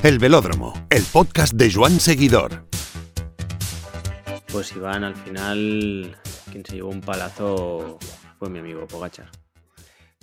El 0.00 0.20
Velódromo, 0.20 0.86
el 0.90 1.02
podcast 1.12 1.54
de 1.54 1.72
Joan 1.72 1.98
Seguidor. 1.98 2.62
Pues 4.52 4.72
Iván, 4.76 5.02
al 5.02 5.16
final, 5.16 6.16
quien 6.52 6.64
se 6.64 6.76
llevó 6.76 6.90
un 6.90 7.00
palazo 7.00 7.98
fue 8.38 8.48
mi 8.48 8.60
amigo 8.60 8.86
Pogachar. 8.86 9.28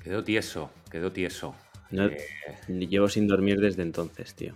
Quedó 0.01 0.23
tieso, 0.23 0.71
quedó 0.89 1.11
tieso. 1.11 1.55
Eh, 1.91 2.17
llevo 2.67 3.09
sin 3.09 3.27
dormir 3.27 3.59
desde 3.59 3.81
entonces, 3.81 4.33
tío. 4.33 4.55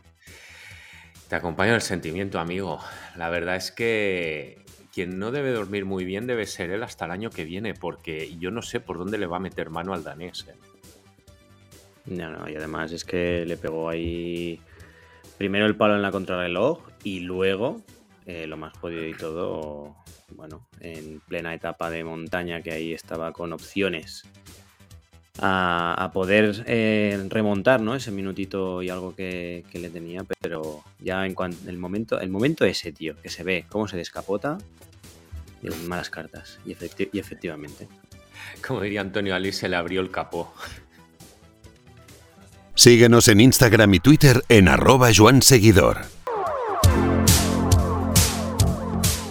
Te 1.27 1.35
acompaño 1.35 1.75
el 1.75 1.81
sentimiento, 1.81 2.39
amigo. 2.39 2.79
La 3.17 3.29
verdad 3.29 3.57
es 3.57 3.73
que 3.73 4.63
quien 4.93 5.19
no 5.19 5.31
debe 5.31 5.51
dormir 5.51 5.83
muy 5.83 6.05
bien 6.05 6.27
debe 6.27 6.45
ser 6.45 6.71
él 6.71 6.81
hasta 6.81 7.03
el 7.03 7.11
año 7.11 7.29
que 7.29 7.43
viene, 7.43 7.73
porque 7.73 8.37
yo 8.39 8.51
no 8.51 8.61
sé 8.61 8.79
por 8.79 8.97
dónde 8.97 9.17
le 9.17 9.27
va 9.27 9.35
a 9.35 9.41
meter 9.41 9.69
mano 9.69 9.93
al 9.93 10.05
danés. 10.05 10.45
¿eh? 10.47 10.55
No, 12.05 12.31
no, 12.31 12.49
y 12.49 12.55
además 12.55 12.93
es 12.93 13.03
que 13.03 13.45
le 13.45 13.57
pegó 13.57 13.89
ahí 13.89 14.61
primero 15.39 15.65
el 15.65 15.77
palo 15.77 15.95
en 15.95 16.01
la 16.01 16.11
contrarreloj 16.11 16.81
y 17.01 17.21
luego, 17.21 17.81
eh, 18.25 18.45
lo 18.45 18.57
más 18.57 18.77
jodido 18.77 19.07
y 19.07 19.13
todo, 19.13 19.95
bueno, 20.35 20.67
en 20.81 21.21
plena 21.21 21.53
etapa 21.53 21.89
de 21.89 22.03
montaña 22.03 22.61
que 22.61 22.73
ahí 22.73 22.93
estaba 22.93 23.31
con 23.31 23.53
opciones 23.53 24.25
a, 25.41 26.11
poder 26.13 26.65
eh, 26.67 27.25
remontar, 27.29 27.79
¿no? 27.79 27.95
Ese 27.95 28.11
minutito 28.11 28.83
y 28.83 28.89
algo 28.89 29.15
que, 29.15 29.63
le 29.71 29.89
tenía, 29.89 30.25
pero 30.41 30.83
ya 30.99 31.25
en 31.25 31.33
cuanto 31.33 31.69
el 31.69 31.77
momento, 31.77 32.19
el 32.19 32.29
momento 32.29 32.65
ese, 32.65 32.91
tío, 32.91 33.15
que 33.15 33.29
se 33.29 33.45
ve 33.45 33.65
cómo 33.69 33.87
se 33.87 33.95
descapota, 33.95 34.57
de 35.61 35.69
malas 35.87 36.09
cartas. 36.09 36.59
Y, 36.65 36.71
y 36.71 37.19
efectivamente. 37.19 37.87
Como 38.67 38.81
diría 38.81 38.99
Antonio 38.99 39.33
Ali, 39.35 39.53
se 39.53 39.69
le 39.69 39.77
abrió 39.77 40.01
el 40.01 40.11
capó. 40.11 40.53
Síguenos 42.79 43.27
en 43.27 43.41
Instagram 43.41 43.93
y 43.95 43.99
Twitter 43.99 44.41
en 44.47 44.69
arroba 44.69 45.09
Seguidor. 45.41 45.97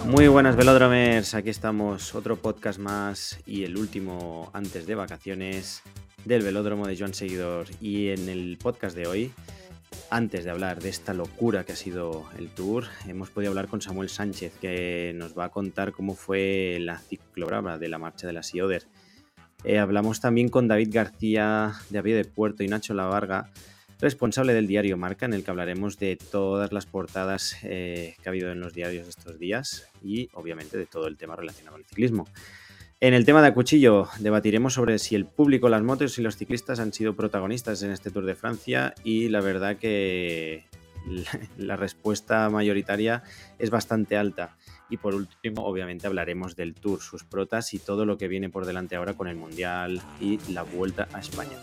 Muy 0.05 0.28
buenas 0.28 0.55
velódromers, 0.55 1.33
aquí 1.33 1.48
estamos, 1.48 2.14
otro 2.14 2.36
podcast 2.36 2.78
más 2.78 3.41
y 3.47 3.64
el 3.64 3.78
último 3.78 4.50
antes 4.53 4.86
de 4.86 4.95
vacaciones 4.95 5.81
del 6.27 6.42
velódromo 6.42 6.86
de 6.86 6.98
Joan 6.98 7.14
Seguidor. 7.14 7.69
Y 7.81 8.08
en 8.08 8.28
el 8.28 8.58
podcast 8.62 8.95
de 8.95 9.06
hoy, 9.06 9.33
antes 10.11 10.45
de 10.45 10.51
hablar 10.51 10.83
de 10.83 10.91
esta 10.91 11.14
locura 11.14 11.64
que 11.64 11.73
ha 11.73 11.77
sido 11.77 12.27
el 12.39 12.51
tour, 12.51 12.84
hemos 13.06 13.30
podido 13.30 13.53
hablar 13.53 13.69
con 13.69 13.80
Samuel 13.80 14.11
Sánchez, 14.11 14.58
que 14.61 15.14
nos 15.17 15.33
va 15.33 15.47
a 15.47 15.48
contar 15.48 15.92
cómo 15.92 16.14
fue 16.14 16.77
la 16.83 16.98
ciclograma 16.98 17.78
de 17.78 17.89
la 17.89 17.97
marcha 17.97 18.27
de 18.27 18.34
la 18.34 18.42
Sioder 18.42 18.84
eh, 19.64 19.78
hablamos 19.78 20.20
también 20.20 20.48
con 20.48 20.69
David 20.69 20.91
García 20.92 21.75
de 21.91 21.98
Avia 21.98 22.17
de 22.17 22.25
Puerto 22.25 22.62
y 22.62 22.69
Nacho 22.69 22.95
Lavarga, 22.95 23.51
responsable 24.01 24.55
del 24.55 24.67
diario 24.67 24.97
Marca, 24.97 25.27
en 25.27 25.34
el 25.34 25.42
que 25.42 25.51
hablaremos 25.51 25.98
de 25.98 26.17
todas 26.17 26.73
las 26.73 26.87
portadas 26.87 27.56
eh, 27.62 28.14
que 28.23 28.29
ha 28.29 28.31
habido 28.31 28.53
en 28.53 28.61
los 28.61 28.73
diarios 28.73 29.09
estos 29.09 29.39
días 29.39 29.89
y 30.03 30.29
obviamente 30.34 30.79
de 30.79 30.86
todo 30.86 31.06
el 31.09 31.17
tema 31.17 31.36
relacionado 31.36 31.77
el 31.77 31.84
ciclismo. 31.84 32.27
En 33.01 33.14
el 33.14 33.25
tema 33.25 33.42
de 33.42 33.48
Acuchillo 33.48 34.09
debatiremos 34.19 34.75
sobre 34.75 34.98
si 34.98 35.14
el 35.14 35.25
público, 35.25 35.69
las 35.69 35.83
motos 35.83 36.19
y 36.19 36.23
los 36.23 36.36
ciclistas 36.36 36.81
han 36.81 36.92
sido 36.92 37.14
protagonistas 37.14 37.83
en 37.83 37.92
este 37.92 38.11
Tour 38.11 38.25
de 38.25 38.34
Francia 38.34 38.95
y 39.05 39.29
la 39.29 39.41
verdad 39.41 39.77
que 39.77 40.64
la 41.56 41.77
respuesta 41.77 42.48
mayoritaria 42.51 43.23
es 43.59 43.70
bastante 43.70 44.17
alta. 44.17 44.56
Y 44.91 44.97
por 44.97 45.14
último, 45.14 45.64
obviamente 45.64 46.06
hablaremos 46.06 46.56
del 46.56 46.75
Tour, 46.75 47.01
sus 47.01 47.25
protas 47.25 47.75
y 47.75 47.78
todo 47.78 48.06
lo 48.06 48.17
que 48.17 48.28
viene 48.28 48.48
por 48.48 48.67
delante 48.67 48.97
ahora 48.97 49.14
con 49.14 49.29
el 49.29 49.36
Mundial 49.36 50.01
y 50.20 50.39
la 50.53 50.62
vuelta 50.62 51.09
a 51.12 51.20
España. 51.20 51.56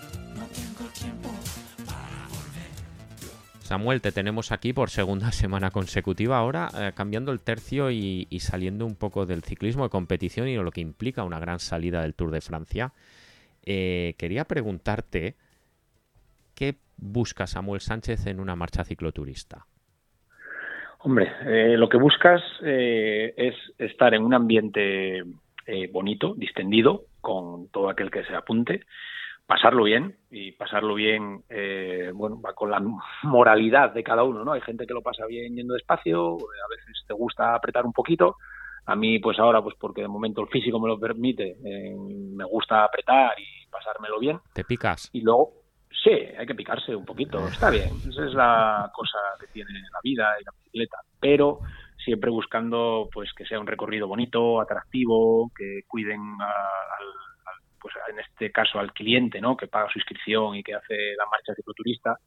Samuel, 3.66 4.00
te 4.00 4.12
tenemos 4.12 4.52
aquí 4.52 4.74
por 4.74 4.92
segunda 4.92 5.32
semana 5.32 5.72
consecutiva 5.72 6.38
ahora, 6.38 6.70
eh, 6.78 6.92
cambiando 6.94 7.32
el 7.32 7.40
tercio 7.40 7.90
y, 7.90 8.28
saliendo 8.40 8.86
un 8.86 8.96
poco 8.96 9.26
del 9.26 9.42
ciclismo 9.42 9.86
de 9.86 9.90
competición 9.90 10.48
y 10.48 10.56
lo 10.56 10.70
que 10.70 10.82
implica 10.82 11.24
una 11.24 11.40
gran 11.40 11.60
salida 11.60 12.04
del 12.04 12.14
Tour 12.14 12.30
de 12.30 12.42
Francia. 12.42 12.94
Eh, 13.64 14.14
quería 14.20 14.46
preguntarte, 14.46 15.36
¿qué 16.56 16.76
busca 16.98 17.46
Samuel 17.46 17.82
Sánchez 17.82 18.28
en 18.28 18.40
una 18.40 18.56
marcha 18.56 18.84
cicloturista? 18.84 19.66
Hombre, 21.00 21.32
eh, 21.46 21.78
lo 21.78 21.88
que 21.88 21.98
buscas 21.98 22.42
eh, 22.64 23.34
es 23.38 23.54
estar 23.78 24.16
en 24.16 24.24
un 24.24 24.34
ambiente 24.34 25.20
eh, 25.68 25.88
bonito, 25.92 26.34
distendido, 26.36 27.04
con 27.22 27.70
todo 27.70 27.90
aquel 27.90 28.10
que 28.10 28.24
se 28.24 28.34
apunte, 28.34 28.82
pasarlo 29.46 29.84
bien 29.84 30.16
y 30.32 30.54
pasarlo 30.54 30.96
bien, 30.96 31.44
bueno, 32.16 32.42
va 32.42 32.54
con 32.54 32.72
la 32.72 32.82
moralidad 33.22 33.94
de 33.94 34.04
cada 34.04 34.24
uno, 34.24 34.44
¿no? 34.44 34.54
Hay 34.54 34.62
gente 34.62 34.88
que 34.88 34.96
lo 34.96 35.04
pasa 35.04 35.28
bien 35.28 35.56
yendo 35.56 35.76
despacio, 35.76 36.38
a 36.38 36.70
veces 36.70 37.04
te 37.08 37.14
gusta 37.14 37.54
apretar 37.54 37.86
un 37.86 37.94
poquito. 37.94 38.38
A 38.88 38.96
mí, 38.96 39.20
pues 39.20 39.38
ahora, 39.38 39.62
pues 39.62 39.76
porque 39.80 40.02
de 40.02 40.08
momento 40.08 40.42
el 40.42 40.48
físico 40.48 40.80
me 40.80 40.88
lo 40.88 41.00
permite, 41.00 41.58
me 41.62 42.46
gusta 42.46 42.84
apretar 42.84 43.40
y 43.40 43.70
pasármelo 43.70 44.20
bien. 44.20 44.40
¿Te 44.54 44.64
picas? 44.64 45.12
Y 45.14 45.22
luego, 45.22 45.65
Sí, 46.04 46.12
hay 46.12 46.46
que 46.46 46.56
picarse 46.56 46.96
un 46.96 47.06
poquito, 47.06 47.48
está 47.48 47.70
bien. 47.70 47.90
Esa 48.08 48.26
es 48.26 48.34
la 48.34 48.92
cosa 48.94 49.18
que 49.40 49.48
tiene 49.48 49.72
la 49.92 50.00
vida 50.04 50.36
y 50.40 50.44
la 50.44 50.52
bicicleta, 50.52 50.98
pero 51.20 51.60
siempre 52.04 52.30
buscando 52.30 53.10
pues 53.12 53.34
que 53.34 53.46
sea 53.46 53.60
un 53.60 53.68
recorrido 53.68 54.08
bonito, 54.08 54.62
atractivo, 54.62 55.52
que 55.58 55.82
cuiden 55.88 56.20
al, 56.40 57.08
pues 57.80 57.94
en 58.10 58.20
este 58.20 58.52
caso 58.52 58.80
al 58.80 58.94
cliente, 58.94 59.42
¿no? 59.42 59.58
Que 59.58 59.68
paga 59.68 59.90
su 59.92 60.00
inscripción 60.00 60.56
y 60.56 60.64
que 60.64 60.76
hace 60.76 61.16
la 61.18 61.26
marcha 61.26 61.56
cicloturista 61.56 62.20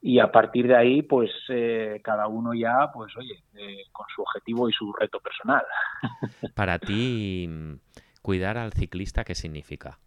y 0.00 0.20
a 0.20 0.30
partir 0.30 0.68
de 0.68 0.76
ahí 0.76 1.02
pues 1.02 1.30
eh, 1.48 2.00
cada 2.04 2.28
uno 2.28 2.54
ya 2.54 2.90
pues 2.94 3.16
oye 3.16 3.42
eh, 3.54 3.84
con 3.90 4.06
su 4.14 4.22
objetivo 4.22 4.68
y 4.68 4.72
su 4.72 4.92
reto 4.92 5.18
personal. 5.20 5.64
Para 6.54 6.78
ti 6.78 7.48
cuidar 8.22 8.58
al 8.58 8.72
ciclista 8.72 9.24
qué 9.24 9.34
significa? 9.34 9.98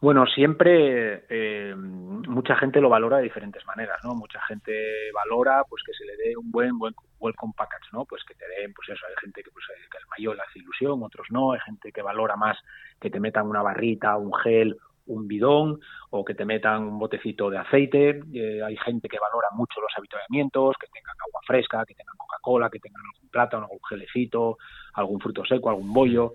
Bueno, 0.00 0.24
siempre 0.24 1.24
eh, 1.28 1.74
mucha 1.76 2.56
gente 2.56 2.80
lo 2.80 2.88
valora 2.88 3.18
de 3.18 3.24
diferentes 3.24 3.66
maneras, 3.66 3.98
¿no? 4.02 4.14
Mucha 4.14 4.40
gente 4.48 4.72
valora 5.12 5.62
pues 5.68 5.82
que 5.84 5.92
se 5.92 6.06
le 6.06 6.16
dé 6.16 6.34
un 6.38 6.50
buen 6.50 6.78
buen 6.78 6.94
welcome 7.18 7.52
package, 7.54 7.92
¿no? 7.92 8.06
Pues 8.06 8.24
que 8.24 8.34
te 8.34 8.46
den, 8.48 8.72
pues 8.72 8.88
eso, 8.88 9.04
hay 9.06 9.14
gente 9.20 9.42
que 9.42 9.50
pues 9.50 9.66
que 9.90 9.98
el 9.98 10.06
mayor 10.06 10.36
le 10.36 10.42
hace 10.42 10.60
ilusión, 10.60 11.02
otros 11.02 11.26
no, 11.30 11.52
hay 11.52 11.60
gente 11.60 11.92
que 11.92 12.00
valora 12.00 12.36
más 12.36 12.56
que 12.98 13.10
te 13.10 13.20
metan 13.20 13.46
una 13.46 13.60
barrita, 13.60 14.16
un 14.16 14.32
gel, 14.42 14.78
un 15.06 15.28
bidón 15.28 15.80
o 16.10 16.24
que 16.24 16.34
te 16.34 16.46
metan 16.46 16.82
un 16.82 16.98
botecito 16.98 17.50
de 17.50 17.58
aceite. 17.58 18.22
Eh, 18.32 18.62
hay 18.62 18.76
gente 18.78 19.08
que 19.08 19.18
valora 19.18 19.48
mucho 19.52 19.80
los 19.82 19.92
habituamientos, 19.98 20.76
que 20.80 20.86
tengan 20.86 21.16
agua 21.28 21.40
fresca, 21.46 21.84
que 21.84 21.94
tengan 21.94 22.16
Coca-Cola, 22.16 22.70
que 22.70 22.80
tengan 22.80 23.02
plátano, 23.30 23.64
algún 23.64 23.80
gelecito, 23.88 24.58
algún 24.94 25.20
fruto 25.20 25.44
seco, 25.44 25.70
algún 25.70 25.92
bollo. 25.92 26.32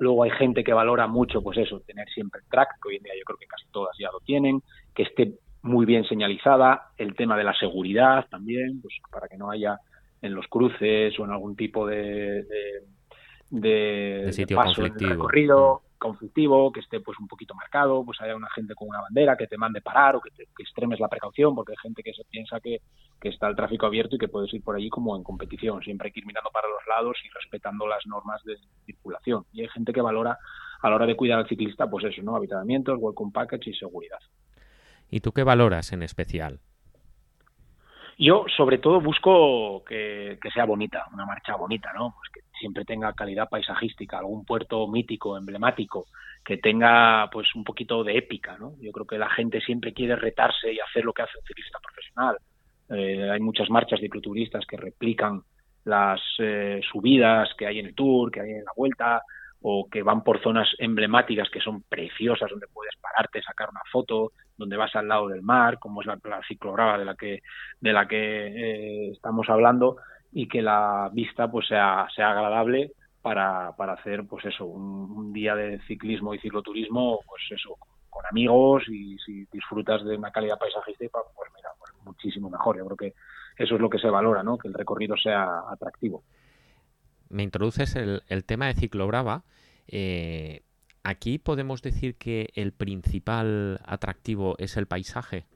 Luego, 0.00 0.24
hay 0.24 0.30
gente 0.30 0.64
que 0.64 0.72
valora 0.72 1.06
mucho, 1.06 1.42
pues 1.42 1.58
eso, 1.58 1.80
tener 1.80 2.08
siempre 2.08 2.40
el 2.42 2.48
track, 2.48 2.80
que 2.82 2.88
hoy 2.88 2.96
en 2.96 3.02
día 3.04 3.12
yo 3.18 3.24
creo 3.24 3.38
que 3.38 3.46
casi 3.46 3.66
todas 3.70 3.96
ya 3.98 4.10
lo 4.12 4.20
tienen, 4.20 4.62
que 4.94 5.04
esté 5.04 5.32
muy 5.62 5.86
bien 5.86 6.04
señalizada, 6.04 6.90
el 6.96 7.14
tema 7.14 7.36
de 7.36 7.44
la 7.44 7.54
seguridad 7.54 8.26
también, 8.28 8.80
pues 8.82 8.94
para 9.10 9.28
que 9.28 9.36
no 9.36 9.50
haya 9.50 9.78
en 10.20 10.34
los 10.34 10.46
cruces 10.48 11.18
o 11.18 11.24
en 11.24 11.30
algún 11.30 11.56
tipo 11.56 11.86
de, 11.86 12.44
de, 13.50 14.32
sitio 14.32 14.56
paso 14.56 14.84
en 14.84 14.92
el 14.92 15.10
recorrido 15.10 15.82
conflictivo, 16.02 16.72
que 16.72 16.80
esté 16.80 17.00
pues 17.00 17.18
un 17.20 17.28
poquito 17.28 17.54
marcado, 17.54 18.04
pues 18.04 18.20
haya 18.20 18.34
una 18.34 18.50
gente 18.50 18.74
con 18.74 18.88
una 18.88 19.00
bandera 19.00 19.36
que 19.36 19.46
te 19.46 19.56
mande 19.56 19.80
parar 19.80 20.16
o 20.16 20.20
que, 20.20 20.30
te, 20.30 20.48
extremes 20.58 20.98
la 20.98 21.08
precaución, 21.08 21.54
porque 21.54 21.72
hay 21.72 21.78
gente 21.80 22.02
que 22.02 22.12
se 22.12 22.24
piensa 22.24 22.58
que, 22.60 22.80
que, 23.20 23.28
está 23.28 23.46
el 23.46 23.54
tráfico 23.54 23.86
abierto 23.86 24.16
y 24.16 24.18
que 24.18 24.26
puedes 24.26 24.52
ir 24.52 24.62
por 24.64 24.74
allí 24.74 24.90
como 24.90 25.16
en 25.16 25.22
competición. 25.22 25.80
Siempre 25.82 26.08
hay 26.08 26.12
que 26.12 26.20
ir 26.20 26.26
mirando 26.26 26.50
para 26.52 26.68
los 26.68 26.84
lados 26.88 27.16
y 27.24 27.28
respetando 27.28 27.86
las 27.86 28.04
normas 28.06 28.42
de 28.42 28.56
circulación. 28.84 29.44
Y 29.52 29.60
hay 29.60 29.68
gente 29.68 29.92
que 29.92 30.00
valora 30.00 30.36
a 30.80 30.90
la 30.90 30.96
hora 30.96 31.06
de 31.06 31.14
cuidar 31.14 31.38
al 31.38 31.48
ciclista, 31.48 31.88
pues 31.88 32.04
eso, 32.04 32.20
¿no? 32.22 32.34
Habitamientos, 32.34 32.98
welcome 33.00 33.30
package 33.32 33.70
y 33.70 33.74
seguridad. 33.74 34.18
¿Y 35.08 35.20
tú 35.20 35.30
qué 35.30 35.44
valoras 35.44 35.92
en 35.92 36.02
especial? 36.02 36.58
Yo, 38.18 38.44
sobre 38.56 38.78
todo, 38.78 39.00
busco 39.00 39.84
que, 39.84 40.38
que, 40.42 40.50
sea 40.50 40.64
bonita, 40.64 41.06
una 41.12 41.24
marcha 41.24 41.56
bonita, 41.56 41.92
¿no? 41.92 42.14
Pues 42.16 42.30
que 42.32 42.51
siempre 42.62 42.84
tenga 42.84 43.12
calidad 43.12 43.48
paisajística, 43.48 44.18
algún 44.18 44.44
puerto 44.44 44.86
mítico, 44.86 45.36
emblemático, 45.36 46.06
que 46.44 46.58
tenga 46.58 47.28
pues 47.32 47.52
un 47.56 47.64
poquito 47.64 48.04
de 48.04 48.16
épica, 48.16 48.56
¿no? 48.56 48.74
Yo 48.80 48.92
creo 48.92 49.06
que 49.06 49.18
la 49.18 49.28
gente 49.30 49.60
siempre 49.60 49.92
quiere 49.92 50.14
retarse 50.14 50.72
y 50.72 50.78
hacer 50.78 51.04
lo 51.04 51.12
que 51.12 51.22
hace 51.22 51.38
un 51.38 51.44
ciclista 51.44 51.78
profesional. 51.80 52.36
Eh, 52.88 53.30
hay 53.30 53.40
muchas 53.40 53.68
marchas 53.68 54.00
de 54.00 54.06
cicloturistas 54.06 54.64
que 54.64 54.76
replican 54.76 55.42
las 55.84 56.20
eh, 56.38 56.80
subidas 56.90 57.48
que 57.58 57.66
hay 57.66 57.80
en 57.80 57.86
el 57.86 57.94
Tour, 57.94 58.30
que 58.30 58.40
hay 58.40 58.50
en 58.50 58.64
la 58.64 58.72
Vuelta, 58.76 59.22
o 59.62 59.88
que 59.90 60.02
van 60.02 60.22
por 60.22 60.40
zonas 60.42 60.68
emblemáticas 60.78 61.48
que 61.50 61.60
son 61.60 61.82
preciosas, 61.82 62.50
donde 62.50 62.66
puedes 62.72 62.94
pararte, 62.96 63.42
sacar 63.42 63.70
una 63.70 63.82
foto, 63.90 64.32
donde 64.56 64.76
vas 64.76 64.94
al 64.96 65.08
lado 65.08 65.28
del 65.28 65.42
mar, 65.42 65.78
como 65.78 66.00
es 66.00 66.06
la, 66.06 66.18
la 66.24 66.40
ciclograva 66.46 66.98
de 66.98 67.04
la 67.04 67.14
que 67.14 67.42
de 67.80 67.92
la 67.92 68.06
que 68.06 68.18
eh, 68.18 69.10
estamos 69.12 69.48
hablando, 69.48 69.96
y 70.32 70.48
que 70.48 70.62
la 70.62 71.10
vista 71.12 71.50
pues 71.50 71.68
sea, 71.68 72.06
sea 72.14 72.30
agradable 72.30 72.92
para, 73.20 73.72
para 73.76 73.94
hacer 73.94 74.26
pues 74.26 74.44
eso, 74.46 74.66
un, 74.66 75.32
día 75.32 75.54
de 75.54 75.80
ciclismo 75.86 76.34
y 76.34 76.38
cicloturismo, 76.40 77.20
pues 77.26 77.42
eso, 77.50 77.76
con 78.10 78.26
amigos 78.26 78.82
y 78.88 79.16
si 79.18 79.46
disfrutas 79.52 80.04
de 80.04 80.16
una 80.16 80.30
calidad 80.30 80.58
paisajística, 80.58 81.18
pues 81.34 81.50
mira, 81.54 81.70
pues 81.78 81.92
muchísimo 82.04 82.50
mejor. 82.50 82.76
Yo 82.76 82.84
creo 82.86 82.96
que 82.96 83.14
eso 83.56 83.74
es 83.74 83.80
lo 83.80 83.88
que 83.88 83.98
se 83.98 84.08
valora, 84.08 84.42
¿no? 84.42 84.58
Que 84.58 84.68
el 84.68 84.74
recorrido 84.74 85.16
sea 85.16 85.46
atractivo. 85.70 86.24
Me 87.28 87.42
introduces 87.42 87.96
el, 87.96 88.44
tema 88.44 88.66
de 88.66 88.74
Ciclobrava. 88.74 89.44
Eh, 89.86 90.62
aquí 91.02 91.38
podemos 91.38 91.80
decir 91.80 92.16
que 92.16 92.50
el 92.54 92.72
principal 92.72 93.80
atractivo 93.86 94.56
es 94.58 94.76
el 94.76 94.86
paisaje. 94.86 95.46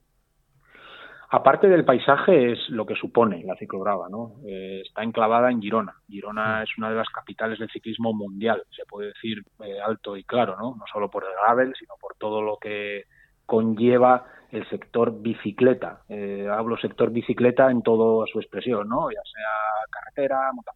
Aparte 1.29 1.67
del 1.69 1.85
paisaje 1.85 2.53
es 2.53 2.69
lo 2.69 2.87
que 2.87 2.95
supone 2.95 3.43
la 3.45 3.57
ciclograva, 3.57 4.09
¿no? 4.09 4.35
Eh, 4.47 4.83
está 4.87 5.03
enclavada 5.03 5.51
en 5.51 5.61
Girona. 5.61 5.95
Girona 6.09 6.63
es 6.63 6.71
una 6.79 6.89
de 6.89 6.97
las 6.97 7.09
capitales 7.09 7.59
del 7.59 7.71
ciclismo 7.71 8.13
mundial, 8.13 8.63
se 8.71 8.85
puede 8.87 9.09
decir 9.09 9.43
eh, 9.65 9.81
alto 9.85 10.17
y 10.17 10.23
claro, 10.23 10.57
¿no? 10.57 10.77
No 10.77 10.85
solo 10.93 11.11
por 11.11 11.25
el 11.25 11.31
gravel, 11.43 11.75
sino 11.77 11.95
por 12.01 12.15
todo 12.17 12.43
lo 12.43 12.59
que 12.59 13.05
conlleva 13.45 14.25
el 14.53 14.69
sector 14.69 15.21
bicicleta. 15.21 16.03
Eh, 16.09 16.47
hablo 16.49 16.77
sector 16.77 17.11
bicicleta 17.11 17.71
en 17.73 17.83
toda 17.83 18.27
su 18.33 18.39
expresión, 18.39 18.89
¿no? 18.89 19.11
Ya 19.11 19.21
sea 19.25 19.91
carretera, 19.91 20.53
mountain 20.53 20.75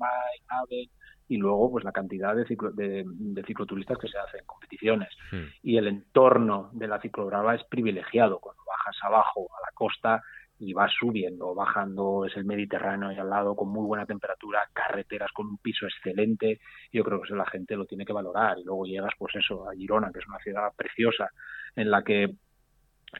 bike, 0.68 0.90
y 1.28 1.36
luego 1.36 1.70
pues 1.70 1.84
la 1.84 1.92
cantidad 1.92 2.34
de, 2.34 2.44
de, 2.44 3.44
cicloturistas 3.44 3.98
que 3.98 4.08
se 4.08 4.18
hacen, 4.18 4.40
competiciones. 4.46 5.10
Y 5.62 5.76
el 5.76 5.86
entorno 5.86 6.70
de 6.72 6.88
la 6.88 7.00
ciclograva 7.00 7.54
es 7.54 7.62
privilegiado. 7.64 8.40
Cuando 8.40 8.62
bajas 8.66 8.96
abajo 9.04 9.46
a 9.56 9.60
la 9.60 9.72
costa 9.72 10.22
y 10.60 10.74
vas 10.74 10.92
subiendo, 10.92 11.54
bajando, 11.54 12.26
es 12.26 12.36
el 12.36 12.44
Mediterráneo 12.44 13.08
ahí 13.08 13.16
al 13.16 13.30
lado 13.30 13.56
con 13.56 13.68
muy 13.70 13.86
buena 13.86 14.04
temperatura, 14.04 14.60
carreteras 14.74 15.32
con 15.32 15.46
un 15.46 15.56
piso 15.56 15.86
excelente, 15.86 16.60
yo 16.92 17.02
creo 17.02 17.18
que 17.18 17.26
eso 17.26 17.34
la 17.34 17.46
gente 17.46 17.76
lo 17.76 17.86
tiene 17.86 18.04
que 18.04 18.12
valorar. 18.12 18.58
Y 18.58 18.64
luego 18.64 18.84
llegas 18.84 19.12
pues 19.18 19.34
eso 19.36 19.68
a 19.68 19.74
Girona, 19.74 20.10
que 20.12 20.18
es 20.18 20.28
una 20.28 20.38
ciudad 20.38 20.70
preciosa 20.76 21.30
en 21.76 21.90
la 21.90 22.02
que 22.02 22.34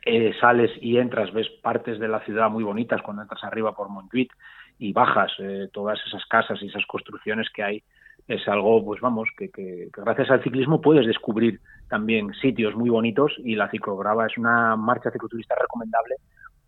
eh, 0.04 0.32
sales 0.38 0.70
y 0.82 0.98
entras, 0.98 1.32
ves 1.32 1.48
partes 1.62 1.98
de 1.98 2.08
la 2.08 2.20
ciudad 2.20 2.50
muy 2.50 2.62
bonitas 2.62 3.00
cuando 3.00 3.22
entras 3.22 3.42
arriba 3.42 3.75
por 3.75 3.88
Montjuic 3.88 4.32
y 4.78 4.92
bajas 4.92 5.32
eh, 5.38 5.69
todas 5.72 5.98
esas 6.06 6.25
casas 6.26 6.62
y 6.62 6.66
esas 6.66 6.84
construcciones 6.87 7.48
que 7.54 7.62
hay. 7.62 7.82
Es 8.28 8.46
algo, 8.48 8.84
pues 8.84 9.00
vamos, 9.00 9.28
que, 9.37 9.50
que, 9.50 9.88
gracias 9.96 10.31
al 10.31 10.42
ciclismo 10.42 10.81
puedes 10.82 11.06
descubrir 11.06 11.58
también 11.88 12.32
sitios 12.34 12.76
muy 12.76 12.90
bonitos 12.90 13.32
y 13.38 13.56
la 13.56 13.70
ciclograva 13.70 14.26
es 14.26 14.37
una 14.37 14.76
marcha 14.76 15.10
cicloturista 15.10 15.54
recomendable 15.58 16.16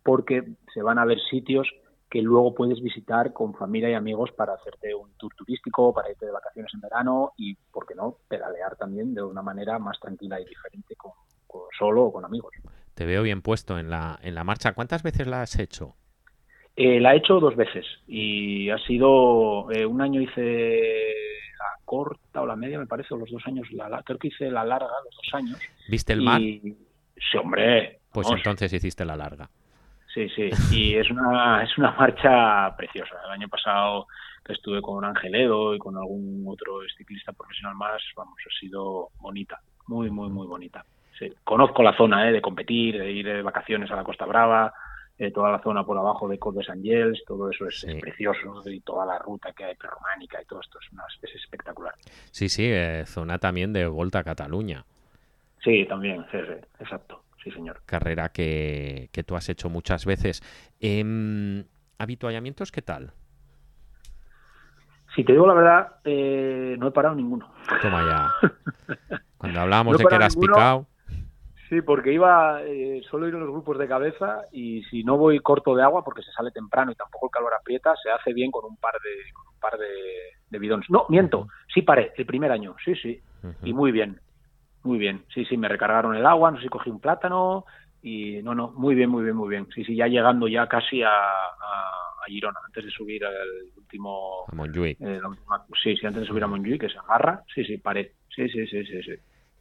porque 0.03 0.43
se 0.73 0.81
van 0.81 0.99
a 0.99 1.05
ver 1.05 1.19
sitios 1.29 1.67
que 2.13 2.21
luego 2.21 2.53
puedes 2.53 2.79
visitar 2.79 3.33
con 3.33 3.55
familia 3.55 3.89
y 3.89 3.95
amigos 3.95 4.31
para 4.33 4.53
hacerte 4.53 4.93
un 4.93 5.09
tour 5.17 5.33
turístico, 5.35 5.91
para 5.95 6.11
irte 6.11 6.27
de 6.27 6.31
vacaciones 6.31 6.71
en 6.75 6.81
verano 6.81 7.31
y, 7.37 7.55
¿por 7.71 7.87
qué 7.87 7.95
no?, 7.95 8.17
pedalear 8.27 8.75
también 8.75 9.15
de 9.15 9.23
una 9.23 9.41
manera 9.41 9.79
más 9.79 9.99
tranquila 9.99 10.39
y 10.39 10.45
diferente 10.45 10.95
con, 10.95 11.11
solo 11.75 12.03
o 12.03 12.13
con 12.13 12.23
amigos. 12.23 12.53
Te 12.93 13.05
veo 13.05 13.23
bien 13.23 13.41
puesto 13.41 13.79
en 13.79 13.89
la, 13.89 14.19
en 14.21 14.35
la 14.35 14.43
marcha. 14.43 14.73
¿Cuántas 14.73 15.01
veces 15.01 15.25
la 15.25 15.41
has 15.41 15.57
hecho? 15.57 15.95
Eh, 16.75 16.99
la 16.99 17.15
he 17.15 17.17
hecho 17.17 17.39
dos 17.39 17.55
veces 17.55 17.85
y 18.07 18.69
ha 18.69 18.77
sido, 18.79 19.71
eh, 19.71 19.83
un 19.83 19.99
año 20.01 20.21
hice 20.21 21.13
la 21.57 21.83
corta 21.83 22.41
o 22.41 22.45
la 22.45 22.55
media, 22.55 22.77
me 22.77 22.85
parece, 22.85 23.15
o 23.15 23.17
los 23.17 23.31
dos 23.31 23.41
años, 23.47 23.71
la, 23.71 24.03
creo 24.03 24.19
que 24.19 24.27
hice 24.27 24.51
la 24.51 24.63
larga, 24.63 24.87
los 25.05 25.15
dos 25.15 25.33
años. 25.33 25.59
¿Viste 25.89 26.13
el 26.13 26.21
mar? 26.21 26.39
Sí, 26.39 27.37
hombre. 27.41 28.01
Pues 28.11 28.27
entonces 28.29 28.71
hiciste 28.71 29.03
la 29.03 29.15
larga. 29.15 29.49
Sí, 30.13 30.29
sí, 30.29 30.49
y 30.71 30.95
es 30.95 31.09
una, 31.09 31.63
es 31.63 31.75
una 31.77 31.91
marcha 31.91 32.75
preciosa. 32.77 33.15
El 33.25 33.31
año 33.31 33.47
pasado 33.47 34.07
que 34.45 34.53
estuve 34.53 34.81
con 34.81 35.03
Edo 35.33 35.73
y 35.73 35.79
con 35.79 35.97
algún 35.97 36.43
otro 36.47 36.81
ciclista 36.95 37.31
profesional 37.31 37.75
más, 37.75 38.01
vamos, 38.15 38.35
ha 38.45 38.59
sido 38.59 39.09
bonita, 39.19 39.59
muy, 39.87 40.09
muy, 40.09 40.29
muy 40.29 40.45
bonita. 40.45 40.85
Sí. 41.17 41.31
Conozco 41.43 41.81
la 41.81 41.95
zona 41.95 42.27
¿eh? 42.27 42.33
de 42.33 42.41
competir, 42.41 42.99
de 42.99 43.11
ir 43.11 43.25
de 43.25 43.41
vacaciones 43.41 43.89
a 43.91 43.95
la 43.95 44.03
Costa 44.03 44.25
Brava, 44.25 44.73
eh, 45.17 45.31
toda 45.31 45.51
la 45.51 45.61
zona 45.61 45.85
por 45.85 45.97
abajo 45.97 46.27
de 46.27 46.37
Cod 46.37 46.57
de 46.57 46.63
San 46.63 46.83
Gels, 46.83 47.23
todo 47.25 47.49
eso 47.49 47.67
es, 47.67 47.85
precioso 48.01 48.61
y 48.65 48.81
toda 48.81 49.05
la 49.05 49.19
ruta 49.19 49.53
que 49.53 49.63
hay 49.63 49.75
románica 49.79 50.41
y 50.41 50.45
todo 50.45 50.59
esto 50.59 50.79
es, 50.79 51.29
es 51.29 51.35
espectacular. 51.35 51.93
Sí, 52.31 52.49
sí, 52.49 52.65
eh, 52.65 53.03
zona 53.05 53.37
también 53.37 53.71
de 53.71 53.87
Volta 53.87 54.19
a 54.19 54.23
Cataluña. 54.23 54.83
Sí, 55.63 55.85
también, 55.85 56.25
sí, 56.31 56.39
sí, 56.39 56.67
exacto 56.79 57.22
sí 57.43 57.51
señor. 57.51 57.81
Carrera 57.85 58.29
que, 58.29 59.09
tú 59.25 59.35
has 59.35 59.49
hecho 59.49 59.69
muchas 59.69 60.05
veces. 60.05 60.41
Eh, 60.79 61.63
¿Habituallamientos 61.97 62.71
qué 62.71 62.81
tal? 62.81 63.13
Si 65.15 65.23
te 65.23 65.33
digo 65.33 65.45
la 65.45 65.53
verdad, 65.53 65.87
eh, 66.03 66.75
no 66.79 66.87
he 66.87 66.91
parado 66.91 67.15
ninguno. 67.15 67.51
Toma 67.81 68.03
ya. 68.03 69.19
Cuando 69.37 69.59
hablábamos 69.59 69.97
de 69.97 70.05
que 70.05 70.15
eras 70.15 70.35
picado. 70.35 70.87
Sí, 71.69 71.81
porque 71.81 72.13
iba 72.13 72.61
eh, 72.63 73.01
solo 73.09 73.27
ir 73.27 73.33
en 73.33 73.39
los 73.39 73.49
grupos 73.49 73.77
de 73.79 73.87
cabeza 73.87 74.43
y 74.51 74.83
si 74.85 75.03
no 75.03 75.17
voy 75.17 75.39
corto 75.39 75.75
de 75.75 75.83
agua 75.83 76.03
porque 76.03 76.21
se 76.21 76.31
sale 76.31 76.51
temprano 76.51 76.91
y 76.91 76.95
tampoco 76.95 77.27
el 77.27 77.31
calor 77.31 77.53
aprieta, 77.53 77.95
se 78.01 78.11
hace 78.11 78.33
bien 78.33 78.51
con 78.51 78.65
un 78.65 78.77
par 78.77 78.93
de, 79.03 79.09
un 79.53 79.59
par 79.59 79.77
de, 79.79 80.59
bidones. 80.59 80.89
No, 80.89 81.05
miento, 81.09 81.47
sí 81.73 81.81
paré 81.81 82.13
el 82.15 82.25
primer 82.25 82.51
año, 82.51 82.75
sí, 82.83 82.95
sí, 82.95 83.19
y 83.63 83.73
muy 83.73 83.91
bien. 83.91 84.19
Muy 84.83 84.97
bien, 84.97 85.23
sí, 85.33 85.45
sí, 85.45 85.57
me 85.57 85.67
recargaron 85.67 86.15
el 86.15 86.25
agua, 86.25 86.51
no 86.51 86.57
sé 86.57 86.63
si 86.63 86.69
cogí 86.69 86.89
un 86.89 86.99
plátano 86.99 87.65
y 88.01 88.41
no, 88.43 88.53
no, 88.53 88.71
muy 88.71 88.95
bien, 88.95 89.09
muy 89.09 89.23
bien, 89.23 89.35
muy 89.35 89.49
bien. 89.49 89.67
Sí, 89.73 89.83
sí, 89.85 89.95
ya 89.95 90.07
llegando 90.07 90.47
ya 90.47 90.67
casi 90.67 91.01
a, 91.01 91.09
a, 91.09 92.25
Girona, 92.27 92.59
antes 92.65 92.85
de 92.85 92.91
subir 92.91 93.25
al 93.25 93.35
último... 93.77 94.45
A 94.51 94.55
Montjuic. 94.55 94.97
Eh, 95.01 95.19
sí, 95.81 95.95
sí, 95.97 96.05
antes 96.05 96.21
de 96.21 96.27
subir 96.27 96.43
a 96.43 96.47
Montjuic, 96.47 96.81
que 96.81 96.89
se 96.89 96.97
agarra, 96.97 97.43
sí, 97.53 97.63
sí, 97.63 97.77
paré. 97.77 98.13
Sí, 98.33 98.47
sí, 98.49 98.65
sí, 98.67 98.85
sí, 98.85 99.03
sí. 99.03 99.13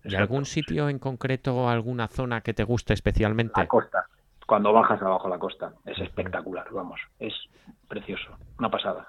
¿Y 0.05 0.15
algún 0.17 0.45
sitio 0.45 0.89
en 0.89 0.99
concreto, 0.99 1.69
alguna 1.69 2.09
zona 2.09 2.41
que 2.41 2.55
te 2.55 2.65
guste 2.65 2.95
especialmente? 2.95 3.61
La 3.61 3.69
costa, 3.69 4.07
cuando 4.47 4.73
bajas 4.73 5.01
abajo 5.03 5.29
la 5.29 5.39
costa, 5.39 5.73
es 5.87 5.99
espectacular, 5.99 6.67
vamos, 6.73 7.01
es 7.19 7.35
precioso, 7.89 8.37
una 8.59 8.71
pasada. 8.71 9.07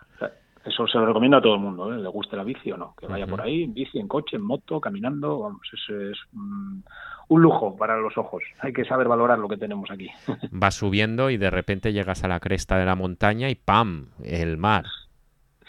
Eso 0.66 0.88
se 0.88 0.98
lo 0.98 1.06
recomiendo 1.06 1.38
a 1.38 1.42
todo 1.42 1.56
el 1.56 1.60
mundo, 1.60 1.94
¿eh? 1.94 1.98
le 1.98 2.08
guste 2.08 2.38
la 2.38 2.44
bici 2.44 2.72
o 2.72 2.78
no, 2.78 2.96
que 2.98 3.06
vaya 3.06 3.28
por 3.28 3.42
ahí, 3.42 3.64
en 3.64 3.74
bici, 3.74 4.00
en 4.00 4.08
coche, 4.08 4.38
en 4.38 4.44
moto, 4.44 4.80
caminando, 4.80 5.40
vamos, 5.40 5.62
eso 5.74 6.00
es 6.00 6.18
un 6.32 7.42
lujo 7.42 7.76
para 7.76 7.98
los 7.98 8.18
ojos. 8.18 8.44
Hay 8.60 8.72
que 8.72 8.86
saber 8.86 9.08
valorar 9.10 9.40
lo 9.40 9.50
que 9.50 9.58
tenemos 9.58 9.92
aquí. 9.92 10.10
Vas 10.52 10.76
subiendo 10.76 11.30
y 11.30 11.38
de 11.38 11.50
repente 11.50 11.92
llegas 11.92 12.24
a 12.24 12.30
la 12.30 12.40
cresta 12.40 12.78
de 12.78 12.86
la 12.86 12.96
montaña 12.96 13.50
y 13.50 13.56
¡pam! 13.56 14.08
el 14.24 14.58
mar. 14.58 14.86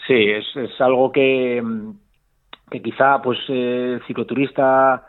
Sí, 0.07 0.13
es, 0.13 0.45
es 0.55 0.79
algo 0.79 1.11
que, 1.11 1.61
que 2.69 2.81
quizá 2.81 3.21
pues 3.21 3.39
el 3.49 4.01
cicloturista 4.07 5.05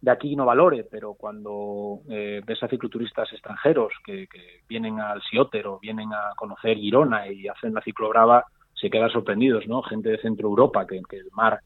de 0.00 0.10
aquí 0.10 0.36
no 0.36 0.44
valore, 0.44 0.84
pero 0.84 1.14
cuando 1.14 2.00
eh, 2.10 2.42
ves 2.44 2.62
a 2.62 2.68
cicloturistas 2.68 3.32
extranjeros 3.32 3.92
que, 4.04 4.26
que, 4.26 4.60
vienen 4.68 5.00
al 5.00 5.22
Sioter 5.22 5.66
o 5.66 5.78
vienen 5.80 6.12
a 6.12 6.34
conocer 6.36 6.76
Girona 6.76 7.26
y 7.26 7.48
hacen 7.48 7.72
la 7.72 7.80
ciclograva, 7.80 8.44
se 8.74 8.90
quedan 8.90 9.10
sorprendidos, 9.10 9.66
¿no? 9.66 9.82
Gente 9.82 10.10
de 10.10 10.18
Centro 10.18 10.48
Europa 10.48 10.86
que, 10.86 10.96
el 10.96 11.30
mar 11.32 11.60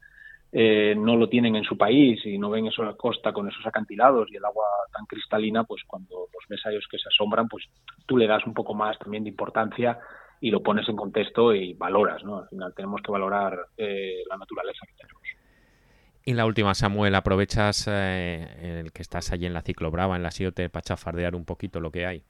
eh, 0.52 0.94
no 0.96 1.16
lo 1.16 1.28
tienen 1.28 1.56
en 1.56 1.64
su 1.64 1.76
país 1.76 2.24
y 2.24 2.38
no 2.38 2.50
ven 2.50 2.66
eso 2.66 2.82
la 2.82 2.94
costa 2.94 3.32
con 3.32 3.48
esos 3.48 3.66
acantilados 3.66 4.30
y 4.30 4.36
el 4.36 4.44
agua 4.44 4.64
tan 4.92 5.06
cristalina, 5.06 5.64
pues 5.64 5.82
cuando 5.86 6.28
los 6.32 6.48
ves 6.48 6.86
que 6.90 6.98
se 6.98 7.08
asombran, 7.08 7.48
pues 7.48 7.64
tú 8.06 8.16
le 8.16 8.26
das 8.26 8.46
un 8.46 8.54
poco 8.54 8.74
más 8.74 8.98
también 8.98 9.24
de 9.24 9.30
importancia 9.30 9.98
y 10.40 10.50
lo 10.50 10.62
pones 10.62 10.88
en 10.88 10.96
contexto 10.96 11.54
y 11.54 11.74
valoras, 11.74 12.22
¿no? 12.24 12.38
Al 12.38 12.48
final 12.48 12.72
tenemos 12.74 13.02
que 13.02 13.10
valorar 13.10 13.58
eh, 13.76 14.22
la 14.28 14.36
naturaleza 14.36 14.86
que 14.86 14.94
tenemos. 14.94 15.22
Y 16.24 16.34
la 16.34 16.46
última, 16.46 16.74
Samuel, 16.74 17.14
aprovechas 17.14 17.88
eh, 17.88 18.80
el 18.80 18.92
que 18.92 19.02
estás 19.02 19.32
allí 19.32 19.46
en 19.46 19.54
la 19.54 19.62
Ciclo 19.62 19.90
Brava, 19.90 20.14
en 20.14 20.22
la 20.22 20.30
Siote, 20.30 20.68
para 20.68 20.82
chafardear 20.82 21.34
un 21.34 21.44
poquito 21.44 21.80
lo 21.80 21.90
que 21.90 22.06
hay 22.06 22.22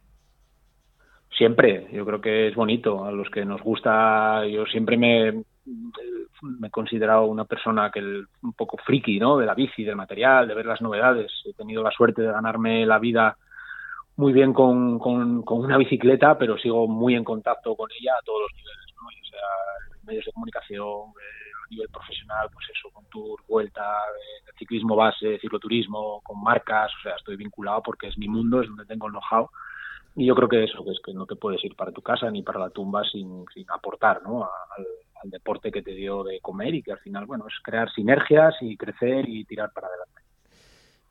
siempre, 1.38 1.86
yo 1.92 2.04
creo 2.04 2.20
que 2.20 2.48
es 2.48 2.54
bonito. 2.54 3.04
A 3.04 3.12
los 3.12 3.30
que 3.30 3.44
nos 3.44 3.62
gusta, 3.62 4.44
yo 4.46 4.66
siempre 4.66 4.98
me, 4.98 5.28
he 5.28 6.70
considerado 6.70 7.24
una 7.26 7.44
persona 7.44 7.90
que 7.90 8.00
un 8.00 8.52
poco 8.52 8.76
friki, 8.84 9.18
¿no? 9.18 9.38
De 9.38 9.46
la 9.46 9.54
bici, 9.54 9.84
del 9.84 9.96
material, 9.96 10.48
de 10.48 10.54
ver 10.54 10.66
las 10.66 10.82
novedades. 10.82 11.32
He 11.46 11.54
tenido 11.54 11.82
la 11.82 11.92
suerte 11.92 12.22
de 12.22 12.32
ganarme 12.32 12.84
la 12.84 12.98
vida 12.98 13.36
muy 14.16 14.32
bien 14.32 14.52
con, 14.52 14.98
con, 14.98 15.44
una 15.46 15.78
bicicleta, 15.78 16.36
pero 16.36 16.58
sigo 16.58 16.88
muy 16.88 17.14
en 17.14 17.22
contacto 17.22 17.76
con 17.76 17.88
ella 17.98 18.12
a 18.18 18.24
todos 18.24 18.42
los 18.42 18.52
niveles, 18.56 18.94
¿no? 19.00 19.06
O 19.06 19.30
sea, 19.30 20.02
medios 20.02 20.24
de 20.24 20.32
comunicación, 20.32 21.10
eh, 21.10 21.50
a 21.64 21.70
nivel 21.70 21.88
profesional, 21.88 22.48
pues 22.52 22.66
eso, 22.74 22.90
con 22.90 23.04
tour, 23.06 23.40
vuelta, 23.46 23.80
eh, 23.80 24.50
ciclismo 24.58 24.96
base, 24.96 25.38
cicloturismo, 25.38 26.20
con 26.24 26.42
marcas, 26.42 26.90
o 26.98 27.02
sea, 27.02 27.14
estoy 27.14 27.36
vinculado 27.36 27.80
porque 27.80 28.08
es 28.08 28.18
mi 28.18 28.26
mundo, 28.26 28.60
es 28.60 28.68
donde 28.68 28.86
tengo 28.86 29.06
el 29.06 29.12
know-how 29.12 29.48
y 30.16 30.26
yo 30.26 30.34
creo 30.34 30.48
que 30.48 30.64
eso, 30.64 30.84
que 30.84 30.90
es 30.90 31.00
que 31.04 31.12
no 31.12 31.26
te 31.26 31.36
puedes 31.36 31.64
ir 31.64 31.76
para 31.76 31.92
tu 31.92 32.02
casa 32.02 32.30
ni 32.30 32.42
para 32.42 32.58
la 32.58 32.70
tumba 32.70 33.02
sin, 33.04 33.44
sin 33.54 33.66
aportar 33.70 34.22
¿no? 34.22 34.44
al, 34.44 34.86
deporte 35.30 35.72
que 35.72 35.82
te 35.82 35.92
dio 35.92 36.22
de 36.22 36.40
comer 36.40 36.74
y 36.74 36.82
que 36.82 36.92
al 36.92 36.98
final, 37.00 37.26
bueno, 37.26 37.44
es 37.48 37.54
crear 37.62 37.90
sinergias 37.92 38.54
y 38.60 38.76
crecer 38.76 39.28
y 39.28 39.44
tirar 39.44 39.72
para 39.72 39.88
adelante. 39.88 40.22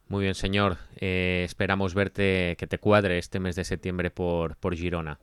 Muy 0.07 0.23
bien, 0.23 0.33
señor. 0.33 0.77
Eh, 0.95 1.43
esperamos 1.43 1.93
verte, 1.93 2.55
que 2.57 2.67
te 2.67 2.77
cuadre 2.77 3.17
este 3.17 3.41
mes 3.41 3.57
de 3.57 3.65
septiembre 3.65 4.09
por, 4.09 4.55
por 4.55 4.75
Girona. 4.75 5.19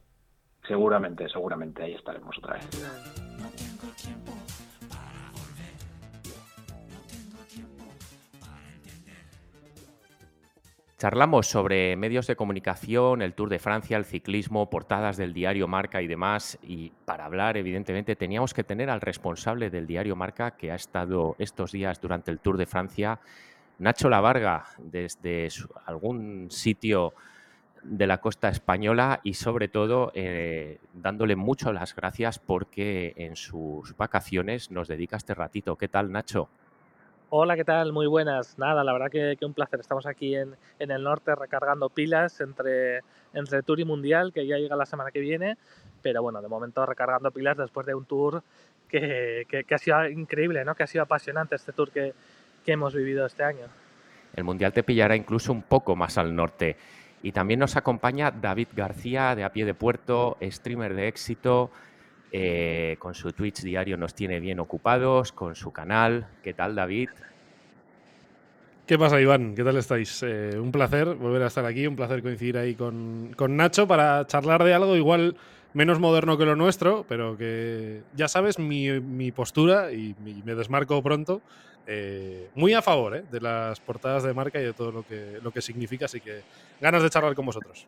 Seguramente, 0.68 1.28
seguramente, 1.28 1.82
ahí 1.82 1.94
estaremos 1.94 2.36
otra 2.38 2.54
vez. 2.54 3.33
Charlamos 10.96 11.48
sobre 11.48 11.96
medios 11.96 12.28
de 12.28 12.36
comunicación, 12.36 13.20
el 13.20 13.34
Tour 13.34 13.48
de 13.48 13.58
Francia, 13.58 13.96
el 13.96 14.04
ciclismo, 14.04 14.70
portadas 14.70 15.16
del 15.16 15.32
diario 15.34 15.66
Marca 15.66 16.00
y 16.00 16.06
demás. 16.06 16.56
Y 16.62 16.92
para 17.04 17.24
hablar, 17.24 17.56
evidentemente, 17.56 18.14
teníamos 18.14 18.54
que 18.54 18.62
tener 18.62 18.88
al 18.88 19.00
responsable 19.00 19.70
del 19.70 19.88
diario 19.88 20.14
Marca 20.14 20.52
que 20.52 20.70
ha 20.70 20.76
estado 20.76 21.34
estos 21.40 21.72
días 21.72 22.00
durante 22.00 22.30
el 22.30 22.38
Tour 22.38 22.56
de 22.58 22.66
Francia, 22.66 23.18
Nacho 23.80 24.08
Lavarga, 24.08 24.66
desde 24.78 25.48
algún 25.84 26.48
sitio 26.52 27.12
de 27.82 28.06
la 28.06 28.18
costa 28.18 28.48
española 28.48 29.20
y 29.24 29.34
sobre 29.34 29.66
todo 29.66 30.12
eh, 30.14 30.78
dándole 30.94 31.34
mucho 31.34 31.72
las 31.72 31.94
gracias 31.94 32.38
porque 32.38 33.14
en 33.16 33.34
sus 33.34 33.96
vacaciones 33.96 34.70
nos 34.70 34.86
dedica 34.86 35.16
este 35.16 35.34
ratito. 35.34 35.76
¿Qué 35.76 35.88
tal, 35.88 36.12
Nacho? 36.12 36.48
Hola, 37.30 37.56
¿qué 37.56 37.64
tal? 37.64 37.92
Muy 37.92 38.06
buenas. 38.06 38.58
Nada, 38.58 38.84
la 38.84 38.92
verdad 38.92 39.10
que, 39.10 39.36
un 39.44 39.54
placer. 39.54 39.80
Estamos 39.80 40.06
aquí 40.06 40.36
en, 40.36 40.56
el 40.78 41.02
norte 41.02 41.34
recargando 41.34 41.88
pilas 41.88 42.40
entre, 42.40 43.00
entre 43.32 43.62
Tour 43.62 43.80
y 43.80 43.84
Mundial, 43.84 44.32
que 44.32 44.46
ya 44.46 44.56
llega 44.56 44.76
la 44.76 44.86
semana 44.86 45.10
que 45.10 45.20
viene. 45.20 45.56
Pero 46.02 46.22
bueno, 46.22 46.42
de 46.42 46.48
momento 46.48 46.84
recargando 46.84 47.30
pilas 47.30 47.56
después 47.56 47.86
de 47.86 47.94
un 47.94 48.04
tour 48.04 48.42
que, 48.88 49.46
que, 49.48 49.74
ha 49.74 49.78
sido 49.78 50.08
increíble, 50.08 50.64
¿no? 50.64 50.74
que 50.74 50.82
ha 50.84 50.86
sido 50.86 51.02
apasionante 51.02 51.56
este 51.56 51.72
tour 51.72 51.90
que, 51.90 52.14
que 52.64 52.72
hemos 52.72 52.94
vivido 52.94 53.26
este 53.26 53.42
año. 53.42 53.66
El 54.36 54.44
Mundial 54.44 54.72
te 54.72 54.82
pillará 54.82 55.16
incluso 55.16 55.50
un 55.50 55.62
poco 55.62 55.96
más 55.96 56.18
al 56.18 56.36
norte. 56.36 56.76
Y 57.22 57.32
también 57.32 57.58
nos 57.58 57.74
acompaña 57.76 58.30
David 58.30 58.68
García, 58.76 59.34
de 59.34 59.44
A 59.44 59.52
Pie 59.52 59.64
de 59.64 59.74
Puerto, 59.74 60.36
streamer 60.42 60.94
de 60.94 61.08
éxito, 61.08 61.70
eh, 62.36 62.96
con 62.98 63.14
su 63.14 63.30
Twitch 63.30 63.62
diario 63.62 63.96
nos 63.96 64.12
tiene 64.12 64.40
bien 64.40 64.58
ocupados, 64.58 65.30
con 65.30 65.54
su 65.54 65.70
canal. 65.70 66.26
¿Qué 66.42 66.52
tal, 66.52 66.74
David? 66.74 67.10
¿Qué 68.88 68.98
pasa, 68.98 69.20
Iván? 69.20 69.54
¿Qué 69.54 69.62
tal 69.62 69.76
estáis? 69.76 70.20
Eh, 70.24 70.58
un 70.58 70.72
placer 70.72 71.14
volver 71.14 71.42
a 71.42 71.46
estar 71.46 71.64
aquí, 71.64 71.86
un 71.86 71.94
placer 71.94 72.22
coincidir 72.22 72.58
ahí 72.58 72.74
con, 72.74 73.36
Nacho 73.50 73.86
para 73.86 74.26
charlar 74.26 74.64
de 74.64 74.74
algo 74.74 74.96
igual 74.96 75.36
menos 75.74 76.00
moderno 76.00 76.36
que 76.36 76.44
lo 76.44 76.56
nuestro, 76.56 77.06
pero 77.08 77.38
que 77.38 78.02
ya 78.16 78.26
sabes 78.26 78.58
mi, 78.58 79.30
postura 79.30 79.92
y, 79.92 80.16
me 80.44 80.56
desmarco 80.56 81.00
pronto. 81.04 81.40
Eh, 81.86 82.48
muy 82.56 82.74
a 82.74 82.82
favor 82.82 83.22
de 83.22 83.40
las 83.40 83.78
portadas 83.78 84.24
de 84.24 84.34
marca 84.34 84.58
y 84.60 84.64
de 84.64 84.72
todo 84.72 84.90
lo 84.90 85.06
que, 85.06 85.38
lo 85.40 85.52
que 85.52 85.62
significa, 85.62 86.06
así 86.06 86.20
que 86.20 86.42
ganas 86.80 87.04
de 87.04 87.10
charlar 87.10 87.36
con 87.36 87.46
vosotros. 87.46 87.86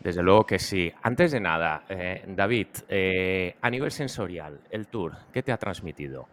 Desde 0.00 0.22
luego 0.22 0.46
que 0.46 0.58
sí. 0.58 0.90
Antes 1.02 1.30
de 1.32 1.40
nada, 1.40 1.84
eh, 1.88 2.24
David, 2.26 2.68
eh, 2.88 3.56
a 3.60 3.70
nivel 3.70 3.90
sensorial, 3.90 4.60
el 4.70 4.86
tour, 4.86 5.14
¿qué 5.32 5.42
te 5.42 5.52
ha 5.52 5.58
transmitido? 5.58 6.26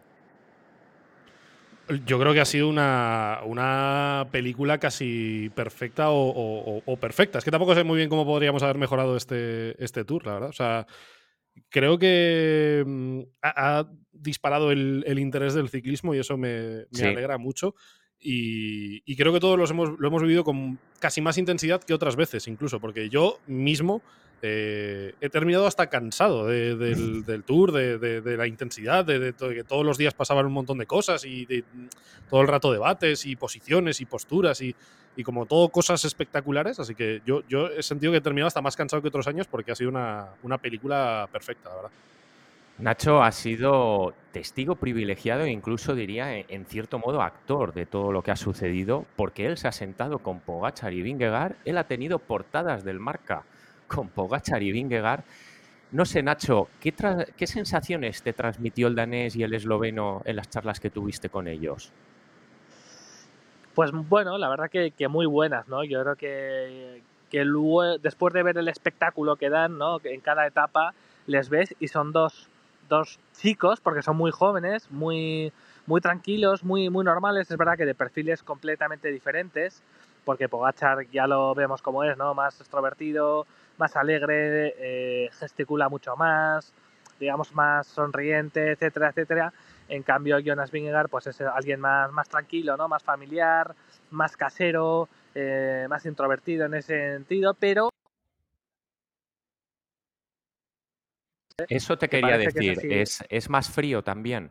Yo 2.04 2.18
creo 2.18 2.34
que 2.34 2.40
ha 2.40 2.44
sido 2.44 2.68
una, 2.68 4.26
película 4.30 4.78
casi 4.78 5.50
perfecta 5.54 6.06
o, 6.10 6.98
perfecta. 7.00 7.38
Es 7.38 7.44
que 7.44 7.50
tampoco 7.50 7.74
sé 7.74 7.84
muy 7.84 7.96
bien 7.96 8.10
cómo 8.10 8.26
podríamos 8.26 8.62
haber 8.62 8.76
mejorado 8.76 9.16
este, 9.16 9.82
este 9.82 10.04
tour, 10.04 10.26
la 10.26 10.34
verdad. 10.34 10.48
O 10.50 10.52
sea, 10.52 10.86
creo 11.70 11.98
que 11.98 12.84
mm, 12.86 13.20
ha, 13.42 13.86
disparado 14.12 14.70
el, 14.72 15.18
interés 15.18 15.54
del 15.54 15.68
ciclismo 15.68 16.14
y 16.14 16.18
eso 16.18 16.36
me, 16.36 16.86
alegra 17.02 17.38
mucho. 17.38 17.74
Y, 18.20 19.16
creo 19.16 19.32
que 19.32 19.40
todos 19.40 19.58
los 19.58 19.70
hemos, 19.70 19.98
lo 19.98 20.08
hemos 20.08 20.22
vivido 20.22 20.44
con 20.44 20.78
casi 20.98 21.20
más 21.20 21.38
intensidad 21.38 21.82
que 21.82 21.94
otras 21.94 22.16
veces, 22.16 22.48
incluso, 22.48 22.80
porque 22.80 23.08
yo 23.08 23.38
mismo 23.46 24.02
eh, 24.40 25.14
he 25.20 25.28
terminado 25.30 25.66
hasta 25.66 25.88
cansado 25.88 26.46
del, 26.46 27.42
tour, 27.44 27.72
de, 27.72 28.36
la 28.36 28.46
intensidad, 28.46 29.04
de, 29.04 29.34
que 29.36 29.64
todos 29.64 29.84
los 29.84 29.98
días 29.98 30.14
pasaban 30.14 30.46
un 30.46 30.52
montón 30.52 30.78
de 30.78 30.86
cosas 30.86 31.24
y 31.24 31.46
de 31.46 31.64
todo 32.30 32.42
el 32.42 32.48
rato 32.48 32.72
debates 32.72 33.26
y 33.26 33.36
posiciones 33.36 34.00
y 34.00 34.04
posturas 34.04 34.60
y, 34.62 34.74
como 35.24 35.46
todo 35.46 35.68
cosas 35.68 36.04
espectaculares. 36.04 36.78
Así 36.78 36.94
que 36.94 37.22
yo, 37.26 37.42
yo 37.48 37.68
he 37.68 37.82
sentido 37.82 38.12
que 38.12 38.18
he 38.18 38.20
terminado 38.20 38.46
hasta 38.48 38.62
más 38.62 38.76
cansado 38.76 39.02
que 39.02 39.08
otros 39.08 39.26
años 39.26 39.48
porque 39.48 39.72
ha 39.72 39.74
sido 39.74 39.90
una, 39.90 40.28
una 40.42 40.58
película 40.58 41.28
perfecta, 41.32 41.70
la 41.70 41.74
verdad. 41.74 41.90
Nacho 42.78 43.24
ha 43.24 43.32
sido 43.32 44.14
testigo 44.30 44.76
privilegiado 44.76 45.42
e 45.42 45.50
incluso 45.50 45.96
diría 45.96 46.38
en 46.38 46.64
cierto 46.64 47.00
modo 47.00 47.22
actor 47.22 47.74
de 47.74 47.86
todo 47.86 48.12
lo 48.12 48.22
que 48.22 48.30
ha 48.30 48.36
sucedido, 48.36 49.04
porque 49.16 49.46
él 49.46 49.56
se 49.56 49.66
ha 49.66 49.72
sentado 49.72 50.20
con 50.20 50.38
Pogachar 50.38 50.92
y 50.92 51.02
Vingegaard, 51.02 51.56
él 51.64 51.76
ha 51.76 51.88
tenido 51.88 52.20
portadas 52.20 52.84
del 52.84 53.00
marca 53.00 53.42
con 53.88 54.08
Pogachar 54.08 54.62
y 54.62 54.70
Vingegaard. 54.70 55.24
No 55.90 56.04
sé, 56.04 56.22
Nacho, 56.22 56.68
¿qué, 56.80 56.94
¿qué 57.36 57.46
sensaciones 57.48 58.22
te 58.22 58.32
transmitió 58.32 58.86
el 58.86 58.94
danés 58.94 59.34
y 59.34 59.42
el 59.42 59.54
esloveno 59.54 60.22
en 60.24 60.36
las 60.36 60.48
charlas 60.48 60.78
que 60.78 60.90
tuviste 60.90 61.30
con 61.30 61.48
ellos? 61.48 61.92
Pues 63.74 63.90
bueno, 63.92 64.38
la 64.38 64.48
verdad 64.48 64.70
que, 64.70 65.08
muy 65.08 65.26
buenas, 65.26 65.66
¿no? 65.66 65.82
Yo 65.82 66.02
creo 66.02 66.14
que, 66.14 67.02
que 67.30 67.44
después 68.00 68.34
de 68.34 68.42
ver 68.44 68.58
el 68.58 68.68
espectáculo 68.68 69.34
que 69.34 69.50
dan, 69.50 69.78
¿no? 69.78 69.98
En 70.04 70.20
cada 70.20 70.46
etapa 70.46 70.94
les 71.26 71.48
ves 71.48 71.74
y 71.80 71.88
son 71.88 72.12
dos 72.12 72.48
dos 72.88 73.18
chicos, 73.32 73.80
porque 73.80 74.02
son 74.02 74.16
muy 74.16 74.30
jóvenes, 74.30 74.90
muy, 74.90 75.52
muy 75.86 76.00
tranquilos, 76.00 76.64
muy, 76.64 76.90
muy 76.90 77.04
normales. 77.04 77.50
Es 77.50 77.56
verdad 77.56 77.76
que 77.76 77.86
de 77.86 77.94
perfiles 77.94 78.42
completamente 78.42 79.08
diferentes, 79.08 79.82
porque 80.24 80.48
Pogachar 80.48 81.06
ya 81.10 81.26
lo 81.26 81.54
vemos 81.54 81.82
como 81.82 82.04
es, 82.04 82.16
¿no? 82.16 82.34
Más 82.34 82.60
extrovertido, 82.60 83.46
más 83.78 83.96
alegre, 83.96 84.74
eh, 84.78 85.30
gesticula 85.38 85.88
mucho 85.88 86.16
más, 86.16 86.72
digamos, 87.18 87.54
más 87.54 87.86
sonriente, 87.86 88.72
etcétera, 88.72 89.08
etcétera. 89.10 89.52
En 89.88 90.02
cambio, 90.02 90.38
Jonas 90.38 90.70
Vingegaard, 90.70 91.08
pues 91.08 91.26
es 91.28 91.40
alguien 91.40 91.80
más, 91.80 92.12
más 92.12 92.28
tranquilo, 92.28 92.76
¿no? 92.76 92.88
Más 92.88 93.02
familiar, 93.02 93.74
más 94.10 94.36
casero, 94.36 95.08
eh, 95.34 95.86
más 95.88 96.04
introvertido 96.06 96.66
en 96.66 96.74
ese 96.74 97.14
sentido, 97.14 97.54
pero 97.54 97.90
Eso 101.66 101.98
te 101.98 102.08
quería 102.08 102.38
decir, 102.38 102.78
es, 102.92 103.24
es, 103.28 103.50
más 103.50 103.68
frío 103.68 104.02
también. 104.02 104.50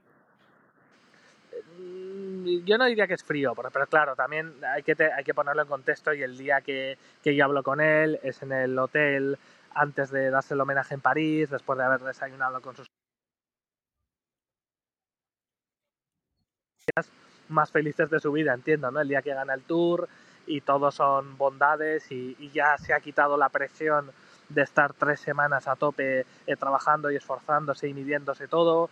Mm, 1.78 2.66
yo 2.66 2.78
no 2.78 2.86
diría 2.86 3.08
que 3.08 3.14
es 3.14 3.24
frío, 3.24 3.54
pero, 3.56 3.88
claro, 3.88 4.16
también 4.16 4.54
hay 4.64 4.84
que, 4.84 4.96
hay 5.02 5.24
que 5.24 5.34
ponerlo 5.34 5.62
en 5.62 5.68
contexto 5.70 6.14
y 6.14 6.22
el 6.22 6.38
día 6.38 6.62
que, 6.62 6.98
que 7.24 7.34
yo 7.36 7.46
hablo 7.46 7.64
con 7.64 7.80
él 7.80 8.20
es 8.24 8.42
en 8.42 8.52
el 8.52 8.78
hotel 8.78 9.38
antes 9.74 10.12
de 10.12 10.30
darse 10.30 10.54
el 10.54 10.62
homenaje 10.62 10.96
en 10.96 11.02
París, 11.02 11.50
después 11.50 11.78
de 11.78 11.86
haber 11.86 12.02
desayunado 12.02 12.62
con 12.62 12.76
sus 12.76 12.88
más 17.48 17.72
felices 17.72 18.10
de 18.10 18.20
su 18.20 18.32
vida, 18.34 18.54
entiendo, 18.54 18.92
¿no? 18.92 19.00
El 19.00 19.08
día 19.08 19.22
que 19.22 19.34
gana 19.34 19.54
el 19.54 19.64
tour 19.64 20.10
y 20.46 20.62
todos 20.62 20.96
son 20.96 21.38
bondades 21.38 22.12
y, 22.12 22.36
y 22.40 22.50
ya 22.50 22.78
se 22.78 22.94
ha 22.94 23.00
quitado 23.00 23.38
la 23.38 23.50
presión 23.50 24.12
de 24.50 24.62
estar 24.62 24.94
tres 24.94 25.20
semanas 25.20 25.68
a 25.68 25.76
tope 25.76 26.26
eh, 26.46 26.56
trabajando 26.56 27.12
y 27.12 27.16
esforzándose 27.16 27.88
y 27.88 27.94
midiéndose 27.94 28.48
todo. 28.48 28.90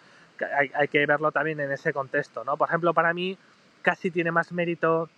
Hay, 0.73 0.89
que 0.89 1.05
verlo 1.05 1.31
también 1.31 1.61
en 1.61 1.71
ese 1.71 1.93
contexto, 1.93 2.43
¿no? 2.43 2.57
Por 2.57 2.67
ejemplo, 2.67 2.93
para 2.93 3.13
mí 3.13 3.37
casi 3.81 4.11
tiene 4.11 4.31
más 4.31 4.51
mérito 4.51 5.09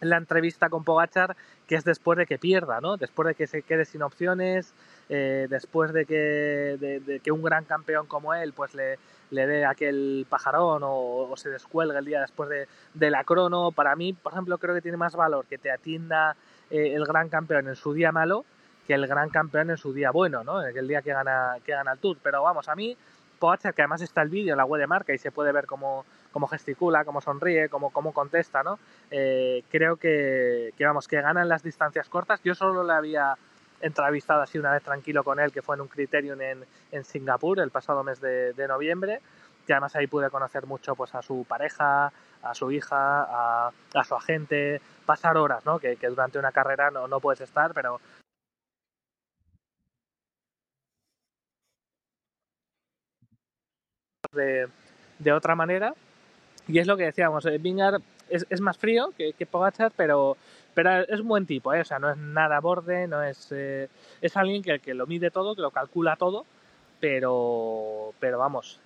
la 0.00 0.16
entrevista 0.16 0.70
con 0.70 0.84
Pogachar 0.84 1.36
que 1.66 1.76
es 1.76 1.84
después 1.84 2.18
de 2.18 2.26
que 2.26 2.38
pierda, 2.38 2.80
¿no? 2.80 2.96
Después 2.96 3.28
de 3.28 3.34
que 3.34 3.46
se 3.46 3.62
quede 3.62 3.84
sin 3.84 4.02
opciones, 4.02 4.74
eh, 5.08 5.46
después 5.48 5.92
de 5.92 6.06
que, 6.06 6.76
de, 6.78 7.20
que 7.20 7.32
un 7.32 7.42
gran 7.42 7.64
campeón 7.64 8.06
como 8.06 8.34
él 8.34 8.52
pues 8.52 8.74
le, 8.74 8.98
le 9.30 9.46
dé 9.46 9.64
aquel 9.64 10.26
pajarón 10.28 10.82
o, 10.84 11.32
se 11.36 11.50
descuelgue 11.50 11.98
el 11.98 12.04
día 12.04 12.20
después 12.20 12.48
de, 12.48 12.68
de, 12.94 13.10
la 13.10 13.24
crono. 13.24 13.72
Para 13.72 13.96
mí, 13.96 14.12
por 14.12 14.32
ejemplo, 14.32 14.58
creo 14.58 14.74
que 14.74 14.82
tiene 14.82 14.96
más 14.96 15.16
valor 15.16 15.46
que 15.46 15.58
te 15.58 15.70
atienda 15.70 16.36
eh, 16.70 16.94
el 16.94 17.04
gran 17.06 17.28
campeón 17.28 17.68
en 17.68 17.76
su 17.76 17.92
día 17.92 18.12
malo 18.12 18.44
que 18.86 18.94
el 18.94 19.06
gran 19.06 19.30
campeón 19.30 19.70
en 19.70 19.76
su 19.76 19.92
día 19.92 20.10
bueno, 20.10 20.44
¿no? 20.44 20.62
El 20.62 20.88
día 20.88 21.02
que 21.02 21.12
gana, 21.12 21.56
que 21.64 21.72
gana 21.72 21.92
el 21.92 21.98
Tour. 21.98 22.18
Pero 22.22 22.42
vamos, 22.42 22.68
a 22.68 22.74
mí, 22.74 22.96
Pogacar, 23.38 23.74
que 23.74 23.82
además 23.82 24.02
está 24.02 24.22
el 24.22 24.28
vídeo 24.28 24.54
en 24.54 24.58
la 24.58 24.64
web 24.64 24.80
de 24.80 24.86
marca 24.86 25.12
y 25.12 25.18
se 25.18 25.32
puede 25.32 25.52
ver 25.52 25.66
cómo, 25.66 26.04
cómo 26.32 26.46
gesticula, 26.46 27.04
cómo 27.04 27.20
sonríe, 27.20 27.68
cómo, 27.68 27.90
cómo 27.90 28.12
contesta, 28.12 28.62
¿no? 28.62 28.78
Eh, 29.10 29.64
creo 29.70 29.96
que, 29.96 30.72
que, 30.76 30.86
vamos, 30.86 31.08
que 31.08 31.20
gana 31.20 31.42
en 31.42 31.48
las 31.48 31.62
distancias 31.62 32.08
cortas. 32.08 32.40
Yo 32.42 32.54
solo 32.54 32.84
le 32.84 32.92
había 32.92 33.36
entrevistado 33.80 34.42
así 34.42 34.58
una 34.58 34.72
vez 34.72 34.82
tranquilo 34.82 35.24
con 35.24 35.40
él, 35.40 35.52
que 35.52 35.62
fue 35.62 35.76
en 35.76 35.82
un 35.82 35.88
Criterium 35.88 36.40
en, 36.40 36.64
en 36.92 37.04
Singapur 37.04 37.58
el 37.60 37.70
pasado 37.70 38.02
mes 38.02 38.20
de, 38.20 38.52
de 38.52 38.68
noviembre 38.68 39.20
que 39.66 39.72
además 39.72 39.96
ahí 39.96 40.06
pude 40.06 40.30
conocer 40.30 40.66
mucho 40.66 40.94
pues 40.94 41.14
a 41.14 41.22
su 41.22 41.44
pareja, 41.48 42.12
a 42.42 42.54
su 42.54 42.70
hija, 42.70 43.22
a, 43.22 43.70
a 43.94 44.04
su 44.04 44.14
agente, 44.14 44.80
pasar 45.06 45.36
horas, 45.36 45.64
¿no? 45.64 45.78
Que, 45.78 45.96
que 45.96 46.08
durante 46.08 46.38
una 46.38 46.52
carrera 46.52 46.90
no, 46.90 47.08
no, 47.08 47.20
puedes 47.20 47.40
estar, 47.40 47.72
pero 47.72 48.00
de, 54.34 55.32
otra 55.32 55.54
manera. 55.54 55.94
Y 56.66 56.78
es 56.78 56.86
lo 56.86 56.96
que 56.96 57.04
decíamos, 57.04 57.44
eh, 57.46 57.58
Vingar 57.58 58.00
es, 58.28 58.46
es, 58.48 58.60
más 58.60 58.78
frío 58.78 59.12
que, 59.16 59.34
que 59.34 59.46
Pogachar, 59.46 59.92
pero, 59.96 60.36
pero 60.72 61.00
es 61.02 61.20
un 61.20 61.28
buen 61.28 61.46
tipo, 61.46 61.74
¿eh? 61.74 61.80
o 61.80 61.84
sea, 61.84 61.98
no 61.98 62.10
es 62.10 62.16
nada 62.16 62.60
borde, 62.60 63.06
no 63.06 63.22
es, 63.22 63.48
eh, 63.52 63.88
es 64.20 64.36
alguien 64.36 64.62
que, 64.62 64.78
que, 64.78 64.94
lo 64.94 65.06
mide 65.06 65.30
todo, 65.30 65.54
que 65.54 65.62
lo 65.62 65.70
calcula 65.70 66.16
todo, 66.16 66.46
pero, 67.00 68.14
pero 68.18 68.38
vamos, 68.38 68.80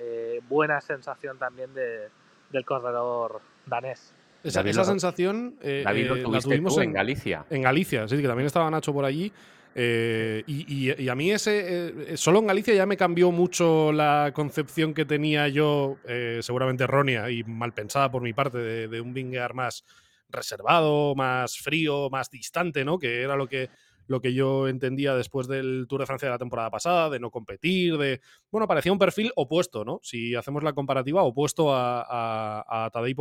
buena 0.48 0.80
sensación 0.80 1.38
también 1.38 1.72
de, 1.72 2.08
del 2.50 2.64
corredor 2.64 3.40
danés. 3.66 4.12
Esa, 4.42 4.60
David 4.60 4.70
esa 4.70 4.80
lo- 4.80 4.86
sensación 4.86 5.54
eh, 5.62 5.82
David, 5.84 6.06
lo 6.08 6.16
eh, 6.16 6.24
la 6.30 6.40
tuvimos 6.40 6.74
tú 6.74 6.80
en, 6.80 6.88
en 6.88 6.94
Galicia. 6.94 7.44
en 7.50 7.62
Galicia, 7.62 8.06
sí, 8.06 8.20
que 8.20 8.28
también 8.28 8.46
estaba 8.46 8.70
Nacho 8.70 8.92
por 8.92 9.04
allí. 9.04 9.32
Eh, 9.74 10.42
y, 10.46 11.08
a 11.08 11.14
mí 11.14 11.30
ese, 11.30 12.12
eh, 12.12 12.16
solo 12.16 12.40
en 12.40 12.46
Galicia 12.46 12.74
ya 12.74 12.86
me 12.86 12.96
cambió 12.96 13.30
mucho 13.30 13.92
la 13.92 14.32
concepción 14.34 14.94
que 14.94 15.04
tenía 15.04 15.48
yo, 15.48 15.98
eh, 16.06 16.40
seguramente 16.42 16.84
errónea 16.84 17.30
y 17.30 17.44
mal 17.44 17.72
pensada 17.74 18.10
por 18.10 18.22
mi 18.22 18.32
parte, 18.32 18.58
de, 18.58 19.00
un 19.00 19.14
Vingegaard 19.14 19.54
más 19.54 19.84
reservado, 20.28 21.14
más 21.14 21.58
frío, 21.58 22.10
más 22.10 22.30
distante, 22.30 22.84
¿no? 22.84 22.98
Que 22.98 23.22
era 23.22 23.36
lo 23.36 23.46
que, 23.46 23.70
lo 24.06 24.20
que 24.20 24.34
yo 24.34 24.68
entendía 24.68 25.14
después 25.14 25.48
del 25.48 25.86
Tour 25.88 26.00
de 26.00 26.06
Francia 26.06 26.28
de 26.28 26.34
la 26.34 26.38
temporada 26.38 26.70
pasada, 26.70 27.08
de 27.10 27.20
no 27.20 27.30
competir, 27.30 27.98
de... 27.98 28.20
Bueno, 28.50 28.66
parecía 28.66 28.92
un 28.92 28.98
perfil 28.98 29.32
opuesto, 29.36 29.84
¿no? 29.84 30.00
Si 30.02 30.34
hacemos 30.34 30.62
la 30.62 30.72
comparativa, 30.72 31.22
opuesto 31.22 31.74
a, 31.74 32.02
a, 32.02 32.84
a 32.86 32.90
Tadej. 32.90 33.16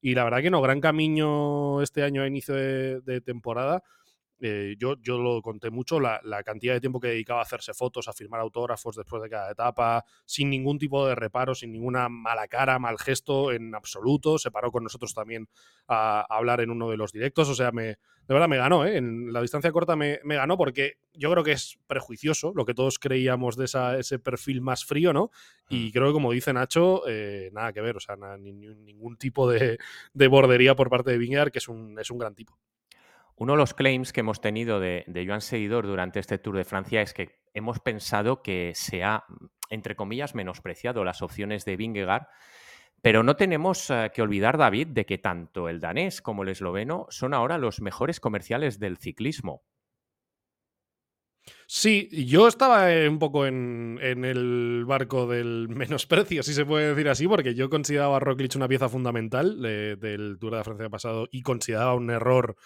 Y 0.00 0.14
la 0.14 0.24
verdad 0.24 0.42
que 0.42 0.50
no, 0.50 0.60
gran 0.60 0.80
camino 0.80 1.80
este 1.82 2.02
año 2.02 2.22
a 2.22 2.26
inicio 2.26 2.54
de 2.54 3.20
temporada. 3.24 3.82
Eh, 4.40 4.76
yo, 4.78 4.96
yo 5.00 5.18
lo 5.18 5.40
conté 5.40 5.70
mucho, 5.70 5.98
la, 5.98 6.20
la 6.22 6.42
cantidad 6.42 6.74
de 6.74 6.80
tiempo 6.80 7.00
que 7.00 7.08
dedicaba 7.08 7.40
a 7.40 7.42
hacerse 7.42 7.72
fotos, 7.72 8.06
a 8.08 8.12
firmar 8.12 8.40
autógrafos 8.40 8.94
después 8.96 9.22
de 9.22 9.30
cada 9.30 9.50
etapa, 9.50 10.04
sin 10.26 10.50
ningún 10.50 10.78
tipo 10.78 11.06
de 11.06 11.14
reparo, 11.14 11.54
sin 11.54 11.72
ninguna 11.72 12.08
mala 12.08 12.46
cara, 12.48 12.78
mal 12.78 12.98
gesto 12.98 13.50
en 13.52 13.74
absoluto. 13.74 14.38
Se 14.38 14.50
paró 14.50 14.70
con 14.70 14.82
nosotros 14.84 15.14
también 15.14 15.48
a, 15.88 16.20
a 16.20 16.36
hablar 16.36 16.60
en 16.60 16.70
uno 16.70 16.90
de 16.90 16.96
los 16.98 17.12
directos. 17.12 17.48
O 17.48 17.54
sea, 17.54 17.72
me, 17.72 17.84
de 17.84 17.96
verdad 18.28 18.48
me 18.48 18.58
ganó, 18.58 18.84
¿eh? 18.84 18.96
En 18.98 19.32
la 19.32 19.40
distancia 19.40 19.72
corta 19.72 19.96
me, 19.96 20.20
me 20.24 20.36
ganó 20.36 20.56
porque 20.58 20.98
yo 21.14 21.30
creo 21.30 21.42
que 21.44 21.52
es 21.52 21.78
prejuicioso 21.86 22.52
lo 22.54 22.64
que 22.66 22.74
todos 22.74 22.98
creíamos 22.98 23.56
de 23.56 23.64
esa, 23.64 23.98
ese 23.98 24.18
perfil 24.18 24.60
más 24.60 24.84
frío, 24.84 25.12
¿no? 25.12 25.30
Y 25.68 25.90
creo 25.92 26.08
que, 26.08 26.12
como 26.12 26.32
dice 26.32 26.52
Nacho, 26.52 27.02
eh, 27.08 27.50
nada 27.52 27.72
que 27.72 27.80
ver, 27.80 27.96
o 27.96 28.00
sea, 28.00 28.16
na- 28.16 28.36
ni- 28.36 28.52
ni- 28.52 28.74
ningún 28.74 29.16
tipo 29.16 29.48
de, 29.50 29.78
de 30.12 30.28
bordería 30.28 30.76
por 30.76 30.90
parte 30.90 31.10
de 31.10 31.18
Vingegaard, 31.18 31.50
que 31.50 31.58
es 31.58 31.68
un, 31.68 31.98
es 31.98 32.10
un 32.10 32.18
gran 32.18 32.34
tipo. 32.34 32.58
Uno 33.36 33.52
de 33.52 33.58
los 33.58 33.74
claims 33.74 34.12
que 34.12 34.20
hemos 34.20 34.40
tenido 34.40 34.80
de, 34.80 35.04
de 35.06 35.26
Joan 35.26 35.42
Seguidor 35.42 35.86
durante 35.86 36.20
este 36.20 36.38
Tour 36.38 36.56
de 36.56 36.64
Francia 36.64 37.02
es 37.02 37.12
que 37.12 37.38
hemos 37.52 37.80
pensado 37.80 38.42
que 38.42 38.72
se 38.74 39.04
ha, 39.04 39.24
entre 39.68 39.94
comillas, 39.94 40.34
menospreciado 40.34 41.04
las 41.04 41.20
opciones 41.20 41.64
de 41.66 41.76
Vingegaard, 41.76 42.26
pero 43.02 43.22
no 43.22 43.36
tenemos 43.36 43.90
eh, 43.90 44.10
que 44.14 44.22
olvidar, 44.22 44.56
David, 44.56 44.88
de 44.88 45.04
que 45.04 45.18
tanto 45.18 45.68
el 45.68 45.80
danés 45.80 46.22
como 46.22 46.42
el 46.42 46.48
esloveno 46.48 47.06
son 47.10 47.34
ahora 47.34 47.58
los 47.58 47.80
mejores 47.80 48.20
comerciales 48.20 48.78
del 48.78 48.96
ciclismo. 48.96 49.62
Sí, 51.68 52.08
yo 52.26 52.48
estaba 52.48 52.92
eh, 52.92 53.08
un 53.08 53.18
poco 53.18 53.46
en, 53.46 53.98
el 54.02 54.84
barco 54.86 55.26
del 55.26 55.68
menosprecio, 55.68 56.42
si 56.42 56.52
se 56.54 56.64
puede 56.64 56.88
decir 56.88 57.08
así, 57.08 57.28
porque 57.28 57.54
yo 57.54 57.68
consideraba 57.70 58.16
a 58.16 58.20
Roglic 58.20 58.56
una 58.56 58.68
pieza 58.68 58.88
fundamental 58.88 59.60
de- 59.60 59.96
del 59.96 60.38
Tour 60.40 60.56
de 60.56 60.64
Francia 60.64 60.88
pasado 60.88 61.28
y 61.30 61.42
consideraba 61.42 61.94
un 61.94 62.10
error 62.10 62.56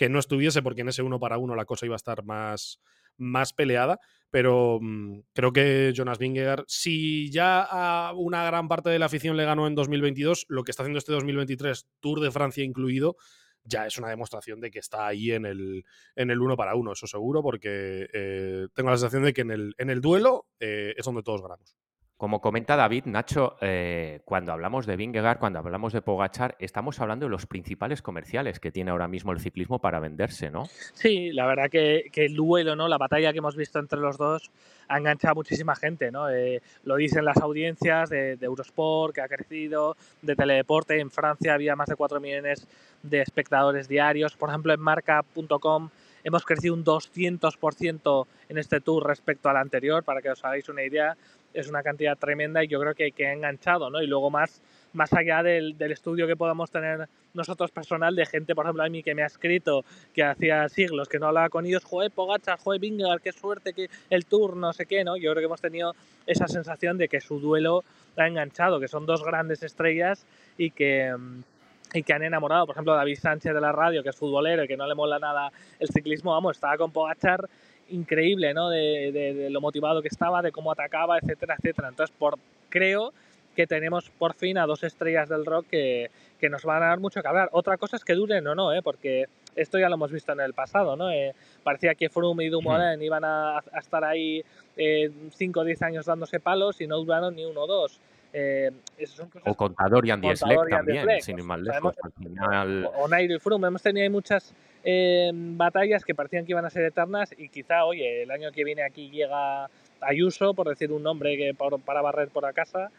que 0.00 0.08
no 0.08 0.18
estuviese 0.18 0.62
porque 0.62 0.80
en 0.80 0.88
ese 0.88 1.02
uno 1.02 1.20
para 1.20 1.36
uno 1.36 1.54
la 1.54 1.66
cosa 1.66 1.84
iba 1.84 1.94
a 1.94 1.96
estar 1.96 2.24
más, 2.24 2.80
más 3.18 3.52
peleada, 3.52 4.00
pero 4.30 4.78
mm, 4.80 5.24
creo 5.34 5.52
que 5.52 5.92
Jonas 5.94 6.16
Vingegaard, 6.16 6.64
si 6.68 7.30
ya 7.30 7.60
a 7.60 8.14
una 8.14 8.42
gran 8.46 8.66
parte 8.66 8.88
de 8.88 8.98
la 8.98 9.04
afición 9.04 9.36
le 9.36 9.44
ganó 9.44 9.66
en 9.66 9.74
2022, 9.74 10.46
lo 10.48 10.64
que 10.64 10.70
está 10.70 10.84
haciendo 10.84 10.96
este 10.96 11.12
2023, 11.12 11.86
Tour 12.00 12.20
de 12.20 12.30
Francia 12.30 12.64
incluido, 12.64 13.18
ya 13.62 13.86
es 13.86 13.98
una 13.98 14.08
demostración 14.08 14.58
de 14.58 14.70
que 14.70 14.78
está 14.78 15.06
ahí 15.06 15.32
en 15.32 15.44
el, 15.44 15.84
en 16.16 16.30
el 16.30 16.40
uno 16.40 16.56
para 16.56 16.76
uno, 16.76 16.92
eso 16.92 17.06
seguro, 17.06 17.42
porque 17.42 18.08
eh, 18.14 18.68
tengo 18.72 18.88
la 18.88 18.96
sensación 18.96 19.24
de 19.24 19.34
que 19.34 19.42
en 19.42 19.50
el, 19.50 19.74
en 19.76 19.90
el 19.90 20.00
duelo 20.00 20.46
eh, 20.60 20.94
es 20.96 21.04
donde 21.04 21.22
todos 21.22 21.42
ganamos. 21.42 21.76
Como 22.20 22.42
comenta 22.42 22.76
David, 22.76 23.06
Nacho, 23.06 23.56
eh, 23.62 24.20
cuando 24.26 24.52
hablamos 24.52 24.84
de 24.84 24.94
Vingegaard, 24.94 25.38
cuando 25.38 25.58
hablamos 25.58 25.94
de 25.94 26.02
Pogachar, 26.02 26.54
estamos 26.58 27.00
hablando 27.00 27.24
de 27.24 27.30
los 27.30 27.46
principales 27.46 28.02
comerciales 28.02 28.60
que 28.60 28.70
tiene 28.70 28.90
ahora 28.90 29.08
mismo 29.08 29.32
el 29.32 29.40
ciclismo 29.40 29.78
para 29.78 30.00
venderse, 30.00 30.50
¿no? 30.50 30.66
Sí, 30.92 31.32
la 31.32 31.46
verdad 31.46 31.70
que, 31.70 32.10
el 32.14 32.36
duelo, 32.36 32.76
¿no? 32.76 32.88
La 32.88 32.98
batalla 32.98 33.32
que 33.32 33.38
hemos 33.38 33.56
visto 33.56 33.78
entre 33.78 34.00
los 34.00 34.18
dos 34.18 34.50
ha 34.88 34.98
enganchado 34.98 35.32
a 35.32 35.34
muchísima 35.36 35.74
gente, 35.74 36.10
¿no? 36.10 36.28
Eh, 36.28 36.60
lo 36.84 36.96
dicen 36.96 37.24
las 37.24 37.38
audiencias 37.38 38.10
de, 38.10 38.36
de 38.36 38.44
Eurosport, 38.44 39.14
que 39.14 39.22
ha 39.22 39.28
crecido, 39.28 39.96
de 40.20 40.36
Teledeporte. 40.36 41.00
En 41.00 41.10
Francia 41.10 41.54
había 41.54 41.74
más 41.74 41.88
de 41.88 41.96
4 41.96 42.20
millones 42.20 42.68
de 43.02 43.22
espectadores 43.22 43.88
diarios. 43.88 44.36
Por 44.36 44.50
ejemplo, 44.50 44.74
en 44.74 44.80
marca.com 44.80 45.88
hemos 46.24 46.44
crecido 46.44 46.74
un 46.74 46.84
200% 46.84 48.26
en 48.48 48.58
este 48.58 48.80
tour 48.80 49.06
respecto 49.06 49.48
al 49.48 49.56
anterior, 49.56 50.04
para 50.04 50.22
que 50.22 50.30
os 50.30 50.44
hagáis 50.44 50.68
una 50.68 50.82
idea. 50.82 51.16
Es 51.52 51.68
una 51.68 51.82
cantidad 51.82 52.16
tremenda 52.16 52.62
y 52.62 52.68
yo 52.68 52.78
creo 52.78 52.94
que, 52.94 53.10
que 53.10 53.26
ha 53.26 53.32
enganchado, 53.32 53.90
¿no? 53.90 54.00
Y 54.00 54.06
luego 54.06 54.30
más, 54.30 54.62
más 54.92 55.12
allá 55.12 55.42
del, 55.42 55.76
del 55.76 55.90
estudio 55.90 56.28
que 56.28 56.36
podamos 56.36 56.70
tener 56.70 57.08
nosotros 57.34 57.70
personal 57.70 58.14
de 58.14 58.26
gente, 58.26 58.54
por 58.54 58.66
ejemplo, 58.66 58.82
a 58.82 58.88
mí 58.88 59.02
que 59.02 59.14
me 59.14 59.22
ha 59.22 59.26
escrito 59.26 59.84
que 60.14 60.22
hacía 60.22 60.68
siglos 60.68 61.08
que 61.08 61.18
no 61.18 61.26
hablaba 61.26 61.48
con 61.48 61.66
ellos, 61.66 61.84
joder, 61.84 62.10
Pogacar, 62.10 62.58
joder, 62.58 62.80
Vingegaard, 62.80 63.20
qué 63.20 63.32
suerte 63.32 63.72
que 63.72 63.88
el 64.10 64.26
Tour, 64.26 64.56
no 64.56 64.72
sé 64.72 64.86
qué, 64.86 65.04
¿no? 65.04 65.16
Yo 65.16 65.32
creo 65.32 65.42
que 65.42 65.46
hemos 65.46 65.60
tenido 65.60 65.94
esa 66.26 66.48
sensación 66.48 66.98
de 66.98 67.08
que 67.08 67.20
su 67.20 67.40
duelo 67.40 67.84
ha 68.16 68.26
enganchado, 68.26 68.80
que 68.80 68.88
son 68.88 69.06
dos 69.06 69.24
grandes 69.24 69.62
estrellas 69.62 70.26
y 70.58 70.70
que 70.70 71.14
mm, 71.16 71.42
y 71.92 72.02
que 72.02 72.12
han 72.12 72.22
enamorado, 72.22 72.66
por 72.66 72.74
ejemplo, 72.74 72.94
David 72.94 73.18
Sánchez 73.18 73.52
de 73.52 73.60
la 73.60 73.72
radio, 73.72 74.02
que 74.02 74.10
es 74.10 74.16
futbolero 74.16 74.64
y 74.64 74.68
que 74.68 74.76
no 74.76 74.86
le 74.86 74.94
mola 74.94 75.18
nada 75.18 75.50
el 75.78 75.88
ciclismo, 75.88 76.32
vamos, 76.32 76.56
estaba 76.56 76.76
con 76.76 76.92
Pogachar 76.92 77.48
increíble, 77.88 78.54
¿no? 78.54 78.70
De, 78.70 79.10
de, 79.12 79.34
de 79.34 79.50
lo 79.50 79.60
motivado 79.60 80.00
que 80.00 80.08
estaba, 80.08 80.42
de 80.42 80.52
cómo 80.52 80.70
atacaba, 80.70 81.18
etcétera, 81.18 81.56
etcétera. 81.58 81.88
Entonces, 81.88 82.14
por, 82.16 82.38
creo 82.68 83.12
que 83.56 83.66
tenemos 83.66 84.10
por 84.10 84.34
fin 84.34 84.58
a 84.58 84.66
dos 84.66 84.84
estrellas 84.84 85.28
del 85.28 85.44
rock 85.44 85.66
que, 85.68 86.10
que 86.38 86.48
nos 86.48 86.64
van 86.64 86.82
a 86.82 86.86
dar 86.86 87.00
mucho 87.00 87.20
que 87.20 87.28
hablar. 87.28 87.48
Otra 87.52 87.76
cosa 87.76 87.96
es 87.96 88.04
que 88.04 88.14
duren 88.14 88.46
o 88.46 88.54
no, 88.54 88.72
¿eh? 88.72 88.82
porque 88.82 89.26
esto 89.56 89.78
ya 89.78 89.88
lo 89.88 89.96
hemos 89.96 90.12
visto 90.12 90.32
en 90.32 90.40
el 90.40 90.54
pasado, 90.54 90.96
¿no? 90.96 91.10
Eh, 91.10 91.34
parecía 91.62 91.94
que 91.94 92.08
Froome 92.08 92.44
y 92.44 92.48
Dumoulin 92.48 93.02
iban 93.02 93.24
a, 93.24 93.58
a 93.58 93.78
estar 93.78 94.04
ahí 94.04 94.44
5 94.76 95.60
o 95.60 95.64
10 95.64 95.82
años 95.82 96.06
dándose 96.06 96.40
palos 96.40 96.80
y 96.80 96.86
no 96.86 96.96
duraron 96.98 97.34
ni 97.34 97.44
uno 97.44 97.62
o 97.62 97.66
dos. 97.66 98.00
Eh, 98.32 98.70
son 99.06 99.28
cosas 99.28 99.48
O 99.50 99.54
Contador 99.54 100.06
y 100.06 100.10
Andy 100.10 100.28
Contador 100.28 100.66
Schleck 100.66 100.70
y 100.70 100.74
Andy 100.74 100.96
también, 100.98 101.22
sin 101.22 101.38
ir 101.38 101.44
más 101.44 101.60
lejos. 101.60 101.78
hemos- 101.80 101.96
Al 102.04 102.12
final, 102.12 102.90
o 102.94 103.08
Nairo 103.08 103.34
y 103.34 103.38
Froome. 103.38 103.66
Hemos 103.68 103.82
tenido 103.82 104.02
ahí 104.04 104.10
muchas 104.10 104.54
eh, 104.82 105.30
batallas 105.34 106.04
que 106.04 106.14
parecían 106.14 106.46
que 106.46 106.52
iban 106.52 106.64
a 106.64 106.70
ser 106.70 106.84
eternas 106.84 107.34
y 107.36 107.48
quizá, 107.50 107.84
oye, 107.84 108.22
el 108.22 108.30
año 108.30 108.50
que 108.52 108.64
viene 108.64 108.82
aquí 108.82 109.10
llega 109.10 109.68
Ayuso, 110.00 110.54
por 110.54 110.68
decir 110.68 110.90
un 110.92 111.02
nombre 111.02 111.36
que 111.36 111.52
para 111.54 112.00
barrer 112.00 112.28
por 112.28 112.44
la 112.44 112.52
casa, 112.54 112.90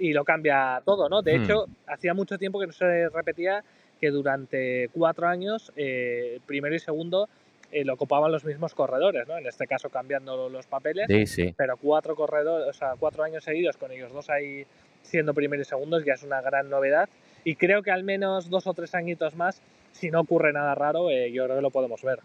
y 0.00 0.12
lo 0.12 0.24
cambia 0.24 0.82
todo, 0.84 1.08
¿no? 1.08 1.22
De 1.22 1.38
Hmm. 1.38 1.42
hecho, 1.44 1.66
hacía 1.86 2.12
mucho 2.14 2.38
tiempo 2.38 2.58
que 2.58 2.66
no 2.66 2.72
se 2.72 3.08
repetía 3.10 3.62
que 4.00 4.10
durante 4.10 4.88
cuatro 4.92 5.28
años, 5.28 5.72
eh, 5.76 6.40
primero 6.46 6.74
y 6.74 6.78
segundo, 6.80 7.28
eh, 7.70 7.84
lo 7.84 7.94
ocupaban 7.94 8.32
los 8.32 8.44
mismos 8.44 8.74
corredores, 8.74 9.26
¿no? 9.28 9.36
En 9.36 9.46
este 9.46 9.66
caso 9.66 9.90
cambiando 9.90 10.48
los 10.48 10.66
papeles 10.66 11.06
sí, 11.08 11.26
sí. 11.26 11.54
pero 11.56 11.76
cuatro 11.76 12.16
corredores, 12.16 12.68
o 12.68 12.72
sea, 12.72 12.94
cuatro 12.98 13.24
años 13.24 13.44
seguidos 13.44 13.76
con 13.76 13.92
ellos 13.92 14.12
dos 14.12 14.30
ahí 14.30 14.66
siendo 15.02 15.34
primero 15.34 15.62
y 15.62 15.64
segundos 15.64 16.04
ya 16.04 16.14
es 16.14 16.22
una 16.22 16.40
gran 16.40 16.68
novedad. 16.68 17.08
Y 17.44 17.56
creo 17.56 17.82
que 17.82 17.90
al 17.90 18.04
menos 18.04 18.50
dos 18.50 18.66
o 18.66 18.74
tres 18.74 18.94
añitos 18.94 19.34
más, 19.34 19.62
si 19.92 20.10
no 20.10 20.20
ocurre 20.20 20.52
nada 20.52 20.74
raro, 20.74 21.10
eh, 21.10 21.32
yo 21.32 21.44
creo 21.44 21.56
que 21.56 21.62
lo 21.62 21.70
podemos 21.70 22.02
ver. 22.02 22.20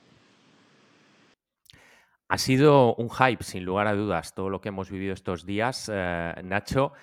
Ha 2.28 2.38
sido 2.38 2.96
un 2.96 3.10
hype, 3.10 3.44
sin 3.44 3.64
lugar 3.64 3.88
a 3.88 3.94
dudas, 3.94 4.34
todo 4.34 4.50
lo 4.50 4.60
que 4.60 4.70
hemos 4.70 4.90
vivido 4.90 5.14
estos 5.14 5.46
días, 5.46 5.90
eh, 5.94 6.34
Nacho. 6.44 6.94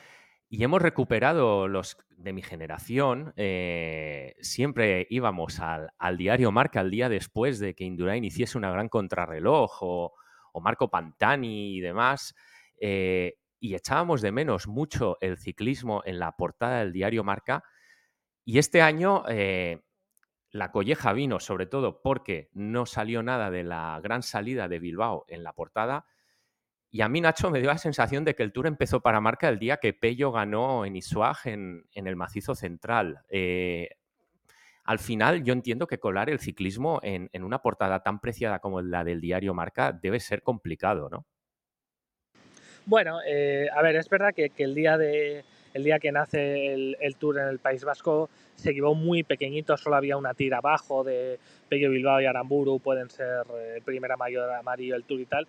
Y 0.52 0.64
hemos 0.64 0.82
recuperado 0.82 1.68
los 1.68 1.96
de 2.10 2.32
mi 2.32 2.42
generación. 2.42 3.32
eh, 3.36 4.34
siempre 4.40 5.06
íbamos 5.08 5.60
al, 5.60 5.92
diario 6.18 6.50
Marca 6.50 6.80
el 6.80 6.90
día 6.90 7.08
después 7.08 7.60
de 7.60 7.74
que 7.76 7.84
Indurain 7.84 8.24
hiciese 8.24 8.58
una 8.58 8.72
gran 8.72 8.88
contrarreloj 8.88 9.82
o, 9.82 10.12
o 10.52 10.60
Marco 10.60 10.90
Pantani 10.90 11.76
y 11.76 11.80
demás. 11.80 12.34
eh, 12.80 13.36
y 13.60 13.74
echábamos 13.74 14.22
de 14.22 14.32
menos 14.32 14.66
mucho 14.66 15.18
el 15.20 15.36
ciclismo 15.36 16.02
en 16.04 16.18
la 16.18 16.32
portada 16.32 16.80
del 16.80 16.92
diario 16.92 17.22
Marca. 17.22 17.62
Y 18.44 18.58
este 18.58 18.82
año 18.82 19.22
eh, 19.28 19.82
la 20.50 20.72
colleja 20.72 21.12
vino 21.12 21.38
sobre 21.38 21.66
todo 21.66 22.02
porque 22.02 22.48
no 22.54 22.86
salió 22.86 23.22
nada 23.22 23.50
de 23.52 23.62
la 23.62 24.00
gran 24.02 24.22
salida 24.24 24.66
de 24.66 24.80
Bilbao 24.80 25.26
en 25.28 25.44
la 25.44 25.52
portada. 25.52 26.06
Y 26.92 27.02
a 27.02 27.08
mí, 27.08 27.20
Nacho, 27.20 27.50
me 27.50 27.60
dio 27.60 27.68
la 27.68 27.78
sensación 27.78 28.24
de 28.24 28.34
que 28.34 28.42
el 28.42 28.52
Tour 28.52 28.66
empezó 28.66 29.00
para 29.00 29.20
marca 29.20 29.48
el 29.48 29.60
día 29.60 29.76
que 29.76 29.92
Pello 29.92 30.32
ganó 30.32 30.84
en 30.84 30.96
Isuag 30.96 31.36
en, 31.44 31.84
el 31.94 32.16
macizo 32.16 32.56
central. 32.56 33.20
Eh, 33.28 33.90
al 34.84 34.98
final, 34.98 35.44
yo 35.44 35.52
entiendo 35.52 35.86
que 35.86 36.00
colar 36.00 36.30
el 36.30 36.40
ciclismo 36.40 36.98
en, 37.04 37.30
una 37.44 37.62
portada 37.62 38.02
tan 38.02 38.18
preciada 38.20 38.58
como 38.58 38.82
la 38.82 39.04
del 39.04 39.20
diario 39.20 39.54
Marca 39.54 39.92
debe 39.92 40.18
ser 40.18 40.42
complicado, 40.42 41.08
¿no? 41.08 41.26
Bueno, 42.86 43.20
eh, 43.24 43.68
a 43.72 43.82
ver, 43.82 43.94
es 43.94 44.08
verdad 44.08 44.34
que, 44.34 44.50
el 44.56 44.74
día 44.74 45.98
que 46.00 46.12
nace 46.12 46.72
el, 46.72 46.96
el 47.00 47.14
Tour 47.14 47.38
en 47.38 47.46
el 47.46 47.60
País 47.60 47.84
Vasco 47.84 48.28
se 48.56 48.72
llevó 48.72 48.94
muy 48.94 49.22
pequeñito, 49.22 49.76
solo 49.76 49.96
había 49.96 50.16
una 50.16 50.34
tira 50.34 50.58
abajo 50.58 51.02
de 51.02 51.38
Pello 51.68 51.90
Bilbao 51.90 52.20
y 52.20 52.26
Aramburu, 52.26 52.78
pueden 52.78 53.08
ser 53.10 53.44
eh, 53.54 53.80
primera 53.84 54.16
mayor 54.16 54.50
amarillo 54.52 54.94
el 54.94 55.04
Tour 55.04 55.20
y 55.20 55.26
tal. 55.26 55.46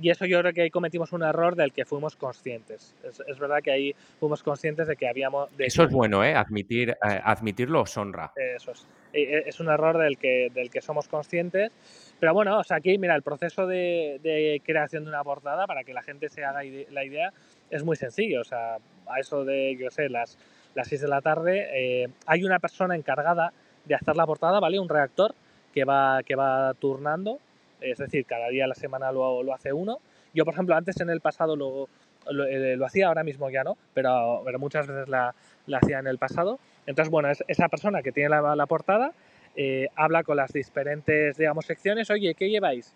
Y 0.00 0.10
eso 0.10 0.26
yo 0.26 0.40
creo 0.40 0.52
que 0.52 0.62
ahí 0.62 0.70
cometimos 0.70 1.12
un 1.12 1.22
error 1.22 1.56
del 1.56 1.72
que 1.72 1.84
fuimos 1.84 2.16
conscientes. 2.16 2.94
Es, 3.04 3.38
verdad 3.38 3.58
que 3.62 3.70
ahí 3.70 3.94
fuimos 4.18 4.42
conscientes 4.42 4.88
de 4.88 4.96
que 4.96 5.08
habíamos... 5.08 5.54
De 5.56 5.66
eso 5.66 5.84
es 5.84 5.90
bueno, 5.90 6.24
¿eh? 6.24 6.34
Admitir, 6.34 6.90
eh, 6.90 7.20
admitirlo 7.24 7.82
os 7.82 7.96
honra. 7.96 8.32
Eso 8.36 8.72
es. 8.72 8.86
Es 9.12 9.60
un 9.60 9.68
error 9.68 9.98
del 9.98 10.16
que, 10.16 10.50
del 10.54 10.70
que 10.70 10.80
somos 10.80 11.08
conscientes. 11.08 11.70
Pero 12.18 12.32
bueno, 12.32 12.58
o 12.58 12.64
sea, 12.64 12.78
aquí, 12.78 12.96
mira, 12.98 13.14
el 13.14 13.22
proceso 13.22 13.66
de, 13.66 14.60
creación 14.64 15.04
de 15.04 15.10
una 15.10 15.22
portada, 15.22 15.66
para 15.66 15.84
que 15.84 15.92
la 15.92 16.02
gente 16.02 16.28
se 16.28 16.44
haga 16.44 16.62
la 16.90 17.04
idea, 17.04 17.32
es 17.70 17.84
muy 17.84 17.96
sencillo. 17.96 18.40
O 18.40 18.44
sea, 18.44 18.76
a 19.06 19.20
eso 19.20 19.44
de, 19.44 19.76
yo 19.76 19.90
sé, 19.90 20.08
las, 20.08 20.38
las 20.74 20.88
6 20.88 21.02
de 21.02 21.08
la 21.08 21.20
tarde, 21.20 21.68
eh, 21.74 22.08
hay 22.26 22.44
una 22.44 22.58
persona 22.58 22.96
encargada 22.96 23.52
de 23.84 23.94
hacer 23.94 24.16
la 24.16 24.26
portada, 24.26 24.60
¿vale? 24.60 24.78
Un 24.78 24.88
redactor 24.88 25.34
que 25.74 25.84
va, 25.84 26.22
que 26.22 26.34
va 26.34 26.74
turnando 26.74 27.38
es 27.82 27.98
decir, 27.98 28.24
cada 28.26 28.48
día 28.48 28.64
a 28.64 28.68
la 28.68 28.74
semana 28.74 29.12
lo, 29.12 29.42
lo 29.42 29.54
hace 29.54 29.72
uno. 29.72 29.98
Yo, 30.34 30.44
por 30.44 30.54
ejemplo, 30.54 30.74
antes 30.74 31.00
en 31.00 31.10
el 31.10 31.20
pasado 31.20 31.56
lo, 31.56 31.88
lo, 32.30 32.46
eh, 32.46 32.78
hacía, 32.84 33.08
ahora 33.08 33.24
mismo 33.24 33.50
ya 33.50 33.64
no, 33.64 33.76
pero, 33.94 34.42
pero 34.44 34.58
muchas 34.58 34.86
veces 34.86 35.08
la, 35.08 35.34
la, 35.66 35.78
hacía 35.78 35.98
en 35.98 36.06
el 36.06 36.18
pasado. 36.18 36.58
Entonces, 36.86 37.10
bueno, 37.10 37.30
es 37.30 37.44
esa 37.48 37.68
persona 37.68 38.02
que 38.02 38.12
tiene 38.12 38.30
la, 38.30 38.56
la 38.56 38.66
portada 38.66 39.12
eh, 39.54 39.88
habla 39.96 40.22
con 40.22 40.36
las 40.36 40.52
diferentes, 40.52 41.36
digamos, 41.36 41.66
secciones, 41.66 42.10
oye, 42.10 42.34
¿qué 42.34 42.48
lleváis? 42.48 42.94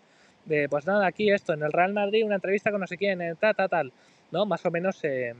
pues 0.70 0.86
nada, 0.86 1.08
aquí 1.08 1.28
esto, 1.32 1.54
en 1.54 1.64
el 1.64 1.72
Real 1.72 1.92
Madrid 1.92 2.24
una 2.24 2.36
entrevista 2.36 2.70
con 2.70 2.80
no 2.80 2.86
sé 2.86 2.96
quién, 2.96 3.18
tal, 3.40 3.56
tal, 3.56 3.68
tal, 3.68 3.92
¿no? 4.30 4.46
Más 4.46 4.64
o 4.64 4.70
menos 4.70 4.96
se 4.96 5.34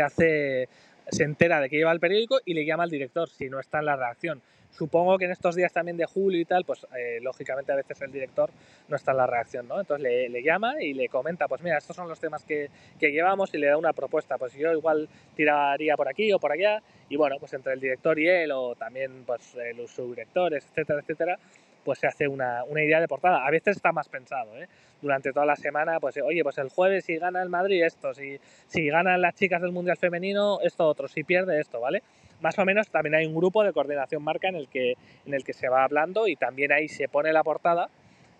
hace, 0.00 0.68
se 1.10 1.24
entera 1.24 1.60
de 1.60 1.68
que 1.68 1.76
lleva 1.76 1.90
el 1.90 1.98
periódico 1.98 2.38
y 2.44 2.54
le 2.54 2.64
llama 2.64 2.84
al 2.84 2.90
director 2.90 3.28
si 3.28 3.48
no 3.48 3.58
está 3.58 3.80
en 3.80 3.86
la 3.86 3.96
redacción. 3.96 4.42
Supongo 4.70 5.16
que 5.18 5.24
en 5.24 5.30
estos 5.30 5.54
días 5.54 5.72
también 5.72 5.96
de 5.96 6.04
julio 6.04 6.40
y 6.40 6.44
tal, 6.44 6.64
pues 6.64 6.86
eh, 6.96 7.18
lógicamente 7.22 7.72
a 7.72 7.76
veces 7.76 8.00
el 8.02 8.12
director 8.12 8.50
no 8.88 8.96
está 8.96 9.12
en 9.12 9.16
la 9.16 9.26
reacción, 9.26 9.66
¿no? 9.66 9.80
Entonces 9.80 10.30
le, 10.30 10.42
llama 10.42 10.82
y 10.82 10.92
le 10.94 11.08
comenta, 11.08 11.48
pues 11.48 11.62
mira, 11.62 11.78
estos 11.78 11.96
son 11.96 12.08
los 12.08 12.20
temas 12.20 12.44
que, 12.44 12.68
que, 12.98 13.10
llevamos 13.10 13.52
y 13.54 13.58
le 13.58 13.68
da 13.68 13.76
una 13.76 13.92
propuesta, 13.92 14.36
pues 14.38 14.52
yo 14.54 14.72
igual 14.72 15.08
tiraría 15.34 15.96
por 15.96 16.08
aquí 16.08 16.32
o 16.32 16.38
por 16.38 16.52
allá 16.52 16.82
y 17.08 17.16
bueno, 17.16 17.36
pues 17.40 17.52
entre 17.54 17.72
el 17.72 17.80
director 17.80 18.18
y 18.18 18.28
él 18.28 18.52
o 18.52 18.74
también 18.74 19.24
pues 19.24 19.56
los 19.76 19.90
subdirectores, 19.90 20.66
etcétera, 20.66 21.00
etcétera, 21.00 21.38
pues 21.86 22.00
se 22.00 22.08
hace 22.08 22.26
una, 22.26 22.64
una, 22.64 22.82
idea 22.82 23.00
de 23.00 23.06
portada. 23.06 23.46
A 23.46 23.50
veces 23.50 23.76
está 23.76 23.92
más 23.92 24.08
pensado, 24.08 24.60
¿eh? 24.60 24.68
Durante 25.00 25.32
toda 25.32 25.46
la 25.46 25.56
semana, 25.56 26.00
pues 26.00 26.16
oye, 26.18 26.42
pues 26.42 26.58
el 26.58 26.68
jueves 26.68 27.04
si 27.04 27.16
gana 27.16 27.40
el 27.42 27.48
Madrid 27.48 27.84
esto, 27.84 28.12
si, 28.12 28.38
si 28.66 28.88
ganan 28.88 29.22
las 29.22 29.34
chicas 29.34 29.62
del 29.62 29.70
Mundial 29.70 29.96
Femenino 29.96 30.58
esto 30.62 30.86
otro, 30.86 31.06
si 31.06 31.22
pierde 31.22 31.60
esto, 31.60 31.80
¿vale? 31.80 32.02
más 32.40 32.58
o 32.58 32.64
menos 32.64 32.88
también 32.90 33.14
hay 33.14 33.26
un 33.26 33.34
grupo 33.34 33.64
de 33.64 33.72
coordinación 33.72 34.22
marca 34.22 34.48
en 34.48 34.56
el 34.56 34.68
que, 34.68 34.94
en 35.24 35.34
el 35.34 35.44
que 35.44 35.52
se 35.52 35.68
va 35.68 35.84
hablando 35.84 36.28
y 36.28 36.36
también 36.36 36.72
ahí 36.72 36.88
se 36.88 37.08
pone 37.08 37.32
la 37.32 37.42
portada 37.42 37.88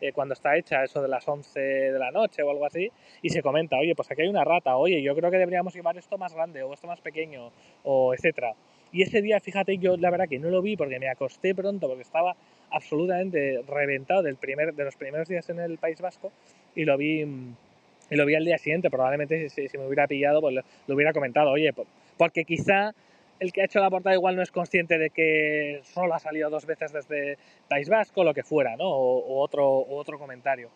eh, 0.01 0.13
cuando 0.13 0.35
está 0.35 0.57
hecha 0.57 0.85
eso 0.85 1.01
de 1.01 1.09
las 1.09 1.27
11 1.27 1.59
de 1.59 1.99
la 1.99 2.11
noche 2.11 2.43
o 2.43 2.51
algo 2.51 2.67
así 2.67 2.91
y 3.23 3.31
se 3.31 3.43
comenta, 3.43 3.77
oye, 3.79 3.95
pues 3.95 4.11
aquí 4.11 4.23
hay 4.23 4.29
una 4.29 4.45
rata, 4.45 4.77
oye, 4.77 5.03
yo 5.03 5.15
creo 5.15 5.31
que 5.31 5.39
deberíamos 5.39 5.75
llevar 5.75 5.97
esto 5.97 6.19
más 6.19 6.35
grande 6.35 6.63
o 6.63 6.75
esto 6.75 6.87
más 6.87 7.01
pequeño 7.01 7.51
o 7.85 8.13
etcétera. 8.13 8.55
Y 8.93 9.03
ese 9.03 9.23
día, 9.23 9.41
fíjate, 9.41 9.79
yo 9.79 9.97
la 9.97 10.11
verdad 10.11 10.29
que 10.29 10.39
no 10.39 10.51
lo 10.51 10.63
vi 10.63 10.77
porque 10.77 10.99
me 10.99 11.09
acosté 11.09 11.55
pronto 11.55 11.89
porque 11.89 12.03
estaba 12.03 12.37
absolutamente 12.71 13.63
reventado 13.67 14.23
del 14.23 14.37
primer, 14.37 14.75
de 14.75 14.85
los 14.85 14.97
primeros 14.97 15.29
días 15.29 15.49
en 15.51 15.61
el 15.61 15.79
País 15.79 16.01
Vasco 16.01 16.33
y 16.75 16.85
lo 16.85 16.97
vi, 16.97 17.23
y 17.23 18.17
lo 18.17 18.27
vi 18.27 18.35
al 18.35 18.45
día 18.45 18.59
siguiente. 18.59 18.91
Probablemente 18.91 19.49
si, 19.49 19.69
me 19.77 19.87
hubiera 19.87 20.07
pillado, 20.07 20.41
pues 20.41 20.55
lo 20.87 20.95
hubiera 20.95 21.13
comentado, 21.13 21.51
oye, 21.51 21.73
porque 22.17 22.45
quizá 22.45 22.95
el 23.41 23.53
que 23.53 23.63
ha 23.63 23.65
hecho 23.65 23.81
la 23.81 23.91
portada 23.91 24.15
igual 24.15 24.37
no 24.37 24.43
es 24.43 24.51
consciente 24.51 24.99
de 24.99 25.11
que 25.11 25.81
solo 25.83 26.15
ha 26.15 26.19
salido 26.19 26.49
dos 26.49 26.67
veces 26.67 26.93
desde 26.93 27.39
País 27.69 27.89
Vasco, 27.89 28.25
lo 28.25 28.33
que 28.33 28.43
fuera, 28.43 28.77
¿no? 28.77 28.89
O, 28.89 29.41
otro, 29.41 29.87
otro 29.89 30.19
comentario. 30.19 30.71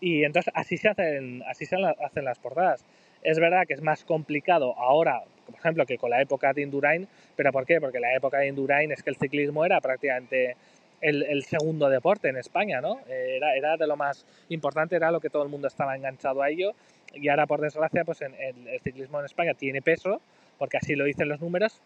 Y 0.00 0.24
entonces 0.24 0.52
así 0.54 0.76
se, 0.76 0.88
hacen, 0.88 1.42
así 1.48 1.66
se 1.66 1.76
hacen 1.76 2.24
las 2.24 2.38
portadas. 2.38 2.84
Es 3.22 3.38
verdad 3.38 3.66
que 3.66 3.74
es 3.74 3.82
más 3.82 4.04
complicado 4.04 4.78
ahora, 4.78 5.24
por 5.46 5.54
ejemplo, 5.54 5.86
que 5.86 5.98
con 5.98 6.10
la 6.10 6.20
época 6.20 6.52
de 6.52 6.62
Indurain, 6.62 7.08
pero 7.36 7.52
¿por 7.52 7.66
qué? 7.66 7.80
Porque 7.80 8.00
la 8.00 8.14
época 8.14 8.38
de 8.38 8.48
Indurain 8.48 8.90
es 8.92 9.02
que 9.02 9.10
el 9.10 9.16
ciclismo 9.16 9.64
era 9.64 9.80
prácticamente 9.80 10.56
el, 11.00 11.44
segundo 11.44 11.88
deporte 11.90 12.28
en 12.28 12.36
España, 12.36 12.80
¿no? 12.80 13.00
Era, 13.08 13.54
era, 13.54 13.76
de 13.76 13.86
lo 13.86 13.96
más 13.96 14.24
importante, 14.48 14.96
era 14.96 15.10
lo 15.10 15.20
que 15.20 15.28
todo 15.28 15.42
el 15.42 15.50
mundo 15.50 15.68
estaba 15.68 15.96
enganchado 15.96 16.42
a 16.42 16.48
ello. 16.48 16.72
Y 17.12 17.28
ahora, 17.28 17.46
por 17.46 17.60
desgracia, 17.60 18.04
pues 18.04 18.22
en, 18.22 18.34
el 18.34 18.80
ciclismo 18.80 19.20
en 19.20 19.26
España 19.26 19.52
tiene 19.54 19.82
peso, 19.82 20.20
porque 20.58 20.78
así 20.78 20.94
lo 20.94 21.04
dicen 21.04 21.28
los 21.28 21.40
números, 21.40 21.80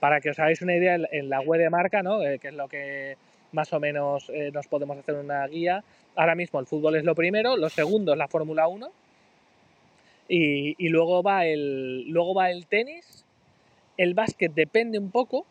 para 0.00 0.20
que 0.20 0.30
os 0.30 0.38
hagáis 0.38 0.60
una 0.62 0.74
idea, 0.74 0.96
en 0.96 1.28
la 1.28 1.40
web 1.40 1.60
de 1.60 1.70
marca, 1.70 2.02
¿no? 2.02 2.22
Eh, 2.22 2.38
que 2.38 2.48
es 2.48 2.54
lo 2.54 2.68
que 2.68 3.16
más 3.52 3.72
o 3.72 3.78
menos 3.78 4.28
eh, 4.30 4.50
nos 4.52 4.66
podemos 4.66 4.98
hacer 4.98 5.14
una 5.14 5.46
guía. 5.46 5.84
Ahora 6.16 6.34
mismo 6.34 6.58
el 6.58 6.66
fútbol 6.66 6.96
es 6.96 7.04
lo 7.04 7.14
primero, 7.14 7.56
lo 7.56 7.68
segundo 7.68 8.12
es 8.12 8.18
la 8.18 8.28
Fórmula 8.28 8.66
1 8.66 8.90
y, 10.28 10.88
luego, 10.88 11.22
va 11.22 11.46
el, 11.46 12.08
luego 12.08 12.34
va 12.34 12.50
el 12.50 12.66
tenis, 12.66 13.24
el 13.96 14.14
básquet 14.14 14.52
depende 14.52 14.98
un 14.98 15.10
poco 15.10 15.46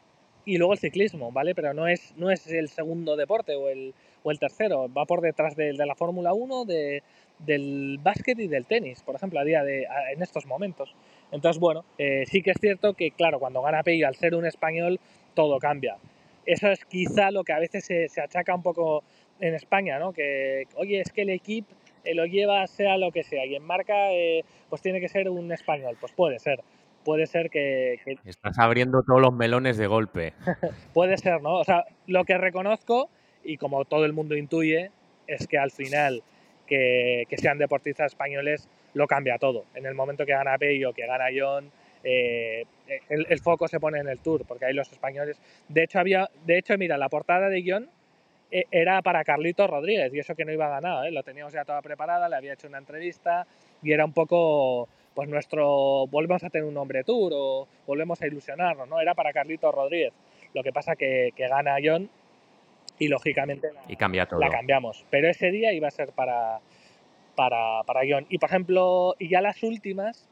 y 0.46 0.58
luego 0.58 0.74
el 0.74 0.80
ciclismo, 0.80 1.32
¿vale? 1.32 1.56
Pero 1.56 1.74
no 1.74 1.88
es, 1.88 2.14
no 2.18 2.32
es 2.32 2.48
el 2.48 2.70
segundo 2.70 3.16
deporte 3.16 3.56
o 3.56 3.70
el, 3.70 3.94
o 4.24 4.32
el 4.32 4.40
tercero, 4.40 4.92
va 4.92 5.06
por 5.06 5.22
detrás 5.22 5.56
de, 5.56 5.74
la 5.74 5.96
Fórmula 5.96 6.34
1, 6.34 6.66
de, 6.66 7.04
del 7.40 8.00
básquet 8.02 8.40
y 8.40 8.48
del 8.48 8.66
tenis, 8.66 9.02
por 9.04 9.16
ejemplo, 9.16 9.40
a 9.40 9.44
día 9.44 9.64
de, 9.64 9.88
en 10.12 10.22
estos 10.22 10.46
momentos. 10.46 10.94
Entonces, 11.32 11.60
bueno, 11.60 11.86
eh, 11.98 12.26
sí 12.28 12.42
que 12.42 12.52
es 12.52 12.58
cierto 12.60 12.94
que, 12.94 13.12
claro, 13.12 13.40
cuando 13.40 13.62
gana 13.62 13.84
Pello, 13.84 14.08
al 14.08 14.16
ser 14.16 14.36
un 14.36 14.46
español, 14.46 15.00
todo 15.34 15.60
cambia. 15.60 15.98
Eso 16.46 16.70
es 16.70 16.84
quizá 16.86 17.32
lo 17.32 17.44
que 17.44 17.54
a 17.54 17.60
veces 17.60 17.86
se, 17.86 18.10
se 18.10 18.22
achaca 18.22 18.54
un 18.54 18.64
poco 18.64 19.04
en 19.40 19.56
España, 19.56 19.98
¿no? 19.98 20.14
Que, 20.14 20.68
oye, 20.76 21.00
es 21.00 21.12
que 21.12 21.22
el 21.22 21.30
equipo 21.30 21.74
eh, 22.04 22.14
lo 22.14 22.26
lleva 22.26 22.66
sea 22.68 22.98
lo 22.98 23.12
que 23.12 23.24
sea 23.24 23.46
y 23.46 23.56
en 23.56 23.64
marca, 23.64 24.12
eh, 24.12 24.44
pues 24.70 24.82
tiene 24.82 25.00
que 25.00 25.10
ser 25.10 25.30
un 25.30 25.52
español. 25.52 25.98
Pues 26.00 26.12
puede 26.14 26.40
ser. 26.40 26.62
Puede 27.04 27.26
ser 27.28 27.50
que, 27.50 28.00
que... 28.06 28.18
Estás 28.26 28.58
abriendo 28.60 29.04
todos 29.04 29.22
los 29.22 29.34
melones 29.34 29.78
de 29.78 29.88
golpe. 29.88 30.34
puede 30.94 31.18
ser, 31.18 31.42
¿no? 31.42 31.56
O 31.56 31.64
sea, 31.64 31.86
lo 32.08 32.24
que 32.24 32.38
reconozco, 32.38 33.10
y 33.44 33.58
como 33.58 33.84
todo 33.84 34.06
el 34.06 34.14
mundo 34.14 34.38
intuye, 34.38 34.92
es 35.28 35.48
que 35.48 35.58
al 35.58 35.72
final 35.72 36.24
que, 36.66 37.38
sean 37.38 37.58
deportistas 37.58 38.14
españoles 38.14 38.68
lo 38.94 39.08
cambia 39.08 39.38
todo. 39.38 39.66
En 39.76 39.86
el 39.86 39.96
momento 39.96 40.26
que 40.26 40.34
gana 40.34 40.58
Pello, 40.58 40.94
que 40.94 41.06
gana 41.06 41.26
John, 41.36 41.72
eh, 42.04 42.66
el, 43.10 43.40
foco 43.40 43.68
se 43.68 43.80
pone 43.80 44.00
en 44.00 44.08
el 44.08 44.20
Tour, 44.20 44.46
porque 44.48 44.66
hay 44.66 44.74
los 44.74 44.92
españoles. 44.92 45.40
De 45.68 45.84
hecho, 45.84 46.00
había, 46.00 46.30
de 46.46 46.58
hecho, 46.58 46.78
mira, 46.78 46.98
la 46.98 47.10
portada 47.10 47.50
de 47.50 47.64
John 47.66 47.90
era 48.72 49.02
para 49.02 49.24
Carlito 49.24 49.66
Rodríguez, 49.66 50.14
y 50.14 50.20
eso 50.20 50.36
que 50.36 50.46
no 50.46 50.52
iba 50.52 50.68
a 50.68 50.80
ganar, 50.80 51.08
¿eh? 51.08 51.12
lo 51.12 51.24
teníamos 51.24 51.54
ya 51.54 51.66
toda 51.66 51.82
preparada, 51.82 52.30
le 52.30 52.36
había 52.36 52.54
hecho 52.54 52.68
una 52.68 52.78
entrevista, 52.78 53.48
y 53.82 53.92
era 53.92 54.06
un 54.06 54.14
poco, 54.14 54.88
pues 55.16 55.28
nuestro, 55.28 56.06
volvemos 56.08 56.44
a 56.44 56.50
tener 56.50 56.68
un 56.68 56.76
nombre 56.76 57.04
Tour, 57.04 57.32
o 57.36 57.68
volvemos 57.88 58.22
a 58.22 58.28
ilusionarnos, 58.28 58.88
¿no? 58.88 59.02
Era 59.02 59.16
para 59.16 59.34
Carlito 59.34 59.72
Rodríguez. 59.72 60.14
Lo 60.54 60.62
que 60.62 60.72
pasa 60.72 60.96
que, 60.96 61.32
que 61.36 61.48
gana 61.48 61.78
John 61.84 62.10
y 63.00 63.08
lógicamente 63.08 63.74
la, 63.74 63.82
y 63.88 63.96
cambia 63.96 64.28
todo. 64.28 64.40
la 64.40 64.50
cambiamos. 64.50 65.04
Pero 65.10 65.28
ese 65.28 65.50
día 65.50 65.74
iba 65.74 65.88
a 65.88 65.92
ser 65.92 66.12
para, 66.12 66.60
para, 67.36 67.82
para 67.88 68.02
John. 68.08 68.28
Y 68.30 68.38
por 68.38 68.50
ejemplo, 68.50 69.16
y 69.18 69.30
ya 69.30 69.42
las 69.42 69.64
últimas, 69.64 70.30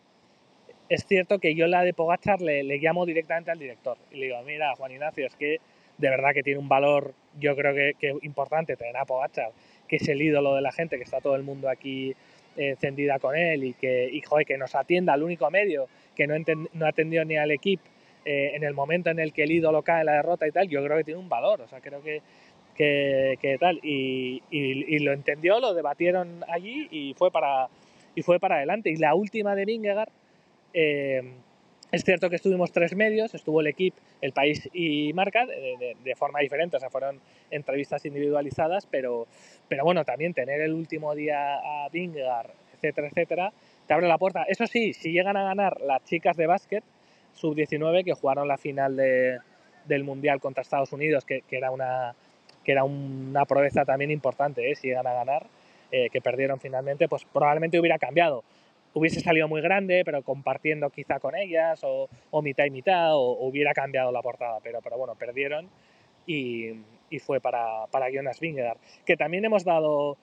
es 0.89 1.05
cierto 1.07 1.39
que 1.39 1.55
yo 1.55 1.65
la 1.65 1.83
de 1.83 1.93
Pogachar 1.93 2.41
le, 2.41 2.63
le, 2.63 2.77
llamo 2.77 3.05
directamente 3.05 3.49
al 3.49 3.57
director 3.57 3.97
y 4.11 4.17
le 4.17 4.25
digo, 4.27 4.41
mira, 4.43 4.75
Juan 4.75 4.91
Ignacio, 4.91 5.25
es 5.25 5.35
que 5.35 5.57
de 5.97 6.09
verdad 6.09 6.33
que 6.33 6.43
tiene 6.43 6.59
un 6.59 6.69
valor, 6.69 7.13
yo 7.39 7.55
creo 7.55 7.73
que, 7.73 7.93
que 7.99 8.13
importante 8.23 8.75
tener 8.75 8.97
a 8.97 9.05
Pogachar, 9.05 9.51
que 9.87 9.97
es 9.97 10.07
el 10.07 10.21
ídolo 10.21 10.55
de 10.55 10.61
la 10.61 10.71
gente, 10.71 10.97
que 10.97 11.03
está 11.03 11.21
todo 11.21 11.35
el 11.35 11.43
mundo 11.43 11.69
aquí 11.69 12.15
encendida 12.57 13.17
con 13.19 13.35
él 13.35 13.63
y 13.63 13.73
que, 13.73 14.09
y, 14.11 14.21
joder, 14.21 14.45
que 14.45 14.57
nos 14.57 14.75
atienda 14.75 15.13
al 15.13 15.23
único 15.23 15.49
medio 15.49 15.87
que 16.15 16.27
no, 16.27 16.35
no 16.73 16.85
atendió 16.85 17.23
ni 17.23 17.37
al 17.37 17.51
equipo 17.51 17.83
eh, 18.23 18.51
en 18.53 18.63
el 18.63 18.73
momento 18.73 19.09
en 19.09 19.19
el 19.19 19.33
que 19.33 19.43
el 19.43 19.51
ídolo 19.51 19.81
cae 19.81 20.01
en 20.01 20.05
la 20.07 20.13
derrota 20.13 20.47
y 20.47 20.51
tal, 20.51 20.67
yo 20.67 20.83
creo 20.83 20.97
que 20.97 21.03
tiene 21.03 21.19
un 21.19 21.29
valor. 21.29 21.61
O 21.61 21.67
sea, 21.67 21.81
creo 21.81 22.03
que, 22.03 22.21
que, 22.75 23.57
tal. 23.59 23.79
Y, 23.83 24.43
y, 24.51 24.99
lo 24.99 25.11
entendió, 25.11 25.59
lo 25.59 25.73
debatieron 25.73 26.43
allí 26.47 26.87
y 26.91 27.13
fue 27.15 27.31
para, 27.31 27.67
y 28.15 28.21
fue 28.21 28.39
para 28.39 28.57
adelante. 28.57 28.91
Y 28.91 28.97
la 28.97 29.15
última 29.15 29.55
de 29.55 29.65
Vingegaard, 29.65 30.09
eh, 30.73 31.33
es 31.91 32.03
cierto 32.03 32.29
que 32.29 32.37
estuvimos 32.37 32.71
tres 32.71 32.95
medios, 32.95 33.33
estuvo 33.33 33.61
el 33.61 33.67
equipo, 33.67 33.97
el 34.21 34.31
país 34.31 34.69
y 34.73 35.11
marca 35.13 35.45
de, 35.45 36.15
forma 36.15 36.39
diferente, 36.39 36.77
o 36.77 36.79
sea, 36.79 36.89
fueron 36.89 37.19
entrevistas 37.49 38.05
individualizadas, 38.05 38.85
pero, 38.85 39.27
pero 39.67 39.83
bueno, 39.83 40.05
también 40.05 40.33
tener 40.33 40.61
el 40.61 40.73
último 40.73 41.13
día 41.15 41.55
a 41.55 41.89
Vingegaard, 41.89 42.51
etcétera, 42.75 43.07
etcétera, 43.07 43.53
te 43.87 43.93
abre 43.93 44.07
la 44.07 44.17
puerta. 44.17 44.43
Eso 44.43 44.67
sí, 44.67 44.93
si 44.93 45.11
llegan 45.11 45.35
a 45.37 45.43
ganar 45.43 45.81
las 45.81 46.03
chicas 46.05 46.37
de 46.37 46.47
básquet, 46.47 46.83
sub-19, 47.33 48.05
que 48.05 48.13
jugaron 48.13 48.47
la 48.47 48.57
final 48.57 48.95
de, 48.95 49.39
del 49.85 50.03
Mundial 50.03 50.39
contra 50.39 50.61
Estados 50.61 50.93
Unidos, 50.93 51.25
que, 51.25 51.41
que 51.41 51.57
era 51.57 51.71
una, 51.71 52.15
que 52.63 52.71
era 52.71 52.83
una 52.83 53.45
proeza 53.45 53.85
también 53.85 54.11
importante, 54.11 54.71
¿eh? 54.71 54.75
si 54.75 54.87
llegan 54.87 55.07
a 55.07 55.13
ganar, 55.13 55.47
eh, 55.91 56.09
que 56.09 56.21
perdieron 56.21 56.59
finalmente, 56.59 57.09
pues 57.09 57.25
probablemente 57.25 57.79
hubiera 57.79 57.97
cambiado. 57.97 58.43
Hubiese 58.93 59.21
salido 59.21 59.47
muy 59.47 59.61
grande, 59.61 60.03
pero 60.03 60.21
compartiendo 60.21 60.89
quizá 60.89 61.19
con 61.19 61.35
ellas, 61.35 61.81
o, 61.83 62.09
o 62.29 62.41
mitad 62.41 62.65
y 62.65 62.71
mitad, 62.71 63.15
o, 63.15 63.37
hubiera 63.45 63.73
cambiado 63.73 64.11
la 64.11 64.21
portada, 64.21 64.59
pero, 64.61 64.81
pero 64.81 64.97
bueno, 64.97 65.15
perdieron 65.15 65.69
y, 66.25 66.71
y 67.09 67.19
fue 67.19 67.39
para, 67.39 67.85
para 67.91 68.09
Jonas 68.11 68.39
Vingegaard. 68.39 68.77
Que 69.05 69.15
también 69.15 69.45
hemos 69.45 69.63
dado 69.63 70.17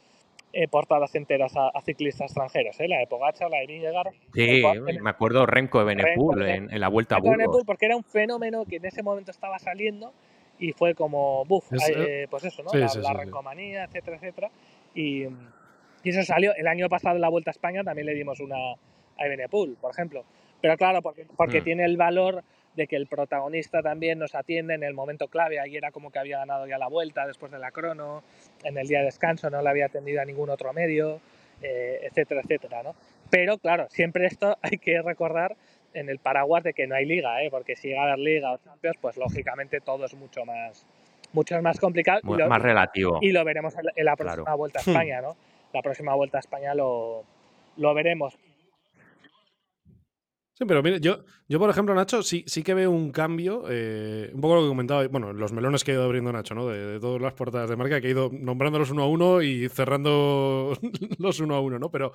eh, 0.52 0.66
portadas 0.66 1.14
enteras 1.14 1.52
a, 1.56 1.70
ciclistas 1.82 2.30
extranjeros, 2.30 2.80
¿eh? 2.80 2.88
la 2.88 2.98
de 2.98 3.06
Pogacar, 3.06 3.50
la 3.50 3.58
de 3.58 3.66
Vingegaard. 3.66 4.12
Sí, 4.34 4.62
me 5.02 5.10
acuerdo 5.10 5.44
Renko 5.46 5.80
de 5.80 5.84
Benepul 5.84 6.42
en, 6.42 6.80
la 6.80 6.88
Vuelta 6.88 7.16
a 7.16 7.20
Burgos. 7.20 7.64
porque 7.66 7.86
era 7.86 7.96
un 7.96 8.04
fenómeno 8.04 8.64
que 8.64 8.76
en 8.76 8.86
ese 8.86 9.02
momento 9.02 9.30
estaba 9.30 9.58
saliendo 9.58 10.12
y 10.58 10.72
fue 10.72 10.94
como, 10.94 11.44
buf, 11.44 11.70
eh, 11.94 12.26
pues 12.30 12.44
eso, 12.44 12.62
¿no? 12.62 12.70
la, 12.72 12.90
la 12.94 13.12
rencomanía, 13.12 13.84
etcétera, 13.84 14.16
etcétera. 14.16 14.50
Y, 14.94 15.26
y, 16.02 16.10
eso 16.10 16.22
salió. 16.22 16.54
El 16.54 16.66
año 16.66 16.88
pasado 16.88 17.16
en 17.16 17.22
la 17.22 17.28
Vuelta 17.28 17.50
a 17.50 17.52
España 17.52 17.84
también 17.84 18.06
le 18.06 18.14
dimos 18.14 18.40
una 18.40 18.56
a 18.72 19.28
Benepul, 19.28 19.76
por 19.80 19.92
ejemplo. 19.92 20.24
Pero 20.60 20.76
claro, 20.76 21.02
porque, 21.02 21.26
porque 21.36 21.60
mm. 21.60 21.64
tiene 21.64 21.84
el 21.84 21.96
valor 21.96 22.42
de 22.78 22.86
que 22.86 22.96
el 22.96 23.06
protagonista 23.06 23.82
también 23.82 24.18
nos 24.18 24.34
atiende 24.34 24.74
en 24.74 24.82
el 24.84 24.94
momento 24.94 25.28
clave. 25.28 25.58
Ayer 25.58 25.78
era 25.78 25.90
como 25.90 26.10
que 26.10 26.18
había 26.18 26.38
ganado 26.38 26.66
ya 26.66 26.78
la 26.78 26.88
vuelta 26.88 27.26
después 27.26 27.50
de 27.50 27.58
la 27.58 27.72
crono, 27.72 28.22
en 28.62 28.78
el 28.78 28.86
día 28.86 29.00
de 29.00 29.06
descanso 29.06 29.50
no 29.50 29.60
le 29.60 29.68
había 29.68 29.86
atendido 29.86 30.22
a 30.22 30.24
ningún 30.24 30.48
otro 30.48 30.72
medio, 30.72 31.20
eh, 31.60 31.98
etcétera, 32.02 32.40
etcétera. 32.42 32.82
¿no? 32.82 32.94
Pero 33.30 33.58
claro, 33.58 33.88
siempre 33.90 34.26
esto 34.26 34.56
hay 34.62 34.78
que 34.78 35.02
recordar 35.02 35.56
en 35.92 36.08
el 36.08 36.18
paraguas 36.18 36.62
de 36.62 36.72
que 36.72 36.86
no 36.86 36.94
hay 36.94 37.04
liga, 37.04 37.42
¿eh? 37.42 37.50
porque 37.50 37.74
si 37.74 37.88
llega 37.88 38.02
a 38.02 38.04
haber 38.04 38.20
liga 38.20 38.52
o 38.52 38.58
Champions, 38.58 38.96
pues 39.00 39.16
lógicamente 39.16 39.80
todo 39.80 40.04
es 40.04 40.14
mucho 40.14 40.44
más, 40.44 40.86
mucho 41.32 41.60
más 41.60 41.80
complicado. 41.80 42.20
y 42.22 42.36
lo, 42.36 42.48
más 42.48 42.62
relativo. 42.62 43.18
Y 43.20 43.32
lo 43.32 43.44
veremos 43.44 43.74
en 43.96 44.04
la 44.04 44.14
próxima 44.14 44.54
vuelta 44.54 44.78
a 44.78 44.82
España, 44.86 45.20
¿no? 45.20 45.36
La 45.72 45.82
próxima 45.82 46.14
vuelta 46.14 46.38
a 46.38 46.40
España 46.40 46.74
lo, 46.74 47.24
lo 47.76 47.94
veremos. 47.94 48.38
Sí, 50.58 50.64
pero 50.66 50.82
mire, 50.82 50.98
yo, 50.98 51.20
yo 51.46 51.60
por 51.60 51.70
ejemplo, 51.70 51.94
Nacho, 51.94 52.20
sí, 52.24 52.42
sí 52.48 52.64
que 52.64 52.74
veo 52.74 52.90
un 52.90 53.12
cambio, 53.12 53.62
eh, 53.70 54.28
un 54.34 54.40
poco 54.40 54.56
lo 54.56 54.62
que 54.62 54.68
comentaba, 54.68 55.06
bueno, 55.06 55.32
los 55.32 55.52
melones 55.52 55.84
que 55.84 55.92
ha 55.92 55.94
ido 55.94 56.02
abriendo 56.02 56.32
Nacho, 56.32 56.56
¿no? 56.56 56.66
De, 56.66 56.98
todas 56.98 57.22
las 57.22 57.34
portadas 57.34 57.70
de 57.70 57.76
marca, 57.76 58.00
que 58.00 58.08
ha 58.08 58.10
ido 58.10 58.28
nombrándolos 58.32 58.90
uno 58.90 59.04
a 59.04 59.06
uno 59.06 59.40
y 59.40 59.68
cerrando 59.68 60.76
los 61.20 61.38
uno 61.38 61.54
a 61.54 61.60
uno, 61.60 61.78
¿no? 61.78 61.92
Pero 61.92 62.12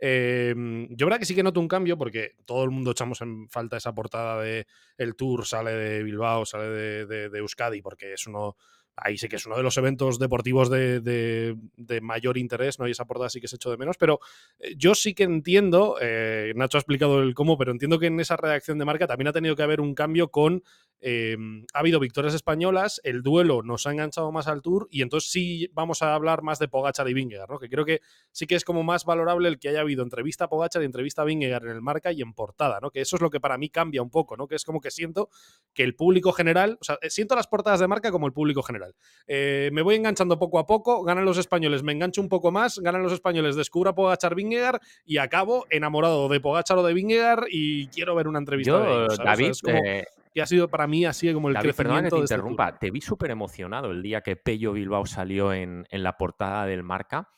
eh, 0.00 0.52
yo 0.90 1.06
verdad 1.06 1.20
que 1.20 1.24
sí 1.24 1.36
que 1.36 1.44
noto 1.44 1.60
un 1.60 1.68
cambio 1.68 1.96
porque 1.96 2.32
todo 2.44 2.64
el 2.64 2.70
mundo 2.72 2.90
echamos 2.90 3.20
en 3.20 3.48
falta 3.48 3.76
esa 3.76 3.94
portada 3.94 4.42
de 4.42 4.66
el 4.98 5.14
Tour, 5.14 5.46
sale 5.46 5.70
de 5.70 6.02
Bilbao, 6.02 6.44
sale 6.44 6.66
de, 7.06 7.28
de 7.28 7.38
Euskadi, 7.38 7.80
porque 7.80 8.14
es 8.14 8.26
uno 8.26 8.56
ahí 8.96 9.16
sí 9.16 9.28
que 9.28 9.36
es 9.36 9.46
uno 9.46 9.56
de 9.56 9.62
los 9.62 9.76
eventos 9.76 10.18
deportivos 10.18 10.70
de, 10.70 11.56
mayor 12.02 12.38
interés, 12.38 12.78
¿no? 12.78 12.88
Y 12.88 12.92
esa 12.92 13.04
portada 13.04 13.30
sí 13.30 13.40
que 13.40 13.48
se 13.48 13.56
hecho 13.56 13.70
de 13.70 13.76
menos, 13.76 13.96
pero 13.96 14.20
eh, 14.58 14.74
yo 14.76 14.94
sí 14.94 15.14
que 15.14 15.24
entiendo, 15.24 15.96
eh, 16.00 16.52
Nacho 16.56 16.78
ha 16.78 16.80
explicado 16.80 17.22
el 17.22 17.34
cómo, 17.34 17.56
pero 17.56 17.72
entiendo 17.72 17.98
que 17.98 18.06
en 18.06 18.20
esa 18.20 18.36
redacción 18.36 18.78
de 18.78 18.84
marca 18.84 19.06
también 19.06 19.28
ha 19.28 19.32
tenido 19.32 19.56
que 19.56 19.62
haber 19.62 19.80
un 19.80 19.94
cambio 19.94 20.28
con, 20.28 20.62
eh, 21.00 21.36
ha 21.72 21.78
habido 21.78 22.00
victorias 22.00 22.34
españolas, 22.34 23.00
el 23.04 23.22
duelo 23.22 23.62
nos 23.62 23.86
ha 23.86 23.92
enganchado 23.92 24.32
más 24.32 24.48
al 24.48 24.62
Tour 24.62 24.88
y 24.90 25.02
entonces 25.02 25.30
sí 25.30 25.68
vamos 25.72 26.02
a 26.02 26.14
hablar 26.14 26.42
más 26.42 26.58
de 26.58 26.68
Pogachar 26.68 27.08
y 27.08 27.14
Vingegaard, 27.14 27.50
¿no? 27.50 27.58
Que 27.58 27.68
creo 27.68 27.84
que 27.84 28.00
sí 28.32 28.46
que 28.46 28.54
es 28.54 28.64
como 28.64 28.82
más 28.82 29.04
valorable 29.04 29.48
el 29.48 29.58
que 29.58 29.68
haya 29.68 29.80
habido 29.80 30.02
entrevista 30.02 30.46
a 30.46 30.48
Pogachar 30.48 30.82
y 30.82 30.86
entrevista 30.86 31.22
a 31.22 31.24
Vingegaard 31.24 31.66
en 31.66 31.72
el 31.72 31.82
marca 31.82 32.12
y 32.12 32.22
en 32.22 32.32
portada, 32.32 32.80
¿no? 32.80 32.90
Que 32.90 33.00
eso 33.00 33.16
es 33.16 33.22
lo 33.22 33.30
que 33.30 33.40
para 33.40 33.58
mí 33.58 33.68
cambia 33.68 34.02
un 34.02 34.10
poco, 34.10 34.36
¿no? 34.36 34.48
Que 34.48 34.54
es 34.54 34.64
como 34.64 34.80
que 34.80 34.90
siento 34.90 35.28
que 35.74 35.82
el 35.82 35.94
público 35.94 36.32
general, 36.32 36.78
o 36.80 36.84
sea, 36.84 36.98
siento 37.08 37.34
las 37.36 37.46
portadas 37.46 37.80
de 37.80 37.88
marca 37.88 38.10
como 38.10 38.26
el 38.26 38.32
público 38.32 38.62
general. 38.62 38.83
Eh, 39.26 39.70
me 39.72 39.82
voy 39.82 39.94
enganchando 39.94 40.38
poco 40.38 40.58
a 40.58 40.66
poco, 40.66 41.02
ganan 41.02 41.24
los 41.24 41.38
españoles, 41.38 41.82
me 41.82 41.92
engancho 41.92 42.20
un 42.20 42.28
poco 42.28 42.50
más, 42.50 42.78
ganan 42.78 43.02
los 43.02 43.12
españoles, 43.12 43.56
descubro 43.56 43.90
a 43.90 43.94
Pogachar 43.94 44.34
Vingegaard 44.34 44.80
y 45.04 45.18
acabo 45.18 45.66
enamorado 45.70 46.28
de 46.28 46.40
Pogachar 46.40 46.78
o 46.78 46.82
de 46.82 46.92
Vingegaard 46.92 47.46
y 47.50 47.88
quiero 47.88 48.14
ver 48.14 48.28
una 48.28 48.38
entrevista 48.38 48.72
Yo, 48.72 49.06
David, 49.16 49.52
eh, 49.68 50.04
que 50.34 50.42
ha 50.42 50.46
sido 50.46 50.68
para 50.68 50.86
mí 50.86 51.04
así 51.06 51.32
como 51.32 51.48
el 51.48 51.54
David, 51.54 51.70
crecimiento 51.70 52.16
te 52.16 52.24
este 52.24 52.34
interrumpa, 52.34 52.78
te 52.78 52.90
vi 52.90 53.00
súper 53.00 53.30
emocionado 53.30 53.92
el 53.92 54.02
día 54.02 54.20
que 54.20 54.36
Pello 54.36 54.72
Bilbao 54.72 55.06
salió 55.06 55.52
en, 55.52 55.86
la 55.90 56.16
portada 56.16 56.66
del 56.66 56.82
Marca. 56.82 57.30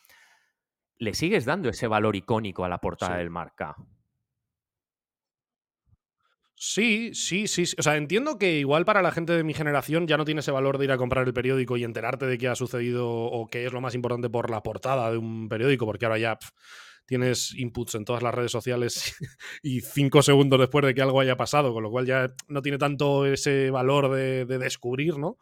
¿Le 0.98 1.12
sigues 1.12 1.44
dando 1.44 1.68
ese 1.68 1.86
valor 1.86 2.16
icónico 2.16 2.64
a 2.64 2.68
la 2.68 2.78
portada 2.78 3.18
del 3.18 3.28
Marca? 3.28 3.76
Sí, 6.58 7.10
sí, 7.12 7.48
sí, 7.48 7.64
O 7.78 7.82
sea, 7.82 7.96
entiendo 7.96 8.38
que 8.38 8.58
igual 8.58 8.86
para 8.86 9.02
la 9.02 9.12
gente 9.12 9.34
de 9.34 9.44
mi 9.44 9.52
generación 9.52 10.06
ya 10.06 10.16
no 10.16 10.24
tiene 10.24 10.40
ese 10.40 10.50
valor 10.52 10.78
de 10.78 10.86
ir 10.86 10.92
a 10.92 10.96
comprar 10.96 11.26
el 11.26 11.34
periódico 11.34 11.76
y 11.76 11.84
enterarte 11.84 12.24
de 12.24 12.38
qué 12.38 12.48
ha 12.48 12.54
sucedido 12.54 13.06
o 13.10 13.46
qué 13.46 13.66
es 13.66 13.72
lo 13.74 13.82
más 13.82 13.94
importante 13.94 14.30
por 14.30 14.48
la 14.48 14.62
portada 14.62 15.10
de 15.10 15.18
un 15.18 15.50
periódico, 15.50 15.84
porque 15.84 16.06
ahora 16.06 16.16
ya 16.16 16.38
tienes 17.04 17.54
inputs 17.54 17.94
en 17.96 18.06
todas 18.06 18.22
las 18.22 18.34
redes 18.34 18.52
sociales 18.52 19.14
y 19.62 19.82
cinco 19.82 20.22
segundos 20.22 20.58
después 20.58 20.84
de 20.86 20.94
que 20.94 21.02
algo 21.02 21.20
haya 21.20 21.36
pasado, 21.36 21.74
con 21.74 21.82
lo 21.82 21.90
cual 21.90 22.06
ya 22.06 22.34
no 22.48 22.62
tiene 22.62 22.78
tanto 22.78 23.26
ese 23.26 23.70
valor 23.70 24.10
de, 24.10 24.46
de 24.46 24.58
descubrir, 24.58 25.18
¿no? 25.18 25.36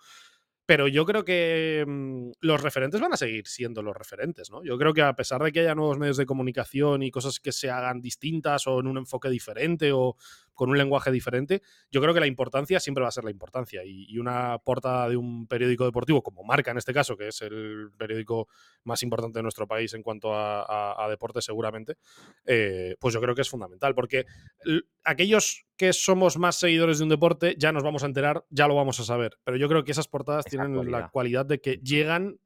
Pero 0.67 0.89
yo 0.89 1.05
creo 1.05 1.25
que 1.27 1.85
mm, 1.87 2.31
los 2.41 2.63
referentes 2.63 3.01
van 3.01 3.13
a 3.13 3.19
seguir 3.19 3.47
siendo 3.47 3.83
los 3.83 3.95
referentes, 3.95 4.51
¿no? 4.51 4.65
Yo 4.65 4.79
creo 4.79 4.95
que 4.95 5.03
a 5.03 5.15
pesar 5.15 5.43
de 5.43 5.53
que 5.53 5.61
haya 5.61 5.75
nuevos 5.75 5.99
medios 5.99 6.17
de 6.17 6.25
comunicación 6.25 7.03
y 7.03 7.11
cosas 7.11 7.39
que 7.39 7.53
se 7.53 7.71
hagan 7.71 8.01
distintas 8.01 8.67
o 8.67 8.81
en 8.81 8.87
un 8.87 8.97
enfoque 8.99 9.29
diferente 9.29 9.93
o 9.93 10.17
con 10.55 10.71
un 10.71 10.79
lenguaje 10.79 11.11
diferente, 11.11 11.63
yo 11.91 12.01
creo 12.01 12.15
que 12.15 12.21
la 12.21 12.27
importancia 12.27 12.81
siempre 12.81 13.03
va 13.03 13.09
a 13.09 13.13
ser 13.13 13.25
la 13.25 13.31
importancia. 13.31 13.83
Y, 13.85 14.15
una 14.19 14.59
portada 14.59 15.09
de 15.09 15.17
un 15.17 15.47
periódico 15.47 15.85
deportivo, 15.85 16.23
como 16.23 16.45
Marca 16.45 16.71
en 16.71 16.79
este 16.79 16.95
caso, 16.95 17.17
que 17.17 17.29
es 17.29 17.43
el 17.43 17.91
periódico 17.99 18.49
más 18.85 19.03
importante 19.03 19.39
de 19.39 19.43
nuestro 19.43 19.67
país 19.67 19.93
en 19.95 20.03
cuanto 20.03 20.33
a, 20.35 21.07
deporte 21.11 21.43
seguramente, 21.43 21.97
eh, 22.47 22.97
pues 22.99 23.13
yo 23.13 23.21
creo 23.21 23.35
que 23.35 23.43
es 23.43 23.51
fundamental, 23.51 23.95
porque 23.95 24.25
aquellos 25.03 25.67
que 25.77 25.93
somos 25.93 26.39
más 26.39 26.57
seguidores 26.57 26.99
de 26.99 27.05
un 27.05 27.11
deporte 27.11 27.57
ya 27.59 27.73
nos 27.73 27.83
vamos 27.83 28.03
a 28.03 28.07
enterar, 28.07 28.45
ya 28.51 28.69
lo 28.69 28.75
vamos 28.75 29.01
a 29.01 29.05
saber. 29.05 29.39
Pero 29.45 29.57
yo 29.57 29.69
creo 29.69 29.85
que 29.85 29.93
esas 29.93 30.09
portadas 30.09 30.45
tienen 30.45 30.91
la 30.91 31.09
cualidad 31.09 31.45
de 31.45 31.61
que 31.61 31.77
llegan 31.83 32.39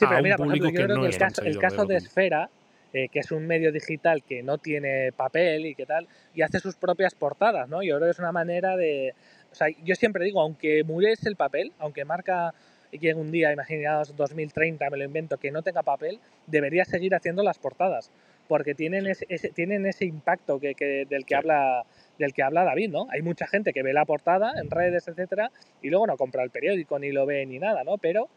a 0.00 0.20
un 0.20 0.36
público 0.36 0.68
que 0.72 0.88
no 0.88 1.04
el 1.04 1.16
caso, 1.16 1.42
el 1.42 1.58
caso 1.58 1.84
de 1.84 1.96
Esfera 1.96 2.50
eh, 2.92 3.08
que 3.08 3.20
es 3.20 3.32
un 3.32 3.46
medio 3.46 3.72
digital 3.72 4.22
que 4.22 4.42
no 4.42 4.58
tiene 4.58 5.12
papel 5.12 5.66
y 5.66 5.74
qué 5.74 5.86
tal, 5.86 6.08
y 6.34 6.42
hace 6.42 6.58
sus 6.58 6.76
propias 6.76 7.14
portadas, 7.14 7.68
¿no? 7.68 7.82
Yo 7.82 7.96
creo 7.96 8.08
que 8.08 8.12
es 8.12 8.18
una 8.18 8.32
manera 8.32 8.76
de... 8.76 9.14
O 9.50 9.54
sea, 9.54 9.68
yo 9.84 9.94
siempre 9.94 10.24
digo, 10.24 10.40
aunque 10.40 10.82
muriese 10.84 11.28
el 11.28 11.36
papel, 11.36 11.72
aunque 11.78 12.04
marca 12.04 12.54
que 12.98 13.14
un 13.14 13.30
día, 13.30 13.52
imaginaos 13.52 14.14
2030, 14.16 14.90
me 14.90 14.96
lo 14.98 15.04
invento, 15.04 15.38
que 15.38 15.50
no 15.50 15.62
tenga 15.62 15.82
papel, 15.82 16.20
debería 16.46 16.84
seguir 16.84 17.14
haciendo 17.14 17.42
las 17.42 17.58
portadas, 17.58 18.10
porque 18.48 18.74
tienen 18.74 19.06
ese, 19.06 19.26
tienen 19.54 19.86
ese 19.86 20.04
impacto 20.04 20.60
que, 20.60 20.74
que 20.74 21.06
del 21.08 21.24
que 21.24 21.34
habla 21.34 21.84
del 22.18 22.34
que 22.34 22.42
habla 22.42 22.64
David, 22.64 22.90
¿no? 22.90 23.06
Hay 23.10 23.22
mucha 23.22 23.46
gente 23.46 23.72
que 23.72 23.82
ve 23.82 23.94
la 23.94 24.04
portada 24.04 24.52
en 24.60 24.70
redes, 24.70 25.08
etcétera, 25.08 25.50
y 25.80 25.88
luego 25.88 26.06
no 26.06 26.16
compra 26.16 26.42
el 26.42 26.50
periódico, 26.50 26.98
ni 26.98 27.10
lo 27.10 27.24
ve, 27.24 27.46
ni 27.46 27.58
nada, 27.58 27.82
¿no? 27.84 27.96
Pero 27.96 28.28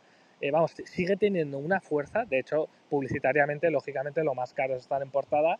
eh, 0.41 0.52
vamos, 0.52 0.71
sigue 0.86 1.15
teniendo 1.15 1.58
una 1.58 1.80
fuerza, 1.80 2.26
de 2.26 2.39
hecho, 2.39 2.67
publicitariamente, 2.89 3.69
lógicamente, 3.71 4.24
lo 4.24 4.36
más 4.36 4.54
caro 4.54 4.76
es 4.76 4.84
estar 4.84 5.02
en 5.02 5.10
portada 5.10 5.60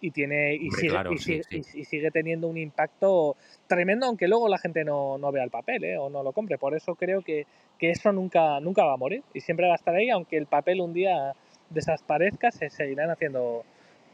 y 0.00 0.10
tiene 0.10 0.54
y, 0.54 0.70
sigue, 0.70 2.10
teniendo 2.10 2.48
un 2.48 2.58
impacto 2.58 3.36
tremendo, 3.66 4.06
aunque 4.06 4.28
luego 4.28 4.48
la 4.48 4.58
gente 4.58 4.84
no, 4.84 5.18
vea 5.32 5.44
el 5.44 5.50
papel 5.50 5.84
¿eh? 5.84 5.96
o 5.96 6.10
no 6.10 6.22
lo 6.22 6.32
compre. 6.32 6.58
Por 6.58 6.74
eso 6.74 6.94
creo 6.94 7.22
que, 7.22 7.46
eso 7.80 8.12
nunca, 8.12 8.60
nunca 8.60 8.84
va 8.84 8.94
a 8.94 8.96
morir 8.96 9.22
y 9.34 9.40
siempre 9.40 9.66
va 9.66 9.72
a 9.72 9.76
estar 9.76 9.94
ahí, 9.94 10.10
aunque 10.10 10.36
el 10.36 10.46
papel 10.46 10.80
un 10.80 10.92
día 10.92 11.34
desaparezca, 11.70 12.50
se 12.50 12.70
seguirán 12.70 13.10
haciendo 13.10 13.64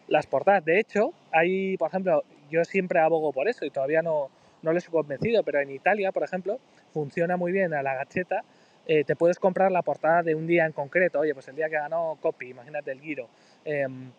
las 0.08 0.26
portadas. 0.26 0.64
De 0.64 0.78
hecho, 0.78 1.12
hay, 1.32 1.76
por 1.76 1.88
ejemplo, 1.88 2.24
yo 2.50 2.64
siempre 2.64 3.00
abogo 3.00 3.32
por 3.32 3.48
eso 3.48 3.64
y 3.64 3.70
todavía 3.70 4.02
no, 4.02 4.28
no 4.62 4.72
les 4.72 4.86
he 4.86 4.90
convencido, 4.90 5.42
pero 5.42 5.60
en 5.60 5.70
Italia, 5.70 6.12
por 6.12 6.22
ejemplo, 6.22 6.58
funciona 6.92 7.36
muy 7.36 7.52
bien 7.52 7.74
a 7.74 7.82
la 7.82 7.94
gacheta 7.94 8.44
eh, 8.86 9.04
te 9.04 9.16
puedes 9.16 9.38
comprar 9.38 9.70
la 9.70 9.82
portada 9.82 10.22
de 10.22 10.34
un 10.34 10.46
día 10.46 10.66
en 10.66 10.72
concreto. 10.72 11.20
Oye, 11.20 11.34
pues 11.34 11.48
el 11.48 11.56
día 11.56 11.68
que 11.68 11.76
ganó 11.76 12.18
Copy, 12.20 12.48
imagínate 12.48 12.92
el 12.92 13.00
Giro. 13.00 13.28
Em, 13.64 14.10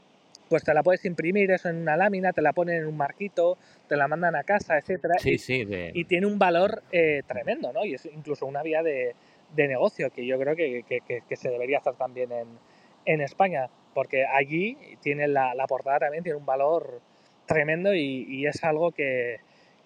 pues 0.52 0.64
te 0.64 0.74
la 0.74 0.84
puedes 0.84 1.06
imprimir 1.06 1.50
eso 1.52 1.70
en 1.70 1.78
una 1.78 1.96
lámina, 1.96 2.34
te 2.34 2.42
la 2.42 2.52
ponen 2.52 2.82
en 2.82 2.88
un 2.88 2.98
marquito, 2.98 3.58
te 3.88 3.96
la 3.96 4.10
mandan 4.10 4.36
a 4.36 4.44
casa, 4.44 4.78
etcétera. 4.78 5.16
Sí, 5.18 5.38
sí. 5.38 5.66
Y 5.94 6.04
tiene 6.04 6.28
un 6.28 6.38
valor 6.38 6.84
eh, 6.92 7.22
tremendo, 7.26 7.72
¿no? 7.72 7.86
Y 7.86 7.94
es 7.94 8.06
incluso 8.06 8.46
una 8.46 8.62
vía 8.62 8.84
de, 8.84 9.16
negocio 9.56 10.10
que 10.12 10.26
yo 10.26 10.38
creo 10.38 10.56
que, 10.56 10.84
se 11.36 11.50
debería 11.50 11.78
hacer 11.78 11.94
también 11.96 12.32
en, 13.06 13.22
España, 13.22 13.70
porque 13.94 14.26
allí 14.26 14.78
tiene 15.02 15.28
la, 15.28 15.54
portada 15.70 16.00
también 16.00 16.24
tiene 16.24 16.38
un 16.38 16.46
valor 16.46 17.00
tremendo 17.46 17.94
y, 17.94 18.26
y 18.30 18.46
es 18.46 18.64
algo 18.64 18.92
que, 18.92 19.40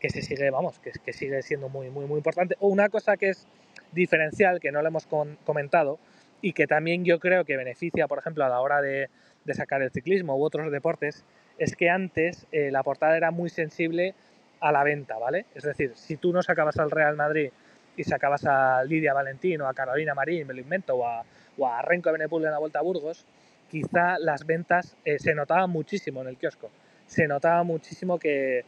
se 0.10 0.22
sigue, 0.22 0.50
vamos, 0.50 0.80
que, 0.80 1.14
sigue 1.14 1.42
siendo 1.42 1.70
muy, 1.70 1.90
muy, 1.90 2.06
muy 2.06 2.18
importante. 2.18 2.56
O 2.60 2.68
una 2.68 2.90
cosa 2.90 3.18
que 3.18 3.30
es 3.30 3.48
diferencial 3.96 4.60
que 4.60 4.72
no 4.72 4.82
lo 4.82 4.90
hemos 4.90 5.08
comentado 5.08 5.98
y 6.42 6.54
que 6.54 6.68
también 6.68 7.04
yo 7.06 7.20
creo 7.20 7.46
que 7.46 7.58
beneficia, 7.58 8.08
por 8.08 8.20
ejemplo, 8.20 8.46
a 8.46 8.50
la 8.50 8.62
hora 8.62 8.82
de, 8.82 9.10
sacar 9.54 9.82
el 9.82 9.92
ciclismo 9.92 10.36
u 10.36 10.44
otros 10.44 10.72
deportes, 10.72 11.26
es 11.58 11.76
que 11.76 11.90
antes 11.90 12.46
eh, 12.52 12.70
la 12.72 12.84
portada 12.84 13.18
era 13.18 13.32
muy 13.32 13.50
sensible 13.50 14.14
a 14.60 14.72
la 14.72 14.84
venta, 14.84 15.18
¿vale? 15.18 15.46
Es 15.56 15.64
decir, 15.64 15.94
si 15.96 16.18
tú 16.18 16.34
no 16.34 16.44
sacabas 16.44 16.78
al 16.78 16.92
Real 16.92 17.16
Madrid 17.16 17.52
y 17.98 18.04
sacabas 18.04 18.46
a 18.46 18.84
Lidia 18.84 19.14
Valentín 19.14 19.62
o 19.62 19.68
a 19.68 19.74
Carolina 19.74 20.14
Marín, 20.14 20.48
me 20.48 20.54
lo 20.54 20.62
invento, 20.62 20.96
o 20.96 21.08
a, 21.08 21.24
o 21.58 21.68
a 21.68 21.82
Renko 21.82 22.12
Benepul 22.12 22.44
en 22.44 22.52
la 22.52 22.60
Vuelta 22.60 22.80
a 22.80 22.84
Burgos, 22.84 23.26
quizá 23.70 24.18
las 24.20 24.46
ventas 24.46 24.96
eh, 25.06 25.20
se 25.20 25.34
notaban 25.34 25.70
muchísimo 25.70 26.22
en 26.22 26.28
el 26.28 26.38
kiosco. 26.38 26.70
Se 27.08 27.28
notaba 27.28 27.64
muchísimo 27.64 28.20
que, 28.20 28.66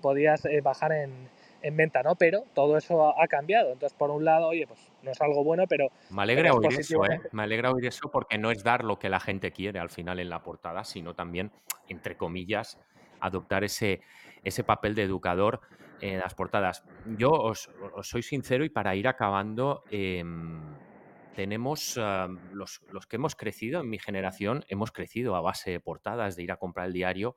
podías 0.00 0.44
eh, 0.44 0.60
bajar 0.60 0.92
en, 0.92 1.10
en 1.62 1.76
venta, 1.76 2.02
¿no? 2.02 2.14
Pero 2.14 2.44
todo 2.54 2.76
eso 2.76 3.20
ha, 3.20 3.26
cambiado. 3.28 3.72
Entonces, 3.72 3.96
por 3.96 4.10
un 4.10 4.24
lado, 4.24 4.48
oye, 4.48 4.66
pues 4.66 4.80
no 5.02 5.10
es 5.10 5.20
algo 5.20 5.44
bueno, 5.44 5.64
pero... 5.68 5.88
Me 6.10 6.22
alegra 6.22 6.52
oír 6.52 6.78
eso, 6.78 7.04
¿eh? 7.04 7.20
Me 7.32 7.42
alegra 7.42 7.72
oír 7.72 7.86
eso 7.86 8.10
porque 8.10 8.38
no 8.38 8.50
es 8.50 8.62
dar 8.62 8.84
lo 8.84 8.98
que 8.98 9.08
la 9.08 9.20
gente 9.20 9.52
quiere 9.52 9.78
al 9.78 9.90
final 9.90 10.20
en 10.20 10.30
la 10.30 10.42
portada, 10.42 10.84
sino 10.84 11.14
también, 11.14 11.50
entre 11.88 12.16
comillas, 12.16 12.78
adoptar 13.20 13.64
ese, 13.64 14.00
ese 14.44 14.64
papel 14.64 14.94
de 14.94 15.02
educador 15.02 15.60
en 16.00 16.18
las 16.18 16.34
portadas. 16.34 16.84
Yo 17.16 17.30
os, 17.30 17.70
soy 18.02 18.22
sincero 18.22 18.64
y 18.64 18.68
para 18.68 18.94
ir 18.94 19.08
acabando, 19.08 19.82
em, 19.90 20.60
tenemos 21.34 21.98
ah, 21.98 22.28
los, 22.52 22.82
los, 22.90 23.06
que 23.06 23.16
hemos 23.16 23.34
crecido 23.34 23.80
en 23.80 23.90
mi 23.90 23.98
generación, 23.98 24.64
hemos 24.68 24.92
crecido 24.92 25.36
a 25.36 25.40
base 25.40 25.70
de 25.70 25.80
portadas, 25.80 26.36
de 26.36 26.42
ir 26.42 26.52
a 26.52 26.56
comprar 26.56 26.86
el 26.86 26.92
diario 26.92 27.36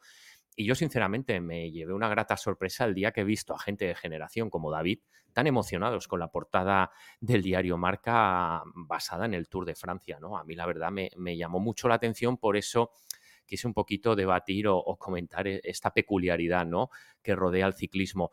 y 0.56 0.66
yo 0.66 0.76
sinceramente 0.76 1.40
me 1.40 1.72
llevé 1.72 1.94
una 1.94 2.10
grata 2.10 2.36
sorpresa 2.38 2.86
el 2.86 2.94
día 2.94 3.12
que 3.12 3.22
he 3.22 3.26
visto 3.26 3.54
a 3.54 3.60
gente 3.60 3.86
de 3.86 3.96
generación 3.96 4.50
como 4.50 4.72
David 4.72 5.00
tan 5.34 5.48
emocionados 5.48 6.08
con 6.08 6.20
la 6.20 6.32
portada 6.32 6.92
del 7.20 7.42
diario 7.42 7.78
Marca 7.78 8.62
basada 8.76 9.26
en 9.26 9.34
el 9.34 9.48
Tour 9.48 9.66
de 9.66 9.76
Francia. 9.76 10.20
¿no? 10.20 10.38
A 10.38 10.44
mí 10.44 10.56
la 10.56 10.66
verdad 10.66 10.92
me, 10.92 11.38
llamó 11.38 11.60
mucho 11.60 11.88
la 11.88 11.96
atención, 11.96 12.38
por 12.38 12.58
eso 12.58 12.92
quise 13.46 13.68
un 13.68 13.74
poquito 13.74 14.16
debatir 14.16 14.68
o, 14.68 14.84
comentar 14.98 15.48
e, 15.48 15.62
esta 15.64 15.94
peculiaridad 15.94 16.66
¿no? 16.66 16.90
que 17.22 17.36
rodea 17.36 17.66
al 17.66 17.76
ciclismo. 17.76 18.32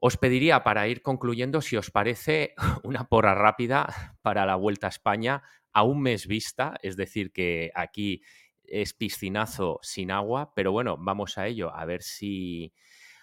Os 0.00 0.16
pediría 0.16 0.62
para 0.62 0.86
ir 0.86 1.02
concluyendo 1.02 1.60
si 1.60 1.76
os 1.76 1.90
parece 1.90 2.54
una 2.84 3.08
porra 3.08 3.34
rápida 3.34 4.16
para 4.22 4.46
la 4.46 4.54
Vuelta 4.54 4.86
a 4.86 4.90
España 4.90 5.42
a 5.72 5.82
un 5.82 6.02
mes 6.02 6.26
vista, 6.26 6.76
es 6.82 6.96
decir, 6.96 7.32
que 7.32 7.70
aquí 7.74 8.22
es 8.70 8.94
piscinazo 8.94 9.78
sin 9.82 10.10
agua, 10.10 10.52
pero 10.54 10.72
bueno, 10.72 10.96
vamos 10.98 11.38
a 11.38 11.46
ello, 11.46 11.74
a 11.74 11.84
ver 11.84 12.02
si, 12.02 12.72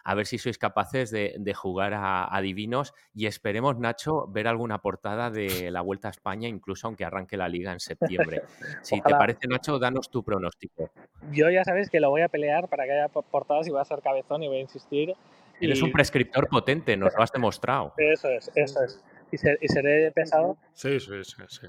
a 0.04 0.14
ver 0.14 0.28
si 0.28 0.38
sois 0.38 0.58
capaces 0.58 1.10
de, 1.12 1.54
jugar 1.54 1.94
a, 1.96 2.40
divinos 2.42 2.94
y 3.14 3.26
esperemos, 3.26 3.78
Nacho, 3.80 4.28
ver 4.28 4.48
alguna 4.48 4.80
portada 4.80 5.32
de 5.32 5.72
la 5.72 5.82
Vuelta 5.82 6.10
a 6.10 6.12
España, 6.12 6.48
incluso 6.48 6.88
aunque 6.88 7.06
arranque 7.06 7.38
la 7.38 7.50
liga 7.50 7.72
en 7.74 7.80
septiembre. 7.80 8.44
Si 8.84 9.02
te 9.02 9.12
parece, 9.12 9.48
Nacho, 9.48 9.80
danos 9.80 10.12
tu 10.12 10.24
pronóstico. 10.24 10.92
Yo 11.32 11.50
ya 11.50 11.64
sabes 11.64 11.90
que 11.90 12.00
lo 12.00 12.12
voy 12.12 12.22
a 12.22 12.30
pelear 12.30 12.68
para 12.70 12.86
que 12.86 12.92
haya 12.92 13.08
portadas 13.08 13.68
y 13.68 13.72
voy 13.72 13.82
a 13.82 13.86
ser 13.86 14.02
cabezón 14.02 14.44
y 14.44 14.48
voy 14.48 14.58
a 14.58 14.62
insistir. 14.62 15.14
Eres 15.60 15.82
un 15.82 15.92
prescriptor 15.92 16.50
potente, 16.50 16.96
nos 16.98 17.16
lo 17.16 17.24
has 17.24 17.32
demostrado. 17.32 17.94
Eso 17.98 18.30
es, 18.30 18.52
eso 18.56 18.84
es. 18.84 19.04
¿Y, 19.32 19.68
seré 19.68 20.12
pesado? 20.12 20.58
Sí, 20.74 21.00
sí, 21.00 21.24
sí. 21.24 21.44
sí. 21.48 21.68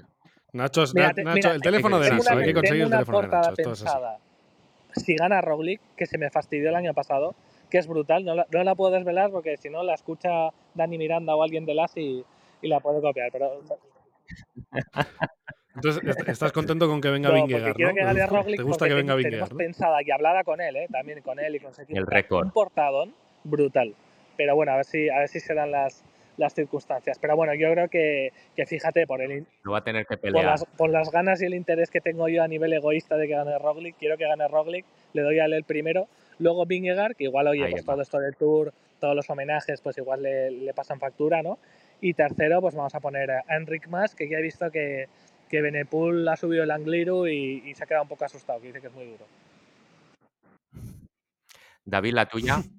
Nacho, 0.53 0.83
Nacho 0.93 1.51
el 1.51 1.61
teléfono 1.61 1.99
de 1.99 2.11
Nacho, 2.11 2.33
hay 2.33 2.45
que 2.45 2.53
conseguir 2.53 2.83
el 2.83 2.89
teléfono 2.89 3.21
de 3.21 3.27
Nacho. 3.27 3.53
Pensada, 3.55 4.19
si 4.95 5.15
gana 5.15 5.41
Roglic, 5.41 5.81
que 5.95 6.05
se 6.05 6.17
me 6.17 6.29
fastidió 6.29 6.69
el 6.69 6.75
año 6.75 6.93
pasado, 6.93 7.35
que 7.69 7.77
es 7.77 7.87
brutal, 7.87 8.23
no 8.23 8.35
la, 8.35 8.47
no 8.51 8.63
la 8.63 8.75
puedo 8.75 8.91
desvelar 8.91 9.31
porque 9.31 9.57
si 9.57 9.69
no 9.69 9.83
la 9.83 9.93
escucha 9.93 10.49
Dani 10.73 10.97
Miranda 10.97 11.35
o 11.35 11.43
alguien 11.43 11.65
de 11.65 11.73
las 11.73 11.95
y, 11.97 12.23
y 12.61 12.67
la 12.67 12.79
puede 12.79 13.01
copiar. 13.01 13.29
Pero... 13.31 13.61
Entonces, 15.75 16.03
¿estás 16.25 16.51
contento 16.51 16.87
con 16.87 16.99
que 16.99 17.09
venga 17.11 17.29
no, 17.29 17.35
Vingegaard, 17.35 17.75
quiero 17.75 17.93
que 17.93 18.03
gane 18.03 18.25
Roglic 18.27 18.57
¿Te 18.57 18.63
gusta 18.63 18.87
que 18.87 18.95
venga 18.95 19.13
Vingegaard? 19.13 19.51
¿no? 19.51 19.57
pensada 19.57 20.01
y 20.03 20.09
hablada 20.09 20.43
con 20.43 20.59
él, 20.59 20.75
¿eh? 20.75 20.87
también 20.91 21.21
con 21.21 21.39
él 21.39 21.55
y 21.55 21.59
con 21.59 21.71
el 21.87 22.07
récord. 22.07 22.45
un 22.45 22.51
portadón 22.51 23.13
brutal. 23.43 23.93
Pero 24.35 24.55
bueno, 24.55 24.71
a 24.71 24.77
ver 24.77 24.85
si, 24.85 25.07
a 25.09 25.19
ver 25.19 25.29
si 25.29 25.39
se 25.39 25.53
dan 25.53 25.71
las, 25.71 26.03
las 26.37 26.53
circunstancias. 26.53 27.17
Pero 27.19 27.35
bueno, 27.35 27.53
yo 27.55 27.71
creo 27.71 27.89
que, 27.89 28.31
que 28.55 28.65
fíjate, 28.65 29.05
por 29.05 29.21
el 29.21 29.45
Lo 29.63 29.73
va 29.73 29.79
a 29.79 29.83
tener 29.83 30.05
que 30.05 30.17
pelear. 30.17 30.43
Por 30.43 30.51
las, 30.51 30.65
por 30.65 30.89
las, 30.89 31.11
ganas 31.11 31.41
y 31.41 31.45
el 31.45 31.53
interés 31.53 31.89
que 31.89 31.99
tengo 31.99 32.29
yo 32.29 32.43
a 32.43 32.47
nivel 32.47 32.71
egoísta 32.73 33.17
de 33.17 33.27
que 33.27 33.33
gane 33.33 33.57
Roglic, 33.57 33.97
quiero 33.97 34.17
que 34.17 34.25
gane 34.25 34.47
Roglic, 34.47 34.85
le 35.13 35.21
doy 35.23 35.39
a 35.39 35.45
él 35.45 35.53
el 35.53 35.63
primero. 35.63 36.07
Luego 36.39 36.65
Vingegaard, 36.65 37.15
que 37.15 37.25
igual, 37.25 37.47
oye, 37.47 37.67
pues 37.69 37.83
todo 37.83 38.01
esto 38.01 38.19
del 38.19 38.35
Tour, 38.35 38.73
todos 38.99 39.15
los 39.15 39.29
homenajes, 39.29 39.81
pues 39.81 39.97
igual 39.97 40.21
le, 40.21 40.51
le, 40.51 40.73
pasan 40.73 40.99
factura, 40.99 41.41
¿no? 41.41 41.57
Y 41.99 42.13
tercero, 42.13 42.61
pues 42.61 42.75
vamos 42.75 42.93
a 42.93 42.99
poner 42.99 43.31
a 43.31 43.43
Enric 43.49 43.87
Mas, 43.87 44.13
que 44.13 44.29
ya 44.29 44.37
he 44.37 44.41
visto 44.41 44.69
que, 44.69 45.07
que 45.49 45.61
Benepul 45.61 46.27
ha 46.27 46.35
subido 46.35 46.63
el 46.63 46.71
Angliru 46.71 47.27
y, 47.27 47.63
y 47.65 47.73
se 47.73 47.83
ha 47.83 47.87
quedado 47.87 48.03
un 48.03 48.09
poco 48.09 48.25
asustado, 48.25 48.61
que 48.61 48.67
dice 48.67 48.81
que 48.81 48.87
es 48.87 48.93
muy 48.93 49.05
duro. 49.05 49.25
David, 51.85 52.13
la 52.13 52.25
tuya. 52.27 52.57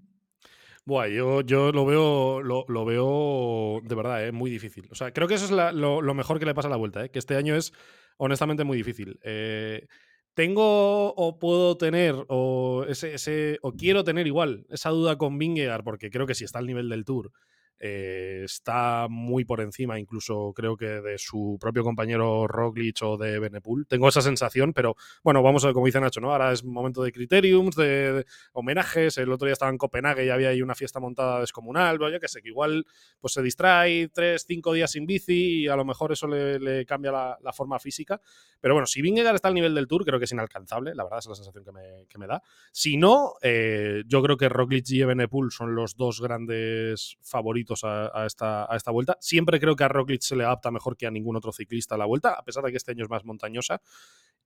Buah, 0.89 1.07
yo, 1.09 1.43
yo 1.43 1.71
lo 1.71 1.85
veo, 1.85 2.41
lo, 2.41 2.65
lo 2.67 2.87
veo 2.87 3.83
de 3.85 3.95
verdad, 3.95 4.27
eh, 4.27 4.33
muy 4.33 4.51
difícil. 4.51 4.89
O 4.91 4.95
sea, 4.95 5.13
creo 5.13 5.29
que 5.29 5.35
eso 5.35 5.45
es 5.45 5.51
lo, 5.51 6.01
lo, 6.01 6.15
mejor 6.15 6.39
que 6.39 6.47
le 6.47 6.55
pasa 6.55 6.69
a 6.69 6.71
la 6.71 6.79
vuelta, 6.79 7.05
eh, 7.05 7.11
que 7.11 7.19
este 7.19 7.37
año 7.37 7.55
es 7.55 7.75
honestamente 8.17 8.65
muy 8.65 8.79
difícil. 8.79 9.21
Eh, 9.23 9.87
tengo 10.33 11.13
o 11.15 11.39
puedo 11.39 11.77
tener 11.77 12.15
o 12.29 12.87
ese, 12.89 13.13
ese, 13.13 13.59
o 13.61 13.73
quiero 13.73 14.03
tener 14.03 14.27
igual 14.27 14.65
esa 14.71 14.89
duda 14.89 15.19
con 15.19 15.37
Vingegaard 15.37 15.85
porque 15.85 16.09
creo 16.09 16.27
que 16.27 16.35
si 16.35 16.45
está 16.45 16.59
al 16.59 16.67
nivel 16.67 16.89
del 16.89 17.05
Tour 17.05 17.33
eh, 17.81 18.43
está 18.45 19.07
muy 19.09 19.45
por 19.45 19.61
encima, 19.61 19.99
incluso 19.99 20.53
creo 20.55 20.77
que 20.77 20.87
de 20.87 21.19
su 21.19 21.59
propio 21.61 21.85
compañero 21.85 22.47
Roglic 22.49 23.03
o 23.03 23.17
de 23.17 23.39
Benepool. 23.39 23.87
Tengo 23.87 24.09
esa 24.09 24.21
sensación, 24.21 24.73
pero 24.73 24.97
bueno, 25.23 25.43
vamos 25.43 25.63
a 25.65 25.69
ver, 25.69 25.75
como 25.75 25.87
dice 25.87 26.01
Nacho, 26.01 26.21
¿no? 26.21 26.33
Ahora 26.33 26.53
es 26.53 26.65
momento 26.65 27.03
de 27.03 27.13
criteriums, 27.13 27.77
de, 27.77 28.25
homenajes. 28.53 29.19
El 29.19 29.31
otro 29.31 29.47
día 29.47 29.53
estaba 29.53 29.71
en 29.71 29.79
Copenhague 29.79 30.27
y 30.27 30.31
había 30.31 30.49
ahí 30.49 30.63
una 30.63 30.75
fiesta 30.75 30.99
montada 30.99 31.41
descomunal. 31.41 31.99
Bueno, 31.99 32.15
yo 32.15 32.21
que 32.21 32.29
sé, 32.29 32.43
que 32.43 32.49
igual 32.49 32.85
pues 33.21 33.35
se 33.35 33.43
distrae 33.43 34.09
tres, 34.09 34.45
cinco 34.47 34.73
días 34.73 34.91
sin 34.91 35.07
bici 35.07 35.63
y 35.63 35.69
a 35.69 35.77
lo 35.77 35.85
mejor 35.85 36.13
eso 36.13 36.27
le, 36.27 36.85
cambia 36.87 37.13
la, 37.13 37.53
forma 37.53 37.79
física. 37.79 38.21
Pero 38.61 38.75
bueno, 38.75 38.87
si 38.87 39.03
Vingegaard 39.03 39.37
está 39.37 39.49
al 39.49 39.55
nivel 39.55 39.75
del 39.75 39.87
Tour, 39.87 40.05
creo 40.05 40.19
que 40.19 40.27
es 40.27 40.33
inalcanzable, 40.33 40.95
la 40.95 41.05
verdad, 41.05 41.21
es 41.21 41.27
la 41.27 41.35
sensación 41.35 41.65
que 42.09 42.19
me, 42.19 42.27
da. 42.27 42.43
Si 42.73 42.97
no, 42.97 43.35
eh, 43.43 44.03
yo 44.07 44.23
creo 44.23 44.37
que 44.37 44.49
Roglic 44.49 44.89
y 44.91 45.03
Benepool 45.03 45.51
son 45.51 45.75
los 45.75 45.97
dos 45.97 46.21
grandes 46.21 47.17
favoritos 47.23 47.68
a, 47.85 48.25
esta, 48.27 48.73
a 48.73 48.77
esta 48.77 48.91
vuelta. 48.91 49.17
Siempre 49.21 49.61
creo 49.61 49.77
que 49.77 49.85
a 49.85 49.89
Roglic 49.89 50.23
se 50.23 50.37
le 50.37 50.45
adapta 50.45 50.71
mejor 50.71 50.97
que 50.97 51.07
a 51.07 51.11
ningún 51.11 51.37
otro 51.37 51.53
ciclista 51.53 51.95
a 51.95 51.99
la 51.99 52.07
vuelta, 52.07 52.35
a 52.35 52.45
pesar 52.45 52.65
de 52.65 52.71
que 52.71 52.77
este 52.77 52.93
año 52.93 53.05
es 53.05 53.11
más 53.11 53.25
montañosa. 53.25 53.81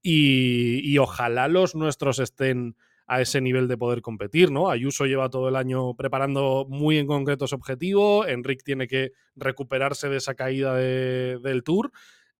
Y, 0.03 0.99
ojalá 0.99 1.49
los 1.49 1.75
nuestros 1.75 2.19
estén 2.19 2.77
a 3.07 3.21
ese 3.21 3.41
nivel 3.41 3.69
de 3.69 3.77
poder 3.77 4.03
competir, 4.03 4.51
¿no? 4.51 4.71
Ayuso 4.71 5.07
lleva 5.07 5.29
todo 5.29 5.49
el 5.49 5.57
año 5.57 5.95
preparando 5.95 6.67
muy 6.69 6.99
en 6.99 7.07
concreto 7.07 7.47
su 7.47 7.55
objetivo, 7.55 8.27
Enric 8.27 8.63
tiene 8.65 8.87
que 8.89 9.13
recuperarse 9.37 10.09
de 10.09 10.17
esa 10.17 10.35
caída 10.35 10.75
del 10.75 11.63
Tour 11.65 11.93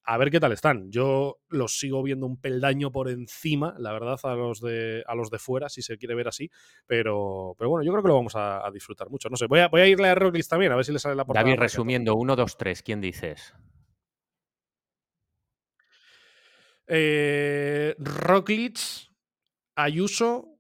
a 0.05 0.19
ver 0.19 0.31
qué 0.31 0.41
tal 0.41 0.53
están. 0.53 0.91
Yo 0.91 1.39
los 1.49 1.79
sigo 1.79 2.03
viendo 2.03 2.27
un 2.27 2.41
peldaño 2.41 2.91
por 2.91 3.09
encima, 3.09 3.75
la 3.79 3.93
verdad, 3.93 4.19
a 4.23 4.35
los 4.35 4.61
de, 4.61 5.05
a 5.07 5.15
los 5.15 5.31
de 5.31 5.39
fuera, 5.39 5.69
si 5.69 5.83
se 5.83 5.97
quiere 5.97 6.15
ver 6.15 6.29
así. 6.29 6.51
Pero, 6.87 7.55
pero 7.57 7.71
bueno, 7.71 7.85
yo 7.85 7.93
creo 7.93 8.03
que 8.03 8.09
lo 8.09 8.17
vamos 8.17 8.35
a, 8.35 8.69
disfrutar 8.73 9.11
mucho. 9.11 9.29
No 9.29 9.37
sé, 9.37 9.47
voy 9.47 9.61
a, 9.61 9.69
voy 9.69 9.83
a 9.83 9.87
irle 9.87 10.09
a 10.09 10.15
Roglic 10.15 10.47
también, 10.47 10.73
a 10.73 10.77
ver 10.77 10.85
si 10.85 10.93
le 10.93 10.99
sale 10.99 11.15
la 11.15 11.25
portada. 11.25 11.45
David, 11.45 11.59
resumiendo, 11.59 12.15
1, 12.17 12.37
2, 12.37 12.57
3, 12.57 12.83
¿quién 12.83 13.01
dices? 13.01 13.55
Eh, 16.87 17.95
Ayuso, 19.75 20.59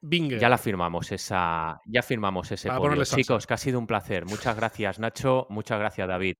Binger. 0.00 0.38
Ya 0.38 0.48
la 0.48 0.58
firmamos 0.58 1.10
esa, 1.12 1.80
ya 1.86 2.02
firmamos 2.02 2.50
ese 2.52 2.70
podio. 2.70 3.04
Chicos, 3.04 3.46
que 3.46 3.54
ha 3.54 3.56
sido 3.56 3.78
un 3.78 3.86
placer. 3.86 4.24
Muchas 4.26 4.54
gracias, 4.56 4.98
Nacho. 4.98 5.46
Muchas 5.50 5.78
gracias, 5.78 6.06
David. 6.06 6.36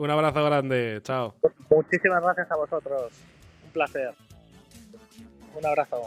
Un 0.00 0.08
abrazo 0.08 0.42
grande, 0.42 0.98
chao. 1.02 1.34
Muchísimas 1.68 2.22
gracias 2.22 2.50
a 2.50 2.56
vosotros. 2.56 3.12
Un 3.66 3.70
placer. 3.70 4.14
Un 5.54 5.66
abrazo. 5.66 6.04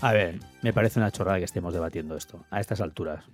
A 0.00 0.12
ver, 0.12 0.40
me 0.62 0.72
parece 0.72 0.98
una 0.98 1.12
chorrada 1.12 1.38
que 1.38 1.44
estemos 1.44 1.74
debatiendo 1.74 2.16
esto 2.16 2.44
a 2.50 2.58
estas 2.58 2.80
alturas. 2.80 3.24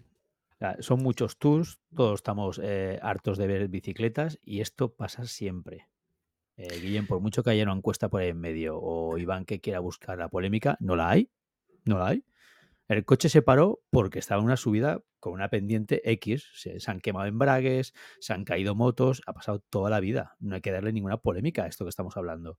son 0.80 1.02
muchos 1.02 1.38
tours, 1.38 1.80
todos 1.96 2.16
estamos 2.16 2.60
eh, 2.62 2.98
hartos 3.00 3.38
de 3.38 3.46
ver 3.46 3.68
bicicletas 3.68 4.38
y 4.42 4.60
esto 4.60 4.92
pasa 4.92 5.24
siempre. 5.24 5.88
Eh, 6.58 6.78
Guillem, 6.78 7.06
por 7.06 7.20
mucho 7.20 7.42
que 7.42 7.48
haya 7.48 7.62
una 7.62 7.72
encuesta 7.72 8.10
por 8.10 8.20
ahí 8.20 8.28
en 8.28 8.40
medio 8.40 8.78
o 8.78 9.16
Iván 9.16 9.46
que 9.46 9.62
quiera 9.62 9.78
buscar 9.78 10.18
la 10.18 10.28
polémica, 10.28 10.76
no 10.80 10.94
la 10.94 11.08
hay. 11.08 11.30
No 11.86 11.98
la 11.98 12.08
hay. 12.08 12.24
El 12.88 13.04
coche 13.04 13.28
se 13.28 13.42
paró 13.42 13.82
porque 13.90 14.18
estaba 14.18 14.40
en 14.40 14.46
una 14.46 14.56
subida 14.56 15.04
con 15.20 15.34
una 15.34 15.50
pendiente 15.50 16.00
X. 16.10 16.48
Se, 16.54 16.78
han 16.86 17.00
quemado 17.00 17.26
embragues, 17.26 17.92
se 18.18 18.32
han 18.32 18.44
caído 18.44 18.74
motos, 18.74 19.20
ha 19.26 19.34
pasado 19.34 19.60
toda 19.60 19.90
la 19.90 20.00
vida. 20.00 20.36
No 20.38 20.54
hay 20.54 20.62
que 20.62 20.72
darle 20.72 20.94
ninguna 20.94 21.18
polémica 21.18 21.64
a 21.64 21.66
esto 21.66 21.84
que 21.84 21.90
estamos 21.90 22.16
hablando. 22.16 22.58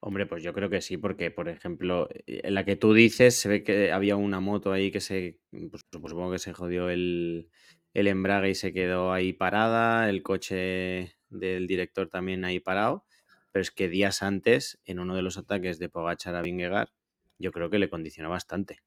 Hombre, 0.00 0.26
pues 0.26 0.42
yo 0.42 0.52
creo 0.52 0.68
que 0.68 0.82
sí, 0.82 0.98
porque, 0.98 1.30
por 1.30 1.48
ejemplo, 1.48 2.08
eh, 2.10 2.42
en 2.44 2.52
la 2.52 2.66
que 2.66 2.76
tú 2.76 2.92
dices, 2.92 3.34
se 3.34 3.48
ve 3.48 3.62
que 3.64 3.90
había 3.90 4.16
una 4.16 4.40
moto 4.40 4.70
ahí 4.70 4.90
que 4.90 5.00
se, 5.00 5.40
pues, 5.50 5.82
pues, 5.90 6.10
supongo 6.10 6.32
que 6.32 6.38
se 6.38 6.52
jodió 6.52 6.90
el, 6.90 7.48
el 7.94 8.06
embrague 8.08 8.50
y 8.50 8.54
se 8.54 8.74
quedó 8.74 9.12
ahí 9.14 9.32
parada, 9.32 10.10
el 10.10 10.22
coche 10.22 11.16
del 11.30 11.66
director 11.66 12.08
también 12.10 12.44
ahí 12.44 12.60
parado, 12.60 13.06
pero 13.50 13.62
es 13.62 13.70
que 13.70 13.88
días 13.88 14.22
antes, 14.22 14.78
en 14.84 15.00
uno 15.00 15.16
de 15.16 15.22
los 15.22 15.38
ataques 15.38 15.78
de 15.78 15.88
Pogachar 15.88 16.36
a 16.36 16.42
Vingegaard, 16.42 16.90
yo 17.38 17.50
creo 17.50 17.70
que 17.70 17.78
le 17.78 17.88
condicionó 17.88 18.28
bastante 18.28 18.82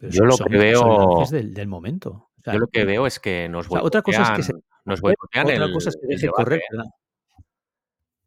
yo 0.00 0.24
lo 0.24 0.36
que 0.36 0.56
veo. 0.56 1.24
Del, 1.30 1.68
momento. 1.68 2.30
yo 2.44 2.58
lo 2.58 2.66
que 2.68 2.84
veo 2.84 3.06
es 3.06 3.18
que 3.20 3.48
nos 3.48 3.66
otra 3.70 4.02
cosa 4.02 4.36
es 4.38 4.48
que 4.48 4.54
nos 4.84 5.00
boicotean 5.00 5.46
otra 5.46 5.72
cosa 5.72 5.90
es 5.90 5.96
que 5.96 6.06
deje 6.06 6.28
correr, 6.28 6.62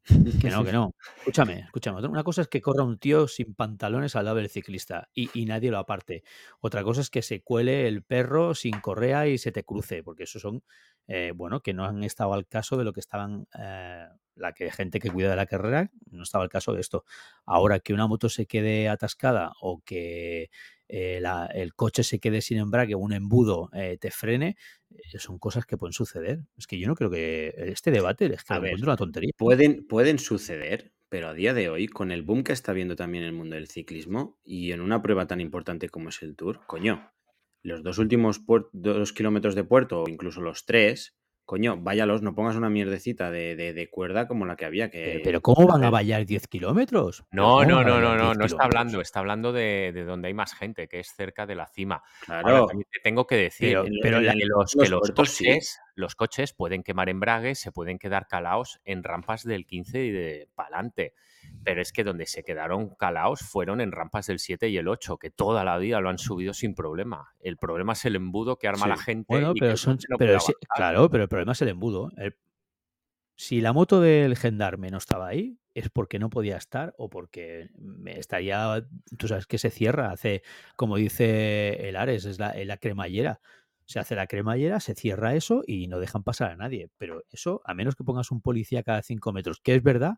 Que 0.42 0.50
no, 0.50 0.64
que 0.64 0.72
no. 0.72 0.94
Escúchame, 1.18 1.60
escúchame. 1.60 2.06
Una 2.06 2.24
cosa 2.24 2.42
es 2.42 2.48
que 2.48 2.62
corra 2.62 2.84
un 2.84 2.98
tío 2.98 3.28
sin 3.28 3.56
pantalones 3.56 4.16
al 4.16 4.26
lado 4.26 4.38
del 4.38 4.50
ciclista 4.50 5.10
y, 5.14 5.30
y 5.34 5.46
nadie 5.46 5.72
lo 5.72 5.78
aparte. 5.78 6.24
Otra 6.60 6.84
cosa 6.84 7.02
es 7.02 7.10
que 7.10 7.22
se 7.22 7.42
cuele 7.42 7.88
el 7.88 8.04
perro 8.04 8.54
sin 8.54 8.80
correa 8.82 9.28
y 9.28 9.38
se 9.38 9.52
te 9.52 9.64
cruce, 9.64 10.04
porque 10.04 10.24
eso 10.24 10.40
son, 10.40 10.64
eh, 11.08 11.32
bueno, 11.34 11.62
que 11.62 11.74
no 11.74 11.86
han 11.86 12.04
estado 12.04 12.34
al 12.34 12.48
caso 12.48 12.76
de 12.76 12.84
lo 12.84 12.92
que 12.92 13.00
estaban, 13.00 13.48
eh, 13.58 14.06
la 14.36 14.54
que 14.54 14.72
gente 14.72 15.00
que 15.00 15.10
cuida 15.10 15.30
de 15.30 15.36
la 15.38 15.46
carrera, 15.46 15.90
no 16.10 16.24
estaba 16.24 16.44
al 16.44 16.50
caso 16.50 16.74
de 16.74 16.82
esto. 16.82 17.06
Ahora 17.46 17.80
que 17.80 17.94
una 17.94 18.08
moto 18.08 18.28
se 18.28 18.46
quede 18.46 18.90
atascada 18.90 19.54
o 19.62 19.82
que 19.86 20.50
eh, 20.96 21.20
la- 21.22 21.48
el 21.48 21.74
coche 21.74 22.04
se 22.04 22.20
quede 22.20 22.42
sin 22.42 22.60
embrague, 22.60 22.94
un 22.96 23.14
embudo 23.14 23.70
eh, 23.74 23.98
te 24.00 24.12
frene, 24.12 24.58
eh, 24.92 25.18
son 25.20 25.40
cosas 25.40 25.66
que 25.66 25.76
pueden 25.78 25.94
suceder. 25.94 26.42
Es 26.56 26.68
que 26.68 26.78
yo 26.78 26.88
no 26.88 26.96
creo 26.96 27.10
que 27.10 27.54
este 27.58 27.90
debate 27.92 28.26
es 28.34 28.44
que 28.44 28.54
A 28.54 28.58
lo 28.58 28.62
ver, 28.62 28.72
encuentro 28.72 28.92
una 28.92 28.98
tontería. 28.98 29.32
Pueden, 29.38 29.88
pueden 29.88 30.20
suceder, 30.20 30.94
pero 31.10 31.30
a 31.30 31.34
día 31.34 31.54
de 31.54 31.70
hoy, 31.70 31.88
con 31.88 32.12
el 32.12 32.22
boom 32.24 32.44
que 32.44 32.54
está 32.54 32.74
viendo 32.74 32.96
también 32.96 33.24
el 33.24 33.34
mundo 33.34 33.56
del 33.56 33.68
ciclismo 33.68 34.38
y 34.44 34.72
en 34.72 34.82
una 34.82 35.02
prueba 35.02 35.26
tan 35.26 35.42
importante 35.42 35.90
como 35.90 36.10
es 36.10 36.22
el 36.22 36.36
Tour, 36.36 36.62
coño, 36.68 37.12
los 37.64 37.82
dos 37.82 37.98
últimos 37.98 38.42
dos 38.74 39.14
kilómetros 39.14 39.56
de 39.56 39.64
puerto 39.64 40.04
o 40.04 40.10
incluso 40.10 40.42
los 40.42 40.66
tres, 40.66 41.16
coño, 41.46 41.78
váyalos, 41.78 42.22
no 42.22 42.34
pongas 42.36 42.56
una 42.56 42.70
mierdecita 42.70 43.30
de, 43.32 43.56
de- 43.56 43.74
de 43.74 43.90
cuerda 43.90 44.28
como 44.28 44.46
la 44.46 44.56
que 44.56 44.66
había 44.66 44.90
que... 44.90 45.04
Pero, 45.04 45.22
pero 45.24 45.42
¿cómo 45.42 45.68
van 45.68 45.84
a 45.84 45.90
vallar 45.90 46.26
10 46.26 46.48
kilómetros? 46.48 47.26
¿Pero 47.30 47.44
No, 47.44 47.66
no, 47.66 47.84
no, 47.84 48.00
no, 48.00 48.16
no, 48.16 48.26
10 48.28 48.38
no 48.38 48.46
está 48.46 48.64
hablando, 48.64 49.02
está 49.02 49.20
hablando 49.20 49.52
de, 49.52 49.92
de 49.94 50.04
donde 50.06 50.30
hay 50.30 50.34
más 50.34 50.54
gente, 50.54 50.88
que 50.88 51.00
es 51.00 51.14
cerca 51.16 51.46
de 51.46 51.56
la 51.56 51.68
cima. 51.68 52.02
Ahora 52.28 52.42
Claro, 52.44 52.66
también 52.68 52.88
te 52.92 53.00
tengo 53.02 53.28
que 53.28 53.36
decir 53.36 53.78
Pero, 54.02 54.20
la- 54.22 54.34
que 54.34 54.46
los, 54.46 54.76
los 54.76 54.84
que 54.86 54.90
los 54.90 55.12
coches, 55.12 55.80
los 55.96 56.16
coches 56.16 56.54
pueden 56.54 56.84
quemar 56.84 57.10
embragues, 57.10 57.60
se 57.60 57.72
pueden 57.72 58.00
quedar 58.00 58.28
calaos 58.28 58.80
en 58.84 59.04
rampas 59.04 59.44
del 59.44 59.66
15 59.66 60.04
y 60.06 60.12
de 60.12 60.50
pa'lante. 60.56 61.14
Pero 61.64 61.82
es 61.82 61.92
que 61.92 62.04
donde 62.04 62.26
se 62.26 62.44
quedaron 62.44 62.96
calaos 62.96 63.42
fueron 63.42 63.82
en 63.82 63.92
rampas 63.92 64.28
del 64.28 64.40
7 64.40 64.70
y 64.70 64.78
el 64.78 64.88
8, 64.88 65.18
que 65.18 65.30
toda 65.30 65.64
la 65.64 65.78
vida 65.78 66.00
lo 66.02 66.10
han 66.10 66.18
subido 66.18 66.54
sin 66.54 66.74
problema. 66.76 67.34
El 67.40 67.58
problema 67.58 67.94
es 67.94 68.06
el 68.06 68.16
embudo 68.16 68.58
que 68.58 68.68
arma 68.68 68.88
la 68.88 68.98
gente 68.98 69.26
bueno, 69.28 69.52
y 69.56 69.60
pero 69.60 69.78
son, 69.78 69.98
no 70.10 70.40
sí- 70.40 70.54
claro, 70.76 71.10
pero 71.10 71.24
el 71.24 71.30
problema 71.30 71.52
es 71.54 71.62
el 71.62 71.70
embudo. 71.70 72.10
El- 72.18 72.36
si 73.36 73.62
la 73.62 73.74
moto 73.74 74.00
del 74.00 74.38
gendarme 74.38 74.90
no 74.90 74.98
estaba 74.98 75.28
ahí, 75.28 75.60
es 75.74 75.90
porque 75.90 76.20
no 76.20 76.30
podía 76.30 76.56
estar 76.58 76.94
o 76.98 77.10
porque 77.10 77.70
me 77.78 78.20
estaría, 78.20 78.86
tú 79.18 79.28
sabes 79.28 79.48
que 79.48 79.58
se 79.58 79.72
cierra, 79.72 80.12
hace, 80.12 80.44
como 80.76 80.98
dice 80.98 81.90
el 81.90 81.96
Ares, 81.96 82.26
es 82.26 82.38
la, 82.40 82.54
la 82.64 82.78
cremallera. 82.78 83.42
Se 83.86 84.00
hace 84.00 84.16
la 84.16 84.28
cremallera, 84.28 84.80
se 84.80 84.96
cierra 84.96 85.36
eso 85.36 85.64
y 85.68 85.88
no 85.88 86.00
dejan 86.00 86.24
pasar 86.24 86.52
a 86.52 86.56
nadie. 86.56 86.90
Pero 86.98 87.24
eso, 87.32 87.62
a 87.66 87.74
menos 87.74 87.96
que 87.96 88.04
pongas 88.04 88.32
un 88.32 88.42
policía 88.42 88.84
cada 88.84 89.02
cinco 89.02 89.34
metros, 89.34 89.60
que 89.62 89.76
es 89.76 89.84
verdad 89.84 90.14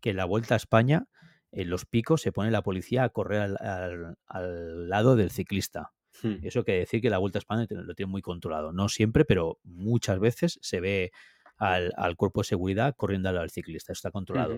que 0.00 0.10
en 0.10 0.16
la 0.16 0.24
Vuelta 0.24 0.54
a 0.54 0.56
España, 0.56 1.06
en 1.52 1.70
los 1.70 1.86
picos, 1.86 2.20
se 2.22 2.32
pone 2.32 2.50
la 2.50 2.62
policía 2.62 3.04
a 3.04 3.08
correr 3.10 3.40
al, 3.40 3.56
al- 3.60 4.16
al 4.26 4.88
lado 4.88 5.16
del 5.16 5.30
ciclista. 5.30 5.92
Hmm. 6.22 6.36
Eso 6.42 6.64
quiere 6.64 6.80
decir 6.80 7.00
que 7.00 7.10
la 7.10 7.18
Vuelta 7.18 7.38
a 7.38 7.40
España 7.40 7.66
lo 7.70 7.94
tiene 7.94 8.10
muy 8.10 8.22
controlado. 8.22 8.72
No 8.72 8.88
siempre, 8.88 9.24
pero 9.24 9.58
muchas 9.62 10.18
veces 10.18 10.58
se 10.62 10.80
ve 10.80 11.12
al, 11.56 11.92
al 11.96 12.16
cuerpo 12.16 12.40
de 12.40 12.44
seguridad 12.48 12.94
corriendo 12.96 13.28
al 13.28 13.36
lado 13.36 13.42
del 13.44 13.50
ciclista. 13.50 13.92
Eso 13.92 13.98
está 13.98 14.10
controlado. 14.10 14.54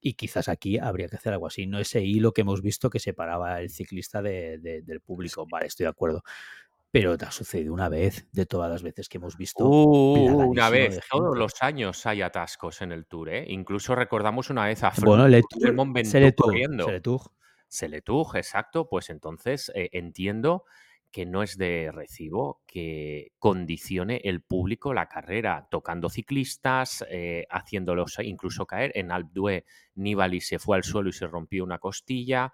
Y 0.00 0.14
quizás 0.14 0.50
aquí 0.50 0.76
habría 0.78 1.08
que 1.08 1.16
hacer 1.16 1.32
algo 1.32 1.46
así. 1.46 1.66
No 1.66 1.78
ese 1.78 2.02
hilo 2.02 2.32
que 2.32 2.42
hemos 2.42 2.60
visto 2.60 2.90
que 2.90 2.98
separaba 3.00 3.62
el 3.62 3.70
ciclista 3.70 4.20
de- 4.20 4.58
de- 4.58 4.82
del 4.82 5.00
público. 5.00 5.46
Vale, 5.50 5.66
estoy 5.66 5.84
de 5.84 5.90
acuerdo. 5.90 6.22
Pero 6.94 7.18
te 7.18 7.24
ha 7.24 7.32
sucedido 7.32 7.74
una 7.74 7.88
vez 7.88 8.28
de 8.30 8.46
todas 8.46 8.70
las 8.70 8.84
veces 8.84 9.08
que 9.08 9.18
hemos 9.18 9.36
visto. 9.36 9.68
Uh, 9.68 10.28
una 10.28 10.70
plagadísimo 10.70 10.94
vez, 10.94 11.04
todos 11.10 11.36
los 11.36 11.52
años 11.60 12.06
hay 12.06 12.22
atascos 12.22 12.82
en 12.82 12.92
el 12.92 13.06
Tour, 13.06 13.30
¿eh? 13.30 13.44
Incluso 13.48 13.96
recordamos 13.96 14.48
una 14.48 14.66
vez 14.66 14.84
a 14.84 14.92
Bueno, 15.04 15.24
Froome 15.24 15.30
Le 15.30 15.42
Tour, 15.42 16.20
le 16.20 16.32
Tour, 16.32 16.46
corriendo. 16.46 16.84
c'est 16.84 16.92
le 16.92 17.00
Tour. 17.00 17.20
Seletuj, 17.66 18.36
exacto, 18.36 18.88
pues 18.88 19.10
entonces 19.10 19.72
eh, 19.74 19.88
entiendo 19.92 20.64
que 21.10 21.26
no 21.26 21.42
es 21.42 21.58
de 21.58 21.90
recibo 21.92 22.62
que 22.64 23.32
condicione 23.40 24.20
el 24.22 24.42
público 24.42 24.94
la 24.94 25.08
carrera, 25.08 25.66
tocando 25.68 26.08
ciclistas, 26.08 27.04
eh, 27.10 27.44
haciéndolos 27.50 28.20
incluso 28.22 28.66
caer. 28.66 28.92
En 28.94 29.10
Alpe 29.10 29.64
Nibali 29.96 30.40
se 30.40 30.60
fue 30.60 30.76
al 30.76 30.84
suelo 30.84 31.08
y 31.08 31.12
se 31.12 31.26
rompió 31.26 31.64
una 31.64 31.78
costilla. 31.78 32.52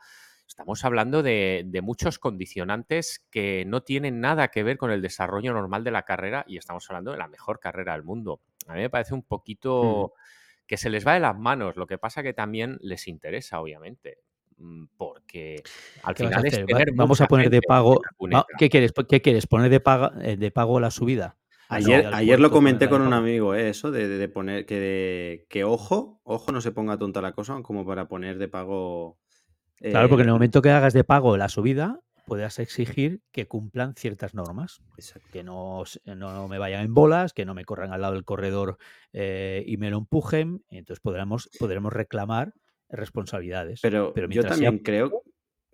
Estamos 0.51 0.85
hablando 0.85 1.23
de, 1.23 1.63
de 1.65 1.81
muchos 1.81 2.19
condicionantes 2.19 3.25
que 3.31 3.65
no 3.69 3.83
tienen 3.83 4.21
nada 4.21 4.49
que 4.49 4.65
ver 4.65 4.79
con 4.79 4.91
el 4.91 5.01
desarrollo 5.01 5.53
normal 5.53 5.85
de 5.85 5.93
la 5.93 6.03
carrera 6.03 6.45
y 6.49 6.57
estamos 6.57 6.91
hablando 6.91 7.13
de 7.13 7.19
la 7.19 7.29
mejor 7.29 7.61
carrera 7.61 7.93
del 7.93 8.03
mundo. 8.03 8.41
A 8.67 8.75
mí 8.75 8.81
me 8.81 8.91
parece 8.91 9.15
un 9.15 9.23
poquito 9.23 10.13
que 10.67 10.77
se 10.77 10.91
les 10.91 11.07
va 11.07 11.15
de 11.15 11.21
las 11.21 11.39
manos, 11.39 11.77
lo 11.77 11.87
que 11.87 11.99
pasa 11.99 12.25
que 12.25 12.33
también 12.35 12.79
les 12.83 13.07
interesa, 13.07 13.61
obviamente, 13.61 14.19
mm, 14.59 14.87
porque 14.97 15.63
al 16.03 16.15
¿Qué 16.17 16.25
vas 16.25 16.33
a 16.33 16.41
final 16.41 16.47
es 16.47 16.67
tener 16.67 16.89
Vamos 16.97 17.21
a 17.21 17.27
poner 17.29 17.49
de 17.49 17.63
pago. 17.63 18.01
¿Qué 18.59 18.69
quieres? 18.69 18.93
¿Qué 19.09 19.23
quieres? 19.23 19.47
¿Poner 19.47 19.71
de, 19.71 19.81
paga, 19.81 20.13
eh, 20.21 20.37
de 20.37 20.51
pago 20.51 20.81
la 20.81 20.91
subida? 20.91 21.37
La 21.71 21.77
Ayer, 21.77 22.07
ayer 22.13 22.41
lo 22.41 22.51
comenté 22.51 22.89
con 22.89 23.03
un 23.03 23.11
pago. 23.11 23.23
amigo, 23.23 23.55
¿eh? 23.55 23.69
eso 23.71 23.93
de, 23.93 24.09
de- 24.09 24.19
de 24.19 24.29
poner 24.29 24.67
que, 24.67 24.81
de- 24.81 25.47
que 25.49 25.63
ojo, 25.63 26.21
ojo 26.25 26.51
no 26.51 26.61
se 26.61 26.73
ponga 26.73 26.99
tonta 26.99 27.23
la 27.23 27.33
cosa 27.33 27.63
como 27.63 27.87
para 27.87 28.09
poner 28.09 28.37
de 28.39 28.49
pago. 28.49 29.20
Claro, 29.81 30.09
porque 30.09 30.23
en 30.23 30.29
el 30.29 30.31
eh, 30.31 30.33
momento 30.35 30.63
que 30.63 30.71
hagas 30.71 30.93
de 30.93 31.05
pago 31.05 31.37
la 31.37 31.49
subida, 31.49 32.01
podrás 32.27 32.59
exigir 32.59 33.23
que 33.33 33.47
cumplan 33.49 33.95
ciertas 33.97 34.35
normas. 34.35 34.83
exacto. 34.97 35.29
Que 35.33 35.43
no, 35.43 35.83
no 36.05 36.49
me 36.49 36.59
vayan 36.59 36.85
en 36.85 36.95
bolas, 36.95 37.33
que 37.33 37.45
no 37.45 37.55
me 37.55 37.65
corran 37.65 37.93
al 37.93 38.03
lado 38.03 38.15
del 38.15 38.25
corredor 38.25 38.79
eh, 39.13 39.65
y 39.67 39.77
me 39.79 39.91
lo 39.91 39.99
empujen. 39.99 40.65
y 40.71 40.79
entonces 40.79 41.01
podremos, 41.01 41.51
podremos 41.59 41.93
reclamar 41.93 42.53
responsabilidades. 42.89 43.81
Pero, 43.83 44.13
Pero 44.15 44.29
yo 44.29 44.43
sea 44.43 44.51
también 44.51 44.79
creo, 44.79 45.23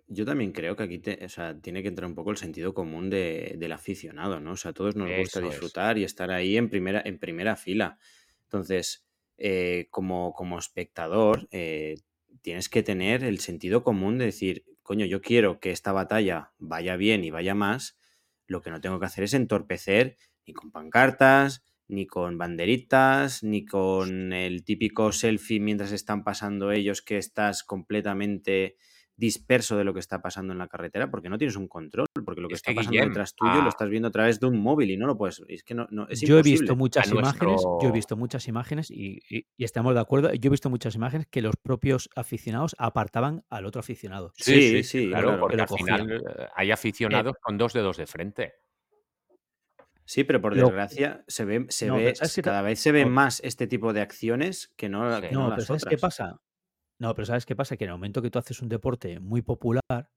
yo 0.07 0.25
también 0.25 0.51
creo 0.51 0.75
que 0.75 0.83
aquí 0.83 0.99
te- 0.99 1.23
o 1.25 1.29
sea, 1.29 1.59
tiene 1.59 1.81
que 1.81 1.89
entrar 1.89 2.07
un 2.09 2.15
poco 2.15 2.31
el 2.31 2.37
sentido 2.37 2.73
común 2.73 3.09
de- 3.09 3.55
del 3.57 3.71
aficionado, 3.73 4.39
¿no? 4.39 4.53
O 4.53 4.55
sea, 4.57 4.71
a 4.71 4.73
todos 4.73 4.95
nos 4.95 5.09
gusta 5.17 5.39
es. 5.39 5.45
disfrutar 5.45 5.97
y 5.97 6.03
estar 6.05 6.31
ahí 6.31 6.57
en 6.57 6.69
primera, 6.69 7.01
en 7.05 7.19
primera 7.19 7.55
fila. 7.55 7.97
Entonces, 8.43 9.05
eh, 9.37 9.87
como, 9.91 10.33
como 10.33 10.57
espectador, 10.57 11.47
eh, 11.51 11.97
tienes 12.41 12.69
que 12.69 12.83
tener 12.83 13.23
el 13.23 13.39
sentido 13.39 13.83
común 13.83 14.17
de 14.17 14.25
decir, 14.25 14.65
coño, 14.83 15.05
yo 15.05 15.21
quiero 15.21 15.59
que 15.59 15.71
esta 15.71 15.91
batalla 15.91 16.53
vaya 16.57 16.95
bien 16.95 17.23
y 17.23 17.31
vaya 17.31 17.55
más. 17.55 17.99
Lo 18.47 18.61
que 18.61 18.71
no 18.71 18.81
tengo 18.81 18.99
que 18.99 19.05
hacer 19.05 19.23
es 19.23 19.33
entorpecer 19.33 20.17
ni 20.45 20.53
con 20.53 20.71
pancartas, 20.71 21.63
ni 21.87 22.07
con 22.07 22.37
banderitas, 22.37 23.43
ni 23.43 23.65
con 23.65 24.33
el 24.33 24.63
típico 24.63 25.11
selfie 25.11 25.59
mientras 25.59 25.91
están 25.91 26.23
pasando 26.23 26.71
ellos 26.71 27.01
que 27.01 27.17
estás 27.17 27.63
completamente 27.63 28.77
disperso 29.19 29.75
de 29.75 29.83
lo 29.83 29.93
que 29.95 29.99
está 29.99 30.21
pasando 30.21 30.53
en 30.53 30.59
la 30.59 30.67
carretera 30.67 31.09
porque 31.09 31.27
no 31.27 31.39
tienes 31.39 31.55
un 31.55 31.67
control, 31.67 32.05
porque 32.23 32.39
lo 32.39 32.47
que 32.47 32.53
Es 32.53 32.59
está 32.59 32.71
que, 32.71 32.75
pasando 32.75 32.91
Guillem, 32.91 33.07
detrás 33.09 33.33
tuyo 33.33 33.55
lo 33.55 33.63
a- 33.63 33.69
estás 33.69 33.89
viendo 33.89 34.07
a 34.09 34.11
través 34.11 34.39
de 34.39 34.45
un 34.45 34.59
móvil 34.59 34.91
y 34.91 34.97
no 34.97 35.07
lo 35.07 35.17
puedes, 35.17 35.41
es 35.47 35.63
que 35.63 35.73
no, 35.73 35.87
no 35.89 36.07
es 36.07 36.21
Yo 36.21 36.37
he 36.37 36.43
visto 36.43 36.75
muchas 36.75 37.07
a 37.11 37.15
imágenes, 37.15 37.61
yo 37.81 37.89
he 37.89 37.91
visto 37.91 38.15
muchas 38.15 38.47
imágenes 38.47 38.91
y, 38.91 39.19
y- 39.29 39.45
y 39.57 39.63
estamos 39.63 39.95
de 39.95 39.99
acuerdo. 40.01 40.31
Yo 40.33 40.47
he 40.47 40.51
visto 40.51 40.69
muchas 40.69 40.93
imágenes 40.95 41.25
que 41.27 41.41
los 41.41 41.55
propios 41.55 42.09
aficionados 42.15 42.75
apartaban 42.77 43.43
al 43.49 43.65
otro 43.65 43.79
aficionado. 43.79 44.31
Sí, 44.35 44.83
sí, 44.83 45.07
claro, 45.09 45.29
claro. 45.29 45.41
porque 45.41 45.61
al 45.61 45.67
final 45.69 46.11
eh, 46.11 46.47
hay 46.55 46.69
aficionados 46.71 47.35
con 47.41 47.57
dos 47.57 47.73
dedos 47.73 47.97
de 47.97 48.05
frente. 48.05 48.53
Sí, 50.05 50.23
pero 50.23 50.39
por 50.39 50.55
Lo- 50.55 50.67
desgracia 50.67 51.23
se 51.27 51.43
ve, 51.43 51.65
se 51.69 51.87
No, 51.87 51.95
ve, 51.97 52.03
pero 52.05 52.15
¿sabes 52.15 52.35
qué 52.35 52.41
ta- 52.41 52.51
cada 52.51 52.61
vez 52.61 52.79
se 52.79 52.91
ve 52.93 53.03
no. 53.03 53.11
más 53.11 53.41
este 53.43 53.67
tipo 53.67 53.91
de 53.91 54.01
acciones 54.01 54.71
que 54.77 54.87
no, 54.87 55.13
Sí. 55.15 55.21
que 55.21 55.31
No, 55.31 55.39
no 55.41 55.45
pero 55.49 55.57
las 55.57 55.65
¿sabes 55.65 55.85
qué 55.85 55.97
pasa? 55.97 56.39
No, 56.99 57.13
pero 57.13 57.25
¿sabes 57.25 57.45
qué 57.45 57.55
pasa? 57.55 57.77
Que 57.77 57.83
en 57.83 57.91
el 57.91 57.95
momento 57.95 58.21
que 58.21 58.31
tú 58.31 58.39
haces 58.39 58.61
un 58.61 58.69
deporte 58.69 59.19
muy 59.19 59.41
popular, 59.41 60.09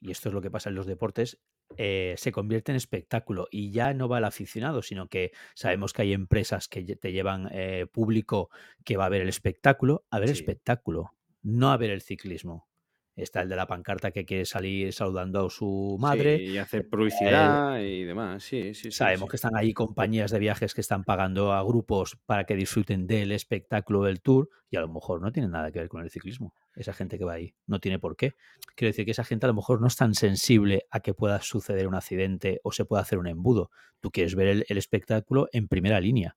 y 0.00 0.10
esto 0.10 0.28
es 0.28 0.34
lo 0.34 0.42
que 0.42 0.50
pasa 0.50 0.68
en 0.68 0.76
los 0.76 0.86
deportes, 0.86 1.38
eh, 1.76 2.14
se 2.16 2.32
convierte 2.32 2.70
en 2.70 2.76
espectáculo 2.76 3.48
y 3.50 3.72
ya 3.72 3.92
no 3.92 4.08
va 4.08 4.18
el 4.18 4.24
aficionado, 4.24 4.82
sino 4.82 5.08
que 5.08 5.32
sabemos 5.54 5.92
que 5.92 6.02
hay 6.02 6.12
empresas 6.12 6.68
que 6.68 6.82
te 6.96 7.12
llevan 7.12 7.48
eh, 7.50 7.86
público 7.90 8.50
que 8.84 8.96
va 8.96 9.06
a 9.06 9.08
ver 9.08 9.22
el 9.22 9.28
espectáculo, 9.28 10.04
a 10.10 10.20
ver 10.20 10.28
el 10.28 10.34
espectáculo, 10.34 11.12
no 11.42 11.72
a 11.72 11.76
ver 11.76 11.90
el 11.90 12.02
ciclismo. 12.02 12.68
Está 13.16 13.40
el 13.40 13.48
de 13.48 13.56
la 13.56 13.66
pancarta 13.66 14.10
que 14.10 14.26
quiere 14.26 14.44
salir 14.44 14.92
saludando 14.92 15.46
a 15.46 15.50
su 15.50 15.96
madre, 15.98 16.36
Sí, 16.36 16.44
y 16.44 16.58
hacer 16.58 16.86
publicidad 16.88 17.80
y 17.80 18.04
demás, 18.04 18.44
sí, 18.44 18.74
sí, 18.74 18.90
sí. 18.90 18.90
Sabemos 18.90 19.26
sí. 19.26 19.30
que 19.30 19.36
están 19.36 19.56
ahí 19.56 19.72
compañías 19.72 20.30
de 20.30 20.38
viajes 20.38 20.74
que 20.74 20.82
están 20.82 21.02
pagando 21.02 21.52
a 21.52 21.62
grupos 21.62 22.18
para 22.26 22.44
que 22.44 22.54
disfruten 22.54 23.06
del 23.06 23.32
espectáculo 23.32 24.02
del 24.02 24.20
tour 24.20 24.50
y 24.68 24.76
a 24.76 24.82
lo 24.82 24.88
mejor 24.88 25.22
no 25.22 25.32
tiene 25.32 25.48
nada 25.48 25.72
que 25.72 25.78
ver 25.78 25.88
con 25.88 26.02
el 26.02 26.10
ciclismo. 26.10 26.54
Esa 26.74 26.92
gente 26.92 27.16
que 27.16 27.24
va 27.24 27.32
ahí 27.32 27.54
no 27.66 27.80
tiene 27.80 27.98
por 27.98 28.16
qué. 28.16 28.34
Quiero 28.74 28.90
decir 28.90 29.06
que 29.06 29.12
esa 29.12 29.24
gente 29.24 29.46
a 29.46 29.48
lo 29.48 29.54
mejor 29.54 29.80
no 29.80 29.86
es 29.86 29.96
tan 29.96 30.14
sensible 30.14 30.86
a 30.90 31.00
que 31.00 31.14
pueda 31.14 31.40
suceder 31.40 31.88
un 31.88 31.94
accidente 31.94 32.60
o 32.64 32.72
se 32.72 32.84
pueda 32.84 33.00
hacer 33.00 33.18
un 33.18 33.28
embudo. 33.28 33.70
Tú 34.00 34.10
quieres 34.10 34.34
ver 34.34 34.48
el, 34.48 34.66
el 34.68 34.76
espectáculo 34.76 35.48
en 35.52 35.68
primera 35.68 36.00
línea. 36.00 36.36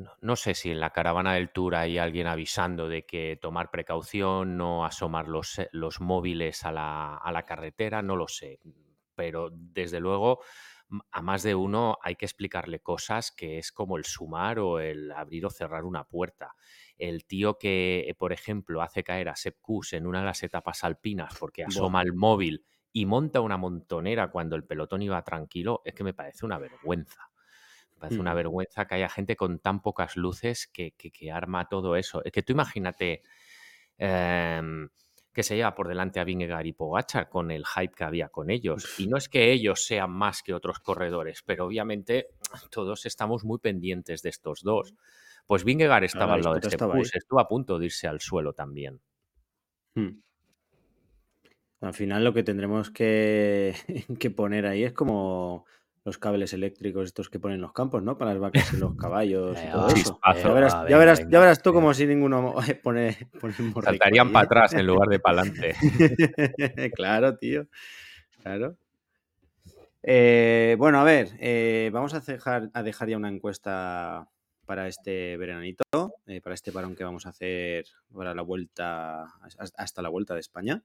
No, 0.00 0.12
no 0.22 0.36
sé 0.36 0.54
si 0.54 0.70
en 0.70 0.80
la 0.80 0.90
caravana 0.90 1.34
del 1.34 1.50
tour 1.50 1.74
hay 1.74 1.98
alguien 1.98 2.26
avisando 2.26 2.88
de 2.88 3.04
que 3.04 3.38
tomar 3.40 3.70
precaución, 3.70 4.56
no 4.56 4.86
asomar 4.86 5.28
los, 5.28 5.58
eh, 5.58 5.68
los 5.72 6.00
móviles 6.00 6.64
a 6.64 6.72
la, 6.72 7.16
a 7.16 7.32
la 7.32 7.44
carretera, 7.44 8.00
no 8.00 8.16
lo 8.16 8.26
sé. 8.26 8.60
Pero 9.14 9.50
desde 9.52 10.00
luego 10.00 10.40
a 11.10 11.20
más 11.20 11.42
de 11.42 11.54
uno 11.54 11.98
hay 12.02 12.16
que 12.16 12.24
explicarle 12.24 12.80
cosas 12.80 13.30
que 13.30 13.58
es 13.58 13.72
como 13.72 13.98
el 13.98 14.04
sumar 14.04 14.58
o 14.58 14.80
el 14.80 15.12
abrir 15.12 15.44
o 15.44 15.50
cerrar 15.50 15.84
una 15.84 16.04
puerta. 16.04 16.54
El 16.96 17.26
tío 17.26 17.58
que, 17.58 18.14
por 18.18 18.32
ejemplo, 18.32 18.80
hace 18.80 19.04
caer 19.04 19.28
a 19.28 19.36
Sepp 19.36 19.60
Kuss 19.60 19.92
en 19.92 20.06
una 20.06 20.20
de 20.20 20.26
las 20.26 20.42
etapas 20.42 20.82
alpinas 20.82 21.36
porque 21.38 21.62
asoma 21.62 22.00
el 22.00 22.14
móvil 22.14 22.64
y 22.92 23.04
monta 23.04 23.40
una 23.40 23.58
montonera 23.58 24.30
cuando 24.30 24.56
el 24.56 24.64
pelotón 24.64 25.02
iba 25.02 25.22
tranquilo, 25.22 25.82
es 25.84 25.94
que 25.94 26.04
me 26.04 26.14
parece 26.14 26.46
una 26.46 26.58
vergüenza. 26.58 27.29
Me 28.00 28.08
parece 28.08 28.20
una 28.20 28.32
vergüenza 28.32 28.86
que 28.86 28.94
haya 28.94 29.10
gente 29.10 29.36
con 29.36 29.58
tan 29.58 29.82
pocas 29.82 30.16
luces 30.16 30.66
que, 30.66 30.92
que, 30.92 31.30
arma 31.30 31.68
todo 31.68 31.96
eso. 31.96 32.24
Es 32.24 32.32
que 32.32 32.42
tú 32.42 32.54
imagínate 32.54 33.22
em, 33.98 34.88
que 35.34 35.42
se 35.42 35.54
lleva 35.54 35.74
por 35.74 35.86
delante 35.86 36.18
a 36.18 36.24
Vingegaard 36.24 36.64
y 36.64 36.72
Pogachar 36.72 37.28
con 37.28 37.50
el 37.50 37.66
hype 37.66 37.92
que 37.94 38.04
había 38.04 38.30
con 38.30 38.48
ellos. 38.48 38.98
Y 38.98 39.06
no 39.06 39.18
es 39.18 39.28
que 39.28 39.52
ellos 39.52 39.84
sean 39.84 40.10
más 40.12 40.42
que 40.42 40.54
otros 40.54 40.78
corredores, 40.78 41.42
pero 41.44 41.66
obviamente 41.66 42.28
todos 42.70 43.04
estamos 43.04 43.44
muy 43.44 43.58
pendientes 43.58 44.22
de 44.22 44.30
estos 44.30 44.62
dos. 44.62 44.94
Pues 45.46 45.64
Vingegaard 45.64 46.04
estaba 46.04 46.34
al 46.34 46.40
lado 46.40 46.54
de 46.54 46.68
este 46.68 46.76
estuvo 47.18 47.40
a 47.40 47.48
punto 47.48 47.78
de 47.78 47.84
irse 47.84 48.08
al 48.08 48.20
suelo 48.20 48.54
también. 48.54 49.00
Hmm. 49.94 50.22
Al 51.80 51.94
final 51.94 52.24
lo 52.24 52.34
que 52.34 52.42
tendremos 52.42 52.90
que, 52.90 53.74
poner 54.36 54.66
ahí 54.66 54.84
es 54.84 54.92
como 54.92 55.64
los 56.04 56.18
cables 56.18 56.52
eléctricos 56.54 57.04
estos 57.06 57.28
que 57.28 57.38
ponen 57.38 57.60
los 57.60 57.72
campos, 57.72 58.02
¿no? 58.02 58.16
Para 58.16 58.32
las 58.32 58.40
vacas 58.40 58.72
y 58.72 58.78
los 58.78 58.96
caballos 58.96 59.58
y 59.62 59.70
todo 59.70 59.88
eso. 59.88 60.20
Ya 60.34 60.52
verás, 60.98 61.28
ya 61.28 61.40
verás, 61.40 61.62
tú 61.62 61.72
como 61.72 61.92
si 61.92 62.06
ninguno 62.06 62.54
pone, 62.82 63.28
pone 63.40 63.54
Saltarían 63.82 64.32
para 64.32 64.46
atrás 64.46 64.72
en 64.72 64.86
lugar 64.86 65.08
de 65.08 65.20
para 65.20 65.42
adelante. 65.42 65.74
claro, 66.94 67.36
tío. 67.36 67.66
Claro. 68.42 68.76
Eh, 70.02 70.76
bueno, 70.78 71.00
a 71.00 71.04
ver, 71.04 71.28
eh, 71.38 71.90
vamos 71.92 72.14
a 72.14 72.20
dejar, 72.20 72.70
a 72.72 72.82
dejar 72.82 73.08
ya 73.08 73.18
una 73.18 73.28
encuesta 73.28 74.26
para 74.64 74.88
este 74.88 75.36
veranito, 75.36 75.82
eh, 76.26 76.40
para 76.40 76.54
este 76.54 76.72
parón 76.72 76.94
que 76.94 77.04
vamos 77.04 77.26
a 77.26 77.30
hacer 77.30 77.84
para 78.14 78.34
la 78.34 78.42
vuelta, 78.42 79.26
hasta 79.76 80.00
la 80.00 80.08
vuelta 80.08 80.34
de 80.34 80.40
España. 80.40 80.82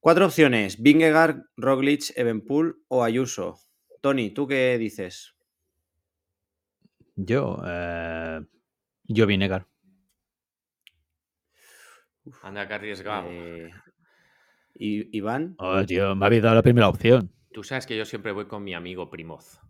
Cuatro 0.00 0.26
opciones: 0.26 0.82
Vingegaard, 0.82 1.44
Roglic, 1.56 2.12
Evenpool 2.16 2.82
o 2.88 3.02
Ayuso. 3.02 3.60
Tony, 4.00 4.30
¿tú 4.30 4.46
qué 4.46 4.78
dices? 4.78 5.34
Yo, 7.16 7.58
eh, 7.66 8.40
yo 9.04 9.26
Vingegaard. 9.26 9.66
Anda, 12.42 12.66
que 12.66 12.74
arriesgado. 12.74 13.28
Eh, 13.30 13.70
¿Y 14.74 15.16
Iván? 15.16 15.54
Oh, 15.58 15.84
tío, 15.84 16.14
me 16.14 16.26
habéis 16.26 16.42
dado 16.42 16.56
la 16.56 16.62
primera 16.62 16.88
opción. 16.88 17.32
Tú 17.52 17.62
sabes 17.62 17.86
que 17.86 17.96
yo 17.96 18.04
siempre 18.04 18.32
voy 18.32 18.46
con 18.46 18.62
mi 18.62 18.74
amigo 18.74 19.08
Primoz. 19.08 19.60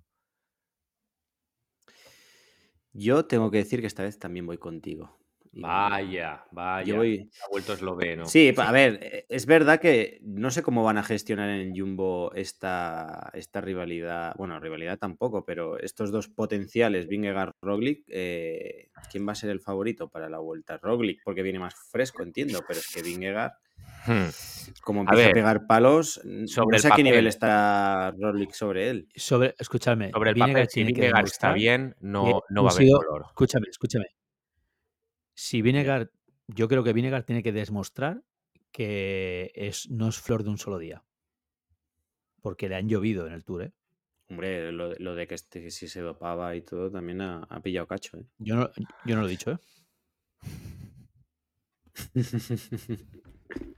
Yo 2.93 3.27
tengo 3.27 3.51
que 3.51 3.59
decir 3.59 3.81
que 3.81 3.87
esta 3.87 4.03
vez 4.03 4.19
también 4.19 4.47
voy 4.47 4.59
contigo. 4.59 5.19
Vaya, 5.59 6.45
vaya. 6.51 6.95
Ha 6.95 7.49
vuelto 7.51 7.73
esloveno. 7.73 8.27
Sí, 8.27 8.53
a 8.57 8.73
ver, 8.73 8.99
e, 9.03 9.27
es 9.29 9.47
verdad 9.47 9.81
que 9.81 10.19
no 10.23 10.51
sé 10.51 10.63
cómo 10.63 10.85
van 10.85 10.99
a 10.99 11.03
gestionar 11.03 11.49
en 11.49 11.75
Jumbo 11.75 12.31
esta, 12.35 13.31
esta 13.33 13.63
rivalidad. 13.63 14.35
Bueno, 14.37 14.61
rivalidad 14.61 14.99
tampoco, 14.99 15.47
pero 15.47 15.79
estos 15.79 16.13
dos 16.13 16.29
potenciales, 16.29 17.09
Vingegaard, 17.09 17.55
Roglic, 17.63 18.05
eh, 18.09 18.91
¿quién 19.11 19.27
va 19.27 19.33
a 19.33 19.37
ser 19.37 19.49
el 19.49 19.61
favorito 19.61 20.11
para 20.11 20.29
la 20.29 20.39
vuelta? 20.39 20.77
Roglic, 20.77 21.23
porque 21.25 21.43
viene 21.43 21.59
más 21.59 21.75
fresco, 21.91 22.23
entiendo, 22.23 22.61
pero 22.69 22.79
es 22.79 22.93
que 22.93 23.01
Vingegaard, 23.01 23.53
hmm. 24.07 24.81
como 24.83 25.01
empieza 25.01 25.31
a, 25.31 25.33
pegar 25.33 25.67
palos, 25.67 26.21
sobre 26.47 26.77
no 26.77 26.79
sé 26.79 26.89
a 26.89 26.97
qué 26.97 27.03
nivel 27.03 27.27
está 27.27 28.11
Roglic 28.19 28.53
sobre 28.53 28.91
él. 28.91 29.09
Sobre, 29.15 29.55
escúchame, 29.59 30.11
sobre 30.11 30.31
el 30.31 30.37
papel, 30.37 30.69
si 30.69 30.85
Vingegaard 30.85 31.25
está 31.25 31.55
bien, 31.55 31.97
no, 32.01 32.43
no 32.51 32.65
va 32.65 32.71
a 32.71 32.75
haber 32.75 32.91
color. 32.91 33.25
Escúchame, 33.31 33.69
escúchame 33.71 34.07
si 35.37 35.61
Vinegar, 35.61 36.11
yo 36.49 36.67
creo 36.67 36.83
que 36.83 36.95
Vinegar 36.95 37.23
tiene 37.25 37.43
que 37.43 37.53
demostrar 37.53 38.25
que 38.73 39.53
es, 39.55 39.91
no 39.91 40.09
es 40.09 40.19
flor 40.19 40.43
de 40.43 40.51
un 40.51 40.59
solo 40.59 40.79
día. 40.79 41.05
Porque 42.41 42.69
le 42.69 42.77
han 42.77 42.89
llovido 42.89 43.27
en 43.27 43.35
el 43.35 43.45
tour, 43.45 43.63
¿eh? 43.63 43.73
Hombre, 44.29 44.73
lo, 44.73 45.15
de 45.15 45.27
que 45.29 45.35
este, 45.35 45.71
si 45.71 45.89
se 45.89 46.01
dopaba 46.01 46.57
y 46.57 46.63
todo 46.63 46.91
también 46.91 47.21
ha, 47.21 47.61
pillado 47.63 47.87
cacho, 47.87 48.19
¿eh? 48.19 48.27
Yo 48.39 48.57
no, 48.57 48.71
yo 49.05 49.15
no 49.15 49.21
lo 49.21 49.29
he 49.29 49.31
dicho, 49.31 49.53
¿eh? 49.53 49.59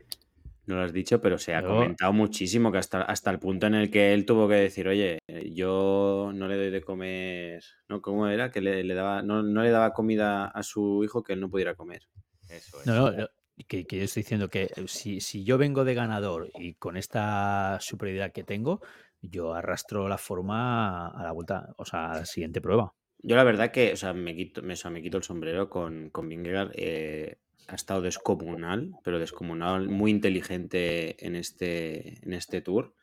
no 0.69 0.77
lo 0.77 0.83
has 0.83 0.93
dicho, 0.93 1.21
pero 1.21 1.39
se 1.39 1.55
ha 1.55 1.63
comentado 1.63 2.13
muchísimo 2.13 2.71
que 2.71 2.79
hasta, 2.79 3.03
hasta 3.03 3.31
el 3.31 3.39
punto 3.39 3.67
en 3.67 3.75
el 3.75 3.91
que 3.91 4.13
él 4.13 4.27
tuvo 4.27 4.47
que 4.47 4.57
decir, 4.57 4.87
oye, 4.87 5.19
yo 5.53 6.31
no 6.35 6.47
le 6.47 6.57
doy 6.57 6.71
de 6.71 6.83
comer, 6.83 7.65
¿no? 7.89 8.03
¿Cómo 8.03 8.29
era? 8.29 8.51
Que 8.51 8.61
le, 8.61 8.95
daba, 8.95 9.23
no, 9.23 9.43
le 9.43 9.71
daba 9.71 9.95
comida 9.95 10.47
a 10.47 10.63
su 10.63 11.03
hijo 11.03 11.23
que 11.23 11.33
él 11.33 11.41
no 11.41 11.49
pudiera 11.49 11.75
comer. 11.75 12.03
Eso 12.51 12.81
es. 12.81 12.87
No, 12.87 13.11
no, 13.11 13.29
que, 13.67 13.85
yo 13.89 14.03
estoy 14.03 14.23
diciendo 14.23 14.49
que 14.49 14.65
eh, 14.65 14.85
si, 14.87 15.21
si 15.21 15.43
yo 15.43 15.57
vengo 15.57 15.85
de 15.85 15.95
ganador 15.95 16.51
y 16.55 16.75
con 16.75 16.99
esta 16.99 17.79
superioridad 17.81 18.33
que 18.33 18.45
tengo, 18.45 18.83
yo 19.23 19.55
arrastro 19.55 20.07
la 20.07 20.19
forma 20.19 21.09
a 21.09 21.23
la 21.23 21.33
vuelta, 21.33 21.75
o 21.79 21.85
sea, 21.87 22.13
a 22.13 22.17
la 22.19 22.27
siguiente 22.27 22.61
prueba. 22.61 22.93
Yo 23.21 23.37
la 23.37 23.45
verdad 23.45 23.73
que, 23.73 23.93
o 23.93 23.97
sea, 23.97 24.13
me 24.13 24.37
quito, 24.37 24.63
me, 24.63 24.75
me 24.91 25.03
quito 25.03 25.17
el 25.17 25.25
sombrero 25.25 25.69
con, 25.69 26.11
con 26.11 26.29
Vingegaard. 26.29 26.73
Eh, 26.75 27.39
ha 27.69 27.75
estado 27.75 28.01
descomunal, 28.01 28.95
pero 29.05 29.19
descomunal, 29.19 29.89
muy 29.89 30.11
inteligente 30.11 31.25
en 31.25 31.37
este, 31.37 32.19
en 32.25 32.33
este 32.33 32.63
tour. 32.63 32.95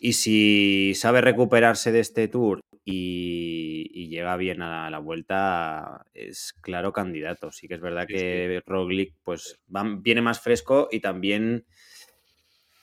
Y 0.00 0.14
si 0.14 0.94
sabe 0.94 1.20
recuperarse 1.20 1.92
de 1.92 2.00
este 2.00 2.26
tour 2.26 2.60
y, 2.84 4.08
llega 4.08 4.36
bien 4.36 4.60
a 4.60 4.90
la, 4.90 4.98
vuelta, 4.98 6.04
es 6.12 6.54
claro 6.60 6.92
candidato. 6.92 7.50
Sí 7.50 7.68
que 7.68 7.74
es 7.74 7.80
verdad 7.80 8.06
que 8.06 8.62
Roglic 8.66 9.14
pues, 9.22 9.58
viene 9.98 10.20
más 10.20 10.40
fresco 10.40 10.88
y 10.90 11.00
también 11.00 11.64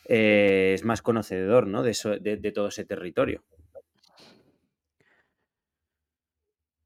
eh, 0.05 0.72
es 0.74 0.84
más 0.84 1.01
conocedor 1.01 1.68
¿no? 1.68 1.84
de, 1.84 1.93
de, 2.20 2.51
todo 2.51 2.70
ese 2.70 2.86
territorio. 2.86 3.43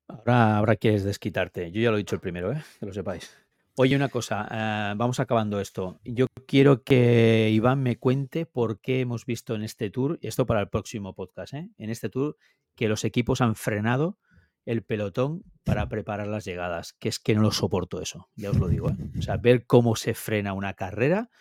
Ahora, 0.08 0.58
ahora 0.58 0.76
quieres 0.76 1.04
desquitarte. 1.04 1.72
Yo 1.72 1.82
ya 1.82 1.90
lo 1.90 1.98
he 1.98 2.00
dicho 2.00 2.16
el 2.16 2.22
primero, 2.22 2.52
¿eh? 2.52 2.62
que 2.80 2.86
lo 2.86 2.94
sepáis. 2.94 3.43
Oye, 3.76 3.96
una 3.96 4.10
cosa, 4.10 4.48
eh, 4.52 4.94
vamos 4.96 5.20
acabando 5.20 5.60
esto. 5.60 6.00
Yo 6.04 6.28
quiero 6.46 6.84
que 6.84 7.50
Iván 7.52 7.82
me 7.82 7.98
cuente 7.98 8.46
por 8.46 8.80
qué 8.80 9.00
hemos 9.00 9.26
visto 9.26 9.56
en 9.56 9.64
este 9.64 9.90
tour, 9.90 10.20
esto 10.22 10.46
para 10.46 10.60
el 10.60 10.70
próximo 10.70 11.16
podcast, 11.16 11.56
¿eh? 11.56 11.72
en 11.80 11.90
este 11.90 12.10
tour, 12.10 12.38
que 12.76 12.88
los 12.88 13.04
equipos 13.04 13.42
han 13.42 13.56
frenado 13.56 14.20
el 14.66 14.84
pelotón 14.84 15.44
para 15.64 15.90
preparar 15.90 16.28
las 16.28 16.46
llegadas, 16.46 16.94
que 16.94 17.10
es 17.10 17.18
que 17.18 17.34
no 17.34 17.42
lo 17.42 17.52
soporto 17.52 18.00
eso, 18.00 18.30
ya 18.36 18.52
os 18.52 18.60
lo 18.60 18.68
digo. 18.68 18.92
¿eh? 18.92 18.98
O 19.18 19.22
sea, 19.24 19.38
ver 19.38 19.66
cómo 19.66 19.96
se 19.96 20.14
frena 20.14 20.54
una 20.54 20.76
carrera, 20.76 21.32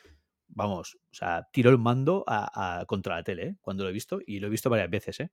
vamos, 0.49 0.95
o 1.11 1.15
sea, 1.15 1.49
tiro 1.53 1.69
el 1.69 1.77
mando 1.77 2.25
a, 2.27 2.83
contra 2.87 3.17
la 3.17 3.25
tele, 3.25 3.59
cuando 3.61 3.85
lo 3.85 3.91
he 3.91 3.93
visto, 3.93 4.21
y 4.27 4.41
lo 4.41 4.47
he 4.47 4.51
visto 4.51 4.71
varias 4.71 4.89
veces, 4.89 5.21
¿eh? 5.21 5.31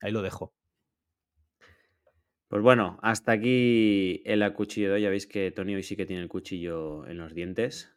Ahí 0.00 0.10
lo 0.10 0.22
dejo. 0.22 0.52
Pues 2.48 2.62
bueno, 2.62 2.98
hasta 3.02 3.32
aquí 3.32 4.22
el 4.24 4.42
acuchillo 4.42 4.96
Ya 4.96 5.10
veis 5.10 5.26
que 5.26 5.50
Tony 5.50 5.74
hoy 5.74 5.82
sí 5.82 5.96
que 5.96 6.06
tiene 6.06 6.22
el 6.22 6.28
cuchillo 6.28 7.06
en 7.06 7.18
los 7.18 7.34
dientes. 7.34 7.94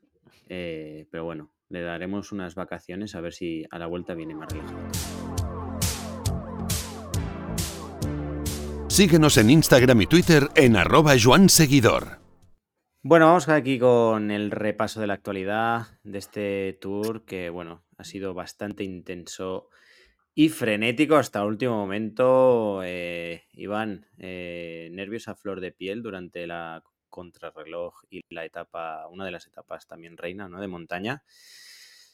Eh, 0.50 1.08
pero 1.10 1.24
bueno, 1.24 1.54
le 1.70 1.82
daremos 1.82 2.34
unas 2.34 2.54
vacaciones 2.54 3.16
a 3.16 3.22
ver 3.22 3.32
si 3.32 3.64
a 3.72 3.80
la 3.80 3.88
vuelta 3.88 4.14
viene 4.14 4.36
más 4.36 4.52
relajado. 4.52 4.90
Síguenos 8.90 9.38
en 9.38 9.52
Instagram 9.52 10.02
y 10.02 10.08
Twitter 10.08 10.50
en 10.56 10.76
arroba 10.76 11.14
Seguidor. 11.48 12.20
Bueno, 13.04 13.28
vamos 13.28 13.48
aquí 13.48 13.80
con 13.80 14.32
el 14.32 14.52
repaso 14.52 15.00
de 15.00 15.08
la 15.08 15.14
actualidad 15.14 15.88
de 16.04 16.18
este 16.18 16.78
tour 16.82 17.24
que, 17.24 17.50
bueno, 17.50 17.86
ha 17.98 18.04
sido 18.04 18.34
bastante 18.34 18.84
intenso 18.84 19.70
y 20.34 20.50
frenético 20.50 21.16
hasta 21.16 21.42
el 21.42 21.48
último 21.48 21.76
momento. 21.76 22.82
Eh, 22.84 23.44
Iván, 23.54 24.08
eh, 24.18 24.90
nervios 24.92 25.28
a 25.28 25.36
flor 25.36 25.60
de 25.60 25.72
piel 25.72 26.02
durante 26.02 26.48
la 26.48 26.84
contrarreloj 27.10 28.04
y 28.10 28.22
la 28.30 28.46
etapa, 28.46 29.08
una 29.10 29.26
de 29.26 29.32
las 29.32 29.48
etapas 29.48 29.88
también 29.88 30.18
reina, 30.18 30.48
¿no? 30.48 30.62
De 30.62 30.68
montaña. 30.68 31.24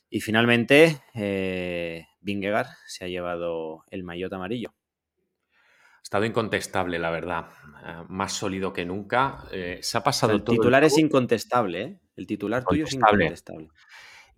Y 0.10 0.22
finalmente, 0.22 1.02
eh, 1.14 2.08
Vingegaard 2.22 2.68
se 2.88 3.06
ha 3.06 3.08
llevado 3.08 3.84
el 3.92 4.04
maillot 4.04 4.34
amarillo. 4.34 4.74
Ha 5.98 6.02
estado 6.02 6.26
incontestable, 6.26 6.98
la 6.98 7.12
verdad. 7.12 7.50
Eh, 7.86 8.04
más 8.08 8.34
sólido 8.34 8.74
que 8.74 8.86
nunca. 8.86 9.44
se 9.82 9.98
ha 9.98 10.04
pasado 10.04 10.34
el 10.34 10.44
titular 10.44 10.84
es 10.84 10.98
incontestable, 10.98 11.82
¿eh? 11.82 12.00
El 12.16 12.26
titular 12.26 12.64
tuyo 12.64 12.86
es 12.86 12.94
incontestable. 12.94 13.70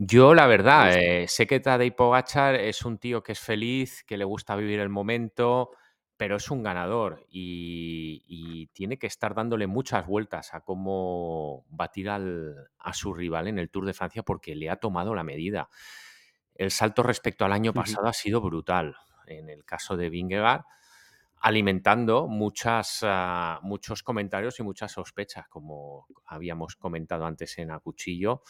Yo, 0.01 0.33
la 0.33 0.47
verdad, 0.47 0.97
eh, 0.97 1.27
sé 1.27 1.45
que 1.45 1.59
Tadej 1.59 1.93
Pogachar 1.93 2.55
es 2.55 2.85
un 2.85 2.99
tío 2.99 3.21
que 3.21 3.33
es 3.33 3.39
feliz, 3.41 4.05
que 4.05 4.15
le 4.15 4.23
gusta 4.23 4.55
vivir 4.55 4.79
el 4.79 4.87
momento, 4.87 5.71
pero 6.15 6.37
es 6.37 6.49
un 6.49 6.63
ganador 6.63 7.25
y, 7.29 8.67
tiene 8.71 8.97
que 8.97 9.07
estar 9.07 9.35
dándole 9.35 9.67
muchas 9.67 10.07
vueltas 10.07 10.53
a 10.53 10.61
cómo 10.61 11.65
batir 11.69 12.09
al, 12.09 12.69
a 12.77 12.93
su 12.93 13.13
rival 13.13 13.49
en 13.49 13.59
el 13.59 13.69
Tour 13.69 13.85
de 13.85 13.93
Francia 13.93 14.23
porque 14.23 14.55
le 14.55 14.69
ha 14.69 14.77
tomado 14.77 15.13
la 15.13 15.25
medida. 15.25 15.67
El 16.55 16.71
salto 16.71 17.03
respecto 17.03 17.43
al 17.43 17.51
año 17.51 17.73
pasado 17.73 18.07
ha 18.07 18.13
sido 18.13 18.39
brutal. 18.39 18.95
en 19.27 19.49
el 19.49 19.65
caso 19.65 19.97
de 19.97 20.09
Vingegaard, 20.09 20.63
alimentando 21.41 22.27
muchas, 22.29 22.99
ah, 23.03 23.59
muchos 23.63 24.01
comentarios 24.01 24.61
y 24.61 24.63
muchas 24.63 24.93
sospechas, 24.93 25.49
como 25.49 26.07
habíamos 26.25 26.77
comentado 26.77 27.25
antes 27.25 27.57
en 27.57 27.71
A 27.71 27.79
Cuchillo, 27.79 28.43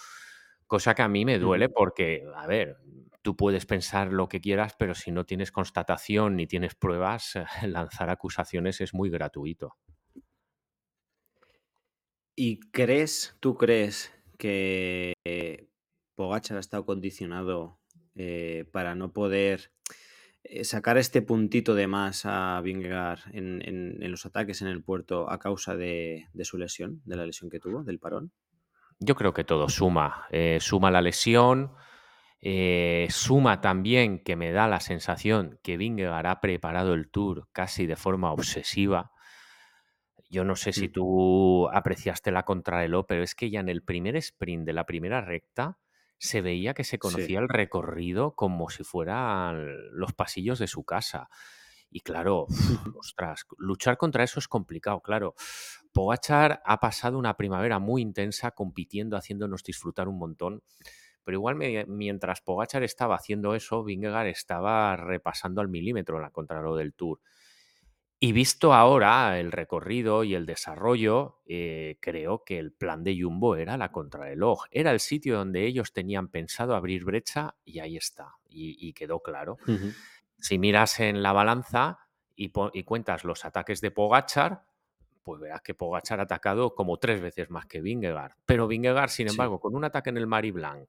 cosa 0.69 0.93
que 0.93 1.01
a 1.01 1.09
mí 1.09 1.25
me 1.25 1.39
duele 1.39 1.67
porque, 1.67 2.23
a 2.35 2.45
ver, 2.45 2.77
tú 3.23 3.35
puedes 3.35 3.65
pensar 3.65 4.13
lo 4.13 4.29
que 4.29 4.39
quieras, 4.39 4.75
pero 4.77 4.93
si 4.93 5.11
no 5.11 5.25
tienes 5.25 5.51
constatación 5.51 6.35
ni 6.35 6.45
tienes 6.45 6.75
pruebas, 6.75 7.33
lanzar 7.67 8.09
acusaciones 8.09 8.79
es 8.79 8.93
muy 8.93 9.09
gratuito. 9.09 9.75
¿Y 12.35 12.59
crees, 12.71 13.35
tú 13.41 13.55
crees 13.55 14.13
que 14.37 15.13
Pogachar 16.15 16.57
ha 16.57 16.61
estado 16.61 16.85
condicionado 16.85 17.79
eh, 18.15 18.65
para 18.71 18.93
no 18.93 19.11
poder 19.11 19.71
eh, 20.43 20.63
sacar 20.63 20.97
este 20.97 21.21
puntito 21.21 21.75
de 21.75 21.87
más 21.87 22.25
a 22.25 22.61
Vingegaard 22.61 23.19
en, 23.33 24.11
los 24.11 24.25
ataques 24.25 24.61
en 24.61 24.67
el 24.67 24.83
puerto 24.83 25.29
a 25.29 25.39
causa 25.39 25.75
de, 25.75 26.27
su 26.43 26.57
lesión, 26.57 27.01
de 27.05 27.15
la 27.15 27.25
lesión 27.25 27.49
que 27.49 27.59
tuvo, 27.59 27.83
del 27.83 27.99
parón? 27.99 28.31
Yo 28.99 29.15
creo 29.15 29.33
que 29.33 29.43
todo 29.43 29.69
suma. 29.69 30.27
Eh, 30.29 30.57
suma 30.61 30.91
la 30.91 31.01
lesión, 31.01 31.73
suma 33.09 33.61
también 33.61 34.19
que 34.23 34.35
me 34.35 34.51
da 34.51 34.67
la 34.67 34.79
sensación 34.79 35.59
que 35.63 35.77
Vingegaard 35.77 36.27
ha 36.27 36.41
preparado 36.41 36.93
el 36.93 37.09
tour 37.09 37.47
casi 37.51 37.85
de 37.85 37.95
forma 37.95 38.31
obsesiva. 38.31 39.11
Yo 40.29 40.43
no 40.43 40.55
sé 40.55 40.73
si 40.73 40.89
mm. 40.89 40.91
tú 40.91 41.69
apreciaste 41.69 42.31
la 42.31 42.43
contrarreloj, 42.43 43.05
pero 43.07 43.23
es 43.23 43.33
que 43.33 43.49
ya 43.49 43.59
en 43.59 43.69
el 43.69 43.83
primer 43.83 44.15
sprint 44.15 44.65
de 44.65 44.73
la 44.73 44.85
primera 44.85 45.21
recta 45.21 45.79
se 46.19 46.41
veía 46.41 46.73
que 46.73 46.83
se 46.83 46.99
conocía 46.99 47.39
el 47.39 47.49
recorrido 47.49 48.35
como 48.35 48.69
si 48.69 48.83
fueran 48.83 49.67
los 49.91 50.13
pasillos 50.13 50.59
de 50.59 50.67
su 50.67 50.83
casa. 50.83 51.29
Y 51.91 52.01
claro, 52.01 52.47
ostras, 52.97 53.45
luchar 53.57 53.97
contra 53.97 54.23
eso 54.23 54.39
es 54.39 54.47
complicado, 54.47 55.01
claro. 55.01 55.35
Pogachar 55.91 56.61
ha 56.65 56.79
pasado 56.79 57.17
una 57.17 57.35
primavera 57.35 57.79
muy 57.79 58.01
intensa 58.01 58.51
compitiendo, 58.51 59.17
haciéndonos 59.17 59.63
disfrutar 59.63 60.07
un 60.07 60.19
montón. 60.19 60.63
Pero 61.23 61.37
igual 61.37 61.55
mientras 61.87 62.41
Pogachar 62.41 62.83
estaba 62.83 63.15
haciendo 63.15 63.53
eso, 63.53 63.83
Vingegaard 63.83 64.27
estaba 64.27 64.95
repasando 64.95 65.61
al 65.61 65.67
milímetro 65.67 66.19
la 66.19 66.31
contrarreloj 66.31 66.77
del 66.77 66.93
Tour. 66.93 67.19
Y 68.21 68.33
visto 68.33 68.73
ahora 68.73 69.39
el 69.39 69.53
recorrido 69.53 70.25
y 70.25 70.35
el 70.35 70.45
desarrollo, 70.45 71.37
eh, 71.45 71.97
creo 72.01 72.43
que 72.43 72.59
el 72.59 72.73
plan 72.73 73.01
de 73.01 73.17
Jumbo 73.17 73.55
era 73.55 73.77
la 73.77 73.93
contrarreloj. 73.93 74.65
Era 74.71 74.91
el 74.91 74.99
sitio 74.99 75.37
donde 75.37 75.65
ellos 75.65 75.93
tenían 75.93 76.27
pensado 76.27 76.75
abrir 76.75 77.05
brecha 77.05 77.55
y 77.63 77.79
ahí 77.79 77.95
está. 77.95 78.33
Y, 78.49 78.91
quedó 78.93 79.21
claro. 79.21 79.57
Si 80.39 80.57
miras 80.57 80.99
en 80.99 81.21
la 81.21 81.33
balanza 81.33 81.99
y, 82.35 82.49
cuentas 82.83 83.23
los 83.23 83.45
ataques 83.45 83.81
de 83.81 83.91
Pogachar, 83.91 84.63
pues 85.23 85.41
verás 85.41 85.61
que 85.61 85.73
Pogachar 85.73 86.19
ha 86.19 86.23
atacado 86.23 86.75
como 86.75 86.97
tres 86.97 87.21
veces 87.21 87.49
más 87.49 87.65
que 87.65 87.81
Vingegaard. 87.81 88.33
Pero 88.45 88.67
Vingegaard, 88.67 89.09
sin 89.09 89.29
embargo, 89.29 89.59
con 89.59 89.75
un 89.75 89.83
ataque 89.83 90.09
en 90.09 90.17
el 90.17 90.27
Mari 90.27 90.51
Blanc 90.51 90.87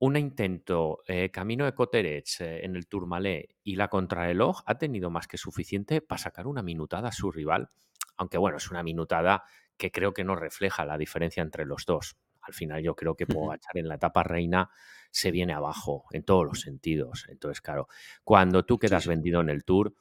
un 0.00 0.16
intento 0.16 1.02
eh, 1.06 1.30
camino 1.30 1.64
de 1.64 1.74
Coterets 1.74 2.40
eh, 2.40 2.64
en 2.64 2.76
el 2.76 2.86
Tourmalet 2.86 3.56
y 3.64 3.76
la 3.76 3.88
contrarreloj 3.88 4.62
ha 4.64 4.78
tenido 4.78 5.10
más 5.10 5.26
que 5.26 5.38
suficiente 5.38 6.00
para 6.00 6.18
sacar 6.18 6.46
una 6.46 6.62
minutada 6.62 7.08
a 7.08 7.12
su 7.12 7.32
rival, 7.32 7.70
aunque 8.16 8.38
bueno, 8.38 8.58
es 8.58 8.70
una 8.70 8.82
minutada 8.82 9.44
que 9.76 9.90
creo 9.90 10.14
que 10.14 10.24
no 10.24 10.36
refleja 10.36 10.84
la 10.84 10.98
diferencia 10.98 11.42
entre 11.42 11.64
los 11.64 11.84
dos. 11.84 12.16
Al 12.48 12.54
final 12.54 12.82
yo 12.82 12.96
creo 12.96 13.14
que 13.14 13.26
Pogachar 13.26 13.76
en 13.78 13.88
la 13.88 13.94
etapa 13.94 14.22
reina 14.24 14.70
se 15.10 15.30
viene 15.30 15.52
abajo 15.52 16.06
en 16.12 16.24
todos 16.24 16.44
los 16.44 16.60
sentidos. 16.60 17.26
Entonces, 17.28 17.60
claro, 17.60 17.88
cuando 18.24 18.64
tú 18.64 18.78
quedas 18.78 19.06
vendido 19.06 19.40
en 19.40 19.50
el 19.50 19.64
Tour, 19.64 19.94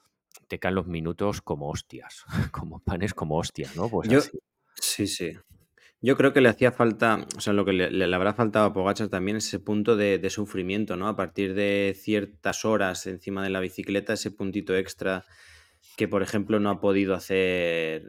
te 0.48 0.60
caen 0.60 0.76
los 0.76 0.88
minutos 0.88 1.41
como 1.41 1.70
hostias, 1.70 2.26
como 2.52 2.80
panes 2.80 3.14
como 3.14 3.38
hostias, 3.38 3.76
¿no? 3.76 3.89
Pues 3.89 4.32
Sí, 4.80 5.08
sí. 5.08 5.34
Yo 6.00 6.16
creo 6.16 6.32
que 6.32 6.41
le 6.41 6.50
hacía 6.50 6.72
falta, 6.72 7.26
o 7.36 7.41
sea, 7.41 7.54
lo 7.54 7.66
que 7.66 7.74
le, 7.74 8.16
habrá 8.16 8.34
faltado 8.34 8.68
a 8.68 8.74
Pogachar 8.74 9.10
también 9.10 9.38
es 9.38 9.48
ese 9.48 9.60
punto 9.60 9.95
de, 9.95 10.30
sufrimiento, 10.30 10.95
¿no? 10.95 11.08
A 11.08 11.16
partir 11.16 11.56
de 11.56 11.95
ciertas 12.00 12.66
horas 12.66 13.08
encima 13.08 13.43
de 13.43 13.50
la 13.50 13.60
bicicleta, 13.60 14.14
ese 14.14 14.30
puntito 14.30 14.76
extra 14.76 15.26
que, 15.96 16.08
por 16.08 16.24
ejemplo, 16.24 16.60
no 16.60 16.70
ha 16.70 16.80
podido 16.80 17.16
hacer 17.16 18.04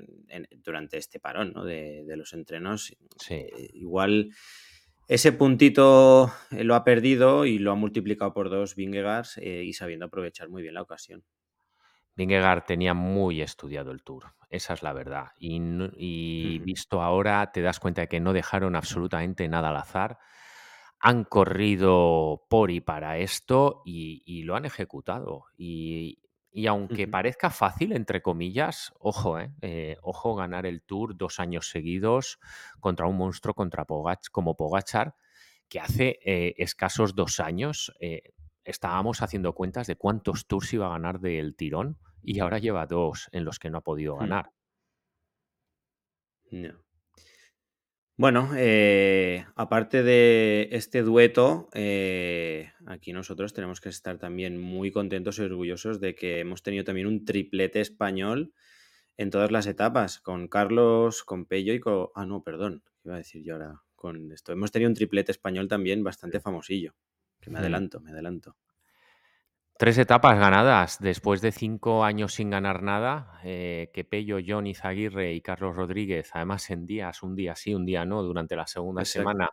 durante 0.64 0.98
este 0.98 1.20
parón, 1.20 1.52
¿no? 1.54 1.64
De, 1.64 2.04
los 2.16 2.32
entrenos. 2.32 2.96
Sí. 3.18 3.34
Eh, 3.34 3.70
igual 3.74 4.30
ese 5.08 5.32
puntito 5.32 6.30
eh, 6.50 6.64
lo 6.64 6.74
ha 6.74 6.84
perdido 6.84 7.46
y 7.46 7.58
lo 7.58 7.72
ha 7.72 7.74
multiplicado 7.74 8.34
por 8.34 8.50
dos 8.50 8.74
Vingegaard 8.74 9.26
eh, 9.38 9.64
y 9.64 9.72
sabiendo 9.72 10.04
aprovechar 10.04 10.50
muy 10.50 10.60
bien 10.60 10.74
la 10.74 10.82
ocasión. 10.82 11.24
Vingegaard 12.14 12.66
tenía 12.66 12.92
muy 12.92 13.40
estudiado 13.40 13.90
el 13.90 14.02
Tour, 14.02 14.34
esa 14.50 14.74
es 14.74 14.82
la 14.82 14.92
verdad. 14.92 15.28
Y, 15.38 16.58
visto 16.58 17.00
ahora, 17.00 17.52
te 17.52 17.62
das 17.62 17.80
cuenta 17.80 18.02
de 18.02 18.08
que 18.08 18.20
no 18.20 18.34
dejaron 18.34 18.76
absolutamente 18.76 19.48
nada 19.48 19.70
al 19.70 19.76
azar. 19.76 20.18
Han 21.00 21.24
corrido 21.24 22.44
por 22.50 22.70
y 22.70 22.80
para 22.80 23.18
esto 23.18 23.82
y, 23.86 24.42
lo 24.42 24.56
han 24.56 24.66
ejecutado. 24.66 25.44
Y, 25.56 26.18
aunque 26.66 27.06
parezca 27.06 27.50
fácil, 27.50 27.92
entre 27.92 28.22
comillas, 28.22 28.92
ojo, 28.98 29.38
eh, 29.38 29.52
eh, 29.62 29.96
ojo 30.02 30.34
ganar 30.34 30.66
el 30.66 30.82
Tour 30.82 31.16
dos 31.16 31.40
años 31.40 31.70
seguidos 31.70 32.38
contra 32.80 33.06
un 33.06 33.16
monstruo 33.16 33.54
contra 33.54 33.86
como 34.32 34.56
Pogachar, 34.56 35.14
que 35.68 35.80
hace 35.80 36.18
eh, 36.24 36.54
escasos 36.58 37.14
dos 37.14 37.40
años 37.40 37.92
estábamos 38.64 39.22
haciendo 39.22 39.54
cuentas 39.54 39.86
de 39.86 39.96
cuántos 39.96 40.46
tours 40.46 40.72
iba 40.74 40.86
a 40.86 40.90
ganar 40.90 41.20
del 41.20 41.54
tirón 41.56 41.98
y 42.22 42.40
ahora 42.40 42.58
lleva 42.58 42.86
dos 42.86 43.28
en 43.32 43.44
los 43.44 43.58
que 43.58 43.70
no 43.70 43.78
ha 43.78 43.82
podido 43.82 44.16
hmm. 44.16 44.18
ganar. 44.18 44.52
Bueno, 48.18 48.50
eh, 48.56 49.46
aparte 49.54 50.02
de 50.02 50.70
este 50.72 51.02
dueto, 51.02 51.68
eh, 51.72 52.72
aquí 52.84 53.12
nosotros 53.12 53.54
tenemos 53.54 53.80
que 53.80 53.90
estar 53.90 54.18
también 54.18 54.60
muy 54.60 54.90
contentos 54.90 55.38
y 55.38 55.42
orgullosos 55.42 56.00
de 56.00 56.16
que 56.16 56.40
hemos 56.40 56.64
tenido 56.64 56.82
también 56.82 57.06
un 57.06 57.24
triplete 57.24 57.80
español 57.80 58.52
en 59.16 59.30
todas 59.30 59.52
las 59.52 59.68
etapas, 59.68 60.18
con 60.18 60.48
Carlos, 60.48 61.22
con 61.22 61.46
Pello 61.46 61.72
y 61.74 61.78
con... 61.78 62.08
Ah, 62.16 62.26
no, 62.26 62.42
perdón, 62.42 62.82
iba 63.04 63.14
a 63.14 63.18
decir 63.18 63.44
yo 63.44 63.52
ahora 63.52 63.82
con 63.94 64.32
esto. 64.32 64.50
Hemos 64.50 64.72
tenido 64.72 64.88
un 64.88 64.96
triplete 64.96 65.30
español 65.30 65.68
también 65.68 66.02
bastante 66.02 66.40
famosillo, 66.40 66.96
que 67.40 67.50
me 67.50 67.60
adelanto, 67.60 68.00
me 68.00 68.10
adelanto. 68.10 68.56
Tres 69.78 69.96
etapas 69.96 70.36
ganadas 70.40 70.98
después 70.98 71.40
de 71.40 71.52
cinco 71.52 72.02
años 72.02 72.34
sin 72.34 72.50
ganar 72.50 72.82
nada, 72.82 73.38
eh, 73.44 73.92
que 73.94 74.02
Pello, 74.02 74.38
John 74.44 74.66
Izaguirre 74.66 75.34
y 75.34 75.40
Carlos 75.40 75.76
Rodríguez, 75.76 76.30
además 76.34 76.68
en 76.70 76.84
días, 76.84 77.22
un 77.22 77.36
día 77.36 77.54
sí, 77.54 77.76
un 77.76 77.86
día 77.86 78.04
no, 78.04 78.24
durante 78.24 78.56
la 78.56 78.66
segunda 78.66 79.04
semana, 79.04 79.50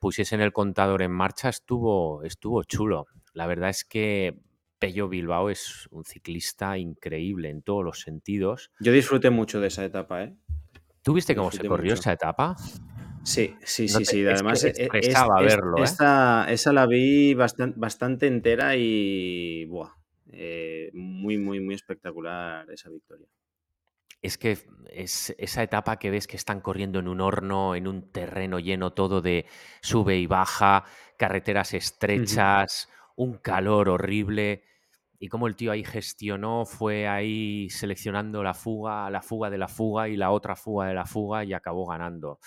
pusiesen 0.00 0.40
el 0.40 0.52
contador 0.52 1.00
en 1.02 1.12
marcha, 1.12 1.48
estuvo, 1.48 2.24
estuvo 2.24 2.64
chulo. 2.64 3.06
La 3.34 3.46
verdad 3.46 3.70
es 3.70 3.84
que 3.84 4.36
Pello 4.80 5.08
Bilbao 5.08 5.48
es 5.48 5.86
un 5.92 6.04
ciclista 6.04 6.76
increíble 6.76 7.48
en 7.48 7.62
todos 7.62 7.84
los 7.84 8.00
sentidos. 8.00 8.72
Yo 8.80 8.90
disfruté 8.90 9.30
mucho 9.30 9.60
de 9.60 9.68
esa 9.68 9.84
etapa, 9.84 10.24
¿eh? 10.24 10.34
¿Tú 11.02 11.12
viste 11.12 11.36
cómo 11.36 11.52
se 11.52 11.64
corrió 11.68 11.94
esa 11.94 12.12
etapa? 12.12 12.56
Sí, 13.26 13.56
sí, 13.64 13.88
sí, 13.88 14.04
sí. 14.04 14.24
Además, 14.24 14.62
es, 14.62 14.78
verlo, 14.78 15.78
¿eh? 15.78 15.82
esa, 15.82 16.72
la 16.72 16.86
vi 16.86 17.34
bastante, 17.34 17.78
bastante 17.78 18.28
entera 18.28 18.76
y 18.76 19.64
buah, 19.64 19.90
eh, 20.30 20.90
muy, 20.94 21.36
muy, 21.36 21.58
muy 21.58 21.74
espectacular 21.74 22.70
esa 22.70 22.88
victoria. 22.88 23.26
Es 24.22 24.38
que 24.38 24.56
es 24.90 25.34
esa 25.38 25.64
etapa 25.64 25.98
que 25.98 26.10
ves 26.10 26.28
que 26.28 26.36
están 26.36 26.60
corriendo 26.60 27.00
en 27.00 27.08
un 27.08 27.20
horno, 27.20 27.74
en 27.74 27.88
un 27.88 28.12
terreno 28.12 28.60
lleno 28.60 28.92
todo 28.92 29.20
de 29.20 29.46
sube 29.82 30.16
y 30.16 30.28
baja, 30.28 30.84
carreteras 31.18 31.74
estrechas, 31.74 32.88
un 33.16 33.38
calor 33.38 33.88
horrible 33.88 34.62
y 35.18 35.28
cómo 35.28 35.48
el 35.48 35.56
tío 35.56 35.72
ahí 35.72 35.82
gestionó, 35.82 36.64
fue 36.64 37.08
ahí 37.08 37.68
seleccionando 37.70 38.44
la 38.44 38.54
fuga, 38.54 39.10
la 39.10 39.20
fuga 39.20 39.50
de 39.50 39.58
la 39.58 39.68
fuga 39.68 40.08
y 40.08 40.16
la 40.16 40.30
otra 40.30 40.54
fuga 40.54 40.86
de 40.86 40.94
la 40.94 41.06
fuga 41.06 41.44
y 41.44 41.52
acabó 41.52 41.86
ganando. 41.86 42.38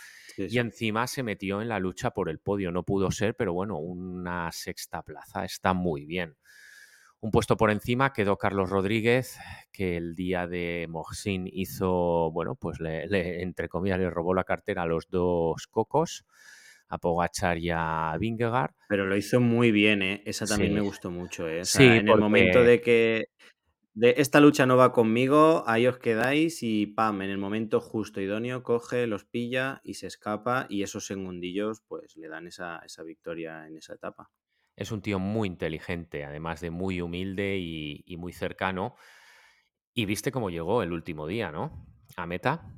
Y 0.48 0.60
encima 0.60 1.08
se 1.08 1.24
metió 1.24 1.62
en 1.62 1.70
la 1.70 1.80
lucha 1.80 2.12
por 2.12 2.30
el 2.30 2.40
podio, 2.40 2.72
no 2.72 2.84
pudo 2.84 3.12
ser, 3.12 3.36
pero 3.36 3.54
bueno, 3.54 3.78
una 3.78 4.52
sexta 4.52 5.02
plaza 5.02 5.46
está 5.46 5.74
muy 5.74 6.06
bien. 6.06 6.38
Un 7.22 7.32
puesto 7.32 7.58
por 7.58 7.70
encima 7.70 8.14
quedó 8.14 8.38
Carlos 8.38 8.70
Rodríguez, 8.70 9.38
que 9.74 9.98
el 9.98 10.16
día 10.16 10.48
de 10.48 10.88
Mohsin 10.90 11.50
hizo, 11.52 12.32
bueno, 12.32 12.56
pues 12.56 12.80
le, 12.80 13.42
entre 13.42 13.68
comillas 13.68 14.00
le 14.00 14.10
robó 14.10 14.34
la 14.34 14.46
cartera 14.46 14.84
a 14.84 14.88
los 14.88 15.10
dos 15.10 15.68
cocos 15.68 16.26
a 16.88 16.98
Pogachar 16.98 17.58
y 17.58 17.70
a 17.72 18.16
Vingegaard. 18.20 18.72
Pero 18.88 19.06
lo 19.06 19.16
hizo 19.16 19.40
muy 19.40 19.72
bien, 19.72 20.02
¿eh? 20.02 20.24
Esa 20.26 20.46
también 20.46 20.74
me 20.74 20.82
gustó 20.82 21.12
mucho, 21.12 21.48
¿eh? 21.48 21.64
sí, 21.64 21.84
en 21.84 22.08
el 22.08 22.18
momento 22.18 22.64
de 22.64 22.82
que 22.82 23.28
de 24.02 24.10
esta 24.18 24.40
lucha 24.40 24.66
no 24.66 24.78
va 24.78 24.92
conmigo, 24.92 25.64
ahí 25.68 25.86
os 25.88 25.98
quedáis 26.00 26.64
y 26.64 26.88
pam, 26.88 27.22
en 27.22 27.30
el 27.30 27.38
momento 27.38 27.82
justo 27.82 28.22
idóneo 28.22 28.64
coge, 28.64 29.08
los 29.08 29.26
pilla 29.26 29.82
y 29.84 29.96
se 29.96 30.08
escapa 30.08 30.66
y 30.70 30.84
esos 30.84 31.06
segundillos 31.06 31.82
pues 31.88 32.16
le 32.18 32.28
dan 32.30 32.48
esa, 32.48 32.80
esa 32.86 33.04
victoria 33.04 33.68
en 33.68 33.78
esa 33.78 33.94
etapa. 33.96 34.32
Es 34.76 34.92
un 34.92 35.02
tío 35.02 35.20
muy 35.20 35.48
inteligente, 35.48 36.24
además 36.24 36.62
de 36.62 36.72
muy 36.72 37.02
humilde 37.02 37.58
y, 37.60 38.04
y 38.08 38.18
muy 38.18 38.34
cercano. 38.34 38.96
Y 39.94 40.06
viste 40.06 40.32
cómo 40.32 40.50
llegó 40.50 40.84
el 40.84 40.92
último 40.94 41.28
día, 41.28 41.52
¿no? 41.52 41.86
A 42.16 42.26
meta. 42.26 42.74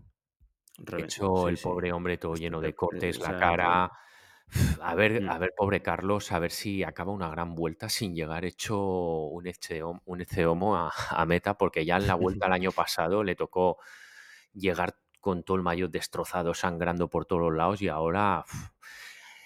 Reve- 0.80 1.08
Hecho 1.08 1.26
sí, 1.34 1.50
el 1.50 1.60
sí. 1.64 1.70
pobre 1.70 1.92
hombre 1.94 2.18
todo 2.18 2.36
Hostia, 2.36 2.38
lleno 2.38 2.62
de 2.62 2.74
cortes, 2.76 3.20
o 3.22 3.24
la 3.24 3.36
cara. 3.36 3.92
A 4.82 4.96
ver, 4.96 5.22
Mm. 5.22 5.30
a 5.30 5.38
ver, 5.38 5.54
pobre 5.56 5.82
Carlos, 5.82 6.32
a 6.32 6.40
ver 6.40 6.52
si 6.52 6.84
acaba 6.84 7.12
una 7.12 7.30
gran 7.30 7.56
vuelta 7.56 7.88
sin 7.90 8.16
llegar 8.16 8.44
hecho 8.46 8.78
un 8.80 9.48
eccehomo, 9.48 10.02
un 10.06 10.22
eccehomo 10.22 10.76
a, 10.76 10.92
a 11.22 11.26
meta, 11.26 11.58
porque 11.58 11.86
ya 11.86 11.98
en 11.98 12.08
la 12.08 12.16
vuelta 12.16 12.48
el 12.48 12.54
año 12.54 12.72
pasado 12.72 13.24
le 13.24 13.36
tocó 13.36 13.78
llegar 14.54 14.98
con 15.22 15.44
todo 15.44 15.58
el 15.58 15.64
maillot 15.64 15.92
destrozado, 15.92 16.54
sangrando 16.54 17.10
por 17.10 17.26
todos 17.26 17.44
los 17.44 17.56
lados 17.56 17.82
y 17.82 17.90
ahora 17.90 18.46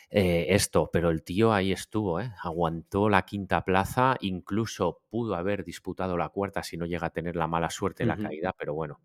eh, 0.10 0.48
esto, 0.50 0.90
pero 0.94 1.10
el 1.10 1.24
tío 1.24 1.52
ahí 1.54 1.72
estuvo, 1.72 2.20
¿eh? 2.22 2.32
aguantó 2.42 3.10
la 3.10 3.24
quinta 3.24 3.64
plaza, 3.66 4.16
incluso 4.22 5.02
pudo 5.10 5.36
haber 5.36 5.64
disputado 5.66 6.16
la 6.18 6.30
cuarta 6.30 6.64
si 6.64 6.78
no 6.78 6.86
llega 6.86 7.08
a 7.08 7.10
tener 7.10 7.36
la 7.36 7.48
mala 7.48 7.70
suerte 7.70 8.04
de 8.04 8.08
la 8.08 8.18
caída, 8.18 8.54
pero 8.58 8.74
bueno. 8.74 9.00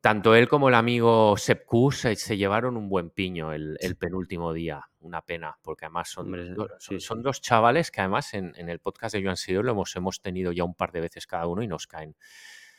Tanto 0.00 0.34
él 0.36 0.48
como 0.48 0.68
el 0.68 0.74
amigo 0.76 1.36
Sepp 1.36 1.64
Kuss 1.66 1.98
se, 2.00 2.14
se 2.16 2.36
llevaron 2.36 2.76
un 2.76 2.88
buen 2.88 3.10
piño 3.10 3.52
el, 3.52 3.76
el 3.80 3.96
penúltimo 3.96 4.52
día. 4.52 4.84
Una 5.00 5.22
pena, 5.22 5.56
porque 5.62 5.86
además 5.86 6.08
son, 6.10 6.26
Hombre, 6.26 6.50
do- 6.50 6.68
sí, 6.78 7.00
son, 7.00 7.22
dos 7.22 7.40
chavales 7.40 7.90
que 7.90 8.00
además 8.00 8.32
en, 8.34 8.52
en 8.56 8.68
el 8.68 8.78
podcast 8.78 9.14
de 9.14 9.22
Joan 9.22 9.36
Sidor 9.36 9.64
lo 9.64 9.72
hemos, 9.72 9.94
hemos 9.96 10.20
tenido 10.20 10.52
ya 10.52 10.64
un 10.64 10.74
par 10.74 10.92
de 10.92 11.00
veces 11.00 11.26
cada 11.26 11.46
uno 11.46 11.62
y 11.62 11.66
nos 11.66 11.86
caen 11.86 12.14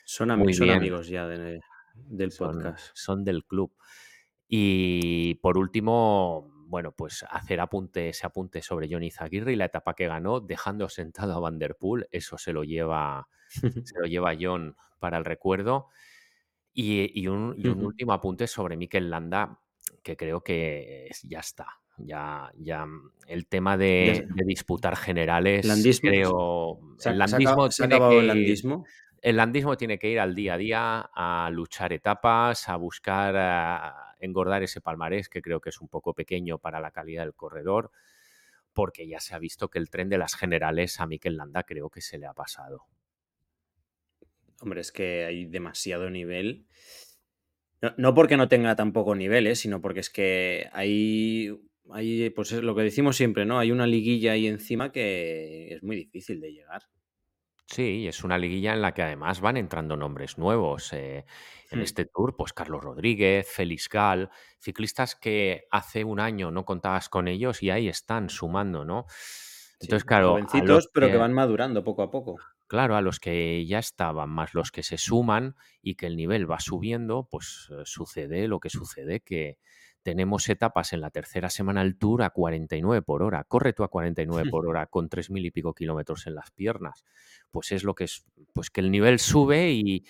Son, 0.05 0.38
muy 0.39 0.53
son 0.53 0.70
amigos 0.70 1.07
ya 1.07 1.28
de- 1.28 1.59
del 1.95 2.32
podcast. 2.32 2.91
son 2.93 3.24
del 3.26 3.43
club. 3.43 3.74
Y 4.47 5.36
por 5.36 5.57
último, 5.57 6.49
bueno, 6.68 6.91
pues 6.93 7.26
hacer 7.30 7.59
apunte, 7.59 8.09
ese 8.09 8.26
apunte 8.26 8.61
sobre 8.61 8.88
Johnny 8.89 9.11
Zaguirre 9.11 9.53
y 9.53 9.55
la 9.57 9.65
etapa 9.65 9.93
que 9.95 10.07
ganó, 10.07 10.39
dejando 10.39 10.88
sentado 10.89 11.34
a 11.36 11.39
Van 11.39 11.59
der 11.59 11.76
Poel, 11.76 12.07
eso 12.11 12.38
se 12.38 12.53
lo 12.53 12.63
lleva, 12.63 13.28
se 13.49 13.99
lo 13.99 14.05
lleva 14.05 14.34
John 14.39 14.76
para 14.99 15.18
el 15.18 15.26
recuerdo. 15.26 15.88
Y, 16.80 17.09
y 17.19 17.28
un, 17.28 17.55
y 17.57 17.67
un 17.69 17.80
Ujú. 17.80 17.88
último 17.88 18.13
apunte 18.13 18.45
sobre 18.45 18.78
Mikel 18.78 19.09
Landa, 19.09 19.59
que 20.03 20.15
creo 20.15 20.41
que 20.43 21.07
es- 21.07 21.23
ya 21.23 21.39
está. 21.39 21.65
Ya, 21.97 22.51
ya 22.55 22.86
mm, 22.86 23.13
el 23.28 23.47
tema 23.47 23.78
de, 23.78 24.28
disputar 24.45 24.95
generales, 24.95 25.65
Landismo. 25.65 26.09
creo. 26.11 26.80
¿Se, 26.99 27.09
El 27.09 27.17
landismo 27.17 27.71
se 27.71 27.88
tiene 27.88 28.07
que 28.07 28.21
landismo? 28.28 28.86
el 29.23 29.38
landismo 29.38 29.75
tiene 29.75 29.97
que 29.97 30.07
ir 30.11 30.19
al 30.19 30.36
día 30.36 30.53
a 30.53 30.57
día, 30.59 31.09
a 31.15 31.49
luchar 31.51 31.93
etapas, 31.93 32.69
a 32.69 32.75
buscar 32.75 33.36
a 33.36 34.13
engordar 34.19 34.61
ese 34.61 34.80
palmarés, 34.80 35.30
que 35.30 35.41
creo 35.41 35.59
que 35.59 35.69
es 35.69 35.82
un 35.82 35.88
poco 35.88 36.13
pequeño 36.13 36.59
para 36.59 36.80
la 36.80 36.91
calidad 36.91 37.23
del 37.23 37.34
corredor, 37.34 37.89
porque 38.73 39.07
ya 39.07 39.19
se 39.19 39.34
ha 39.34 39.39
visto 39.39 39.69
que 39.69 39.80
el 39.80 39.89
tren 39.89 40.09
de 40.09 40.19
las 40.19 40.36
generales 40.36 40.99
a 40.99 41.07
Mikel 41.07 41.38
Landa 41.38 41.63
creo 41.63 41.89
que 41.89 42.01
se 42.01 42.19
le 42.19 42.28
ha 42.28 42.34
pasado. 42.36 42.86
Hombre, 44.62 44.82
es 44.82 44.91
que 44.91 45.26
hay 45.26 45.45
demasiado 45.45 46.10
nivel. 46.10 46.66
No, 47.82 47.93
no 47.97 48.14
porque 48.16 48.38
no 48.38 48.47
tenga 48.47 48.76
tampoco 48.76 49.14
niveles, 49.16 49.60
sino 49.60 49.82
porque 49.82 49.99
es 49.99 50.10
que 50.10 50.68
hay, 50.74 51.49
hay, 51.91 52.30
pues 52.32 52.51
es 52.51 52.64
lo 52.64 52.76
que 52.76 52.82
decimos 52.82 53.16
siempre, 53.18 53.45
¿no? 53.45 53.60
Hay 53.60 53.72
una 53.72 53.86
liguilla 53.88 54.32
ahí 54.32 54.47
encima 54.47 54.91
que 54.91 55.74
es 55.74 55.84
muy 55.84 55.95
difícil 55.95 56.41
de 56.41 56.53
llegar. 56.53 56.84
Sí, 57.70 58.08
es 58.08 58.24
una 58.24 58.38
liguilla 58.38 58.74
en 58.74 58.82
la 58.82 58.93
que 58.93 59.01
además 59.03 59.41
van 59.41 59.58
entrando 59.58 59.97
nombres 59.97 60.38
nuevos. 60.38 60.93
eh, 60.93 61.26
en 61.70 61.82
Hmm. 61.82 61.82
este 61.82 62.05
tour, 62.05 62.36
pues 62.38 62.53
Carlos 62.53 62.82
Rodríguez, 62.82 63.45
Félix 63.49 63.89
Gal, 63.89 64.30
ciclistas 64.60 65.16
que 65.18 65.66
hace 65.70 66.05
un 66.05 66.22
año 66.22 66.49
no 66.49 66.64
contabas 66.64 67.10
con 67.10 67.28
ellos 67.28 67.62
y 67.62 67.70
ahí 67.70 67.89
están 67.89 68.30
sumando, 68.30 68.86
¿no? 68.86 69.05
Sí, 69.80 69.88
Entonces, 69.88 70.05
claro, 70.05 70.28
los 70.28 70.30
jovencitos, 70.32 70.89
pero 70.93 71.10
que- 71.10 71.18
van 71.18 71.34
madurando 71.34 71.84
poco 71.84 72.03
a 72.03 72.12
poco. 72.12 72.38
Claro, 72.68 72.97
a 72.97 73.01
los 73.01 73.20
que 73.20 73.65
ya 73.65 73.80
estaban, 73.80 74.30
más 74.30 74.53
los 74.53 74.72
que 74.72 74.84
se 74.84 74.97
suman 74.97 75.55
y 75.82 75.95
que 75.95 76.05
el 76.05 76.18
nivel 76.18 76.49
va 76.49 76.59
subiendo, 76.59 77.28
pues 77.32 77.70
eh, 77.72 77.84
sucede 77.86 78.47
lo 78.47 78.59
que 78.59 78.70
sucede, 78.70 79.22
que 79.22 79.57
tenemos 80.03 80.47
etapas 80.49 80.93
en 80.93 81.01
la 81.01 81.09
tercera 81.09 81.49
semana 81.49 81.84
del 81.84 81.97
Tour 81.97 82.24
a 82.24 82.30
49 82.30 83.01
por 83.01 83.24
hora. 83.24 83.43
Corre 83.45 83.74
tú 83.74 83.84
a 83.84 83.89
49 83.89 84.49
por 84.51 84.68
hora 84.68 84.86
con 84.88 85.09
3.000 85.09 85.45
y 85.45 85.51
pico 85.51 85.74
kilómetros 85.74 86.28
en 86.28 86.36
las 86.36 86.51
piernas. 86.51 87.05
Pues 87.51 87.72
es 87.72 87.84
lo 87.84 87.95
que 87.95 88.05
es, 88.05 88.26
pues 88.53 88.70
que 88.70 88.82
el 88.82 88.91
nivel 88.91 89.20
sube 89.20 89.72
y, 89.72 90.05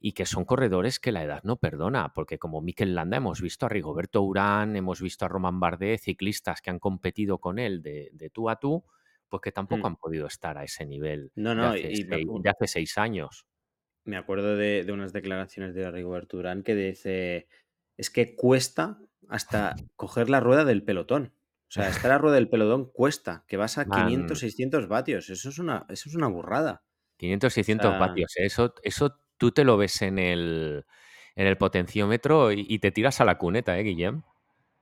y 0.00 0.12
que 0.12 0.26
son 0.26 0.44
corredores 0.44 0.98
que 0.98 1.12
la 1.12 1.22
edad 1.22 1.42
no 1.44 1.56
perdona, 1.56 2.12
porque 2.12 2.38
como 2.38 2.60
Mikel 2.60 2.94
Landa 2.96 3.18
hemos 3.18 3.40
visto 3.40 3.66
a 3.66 3.68
Rigoberto 3.68 4.22
Urán, 4.22 4.74
hemos 4.74 5.00
visto 5.00 5.24
a 5.24 5.28
Roman 5.28 5.60
Bardet, 5.60 6.00
ciclistas 6.00 6.60
que 6.60 6.70
han 6.70 6.80
competido 6.80 7.38
con 7.38 7.60
él 7.60 7.82
de, 7.82 8.10
de 8.12 8.28
tú 8.28 8.50
a 8.50 8.56
tú, 8.56 8.84
pues 9.32 9.42
que 9.42 9.52
tampoco 9.52 9.86
Hmm. 9.86 9.88
han 9.88 9.96
podido 9.96 10.28
estar 10.28 10.58
a 10.58 10.64
ese 10.64 10.86
nivel 10.86 11.32
No, 11.34 11.54
de, 11.58 11.66
no, 11.66 11.68
hace 11.68 11.90
y 11.98 12.04
seis, 12.08 12.28
de 12.42 12.50
hace 12.50 12.68
seis 12.68 12.98
años. 12.98 13.46
Me 14.04 14.16
acuerdo 14.16 14.56
de, 14.56 14.84
de 14.84 14.92
unas 14.92 15.12
declaraciones 15.12 15.74
de 15.74 15.90
Rigoberto 15.90 16.36
Urán 16.36 16.62
que 16.64 16.74
dice, 16.74 17.48
es 17.96 18.10
que 18.10 18.34
cuesta 18.34 19.00
hasta 19.28 19.86
coger 19.96 20.28
la 20.28 20.40
rueda 20.40 20.64
del 20.64 20.84
pelotón. 20.84 21.34
O 21.68 21.74
sea, 21.74 21.88
estar 21.88 22.10
a 22.10 22.18
rueda 22.18 22.34
del 22.36 22.48
pelotón 22.50 22.90
cuesta, 22.92 23.44
que 23.48 23.56
vas 23.56 23.78
a 23.78 23.90
Man. 23.90 24.40
500, 24.40 24.40
600 24.40 24.88
vatios. 24.88 25.30
Eso 25.30 25.48
es 25.50 25.58
una, 25.58 25.86
eso 25.88 26.08
es 26.08 26.14
una 26.16 26.26
burrada. 26.28 26.84
500, 27.16 27.54
O 27.54 27.54
600 27.54 27.96
sea, 27.96 27.96
vatios. 27.96 28.32
¿eh? 28.36 28.46
Eso, 28.46 28.74
eso 28.82 29.18
tú 29.38 29.52
te 29.52 29.64
lo 29.64 29.76
ves 29.76 30.02
en 30.02 30.18
el, 30.18 30.84
en 31.36 31.46
el 31.46 31.56
potenciómetro 31.58 32.52
y, 32.52 32.66
y 32.68 32.78
te 32.80 32.90
tiras 32.92 33.20
a 33.20 33.24
la 33.24 33.38
cuneta, 33.38 33.78
¿eh, 33.78 33.82
Guillem? 33.84 34.22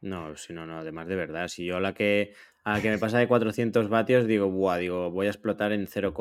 no, 0.01 0.35
si 0.37 0.53
no, 0.53 0.67
no, 0.67 0.79
además 0.79 1.09
de 1.09 1.17
verdad. 1.17 1.49
Si 1.49 1.65
yo 1.67 1.77
a 1.77 1.81
la 1.81 1.95
que, 1.95 2.35
a 2.65 2.81
que 2.81 2.91
me 2.91 2.99
pasa 2.99 3.19
de 3.19 3.29
400 3.29 3.89
vatios, 3.89 4.27
digo, 4.27 4.49
buah, 4.51 4.79
digo, 4.79 5.11
voy 5.11 5.27
a 5.27 5.31
explotar 5.31 5.73
en 5.73 5.87
0, 5.87 6.13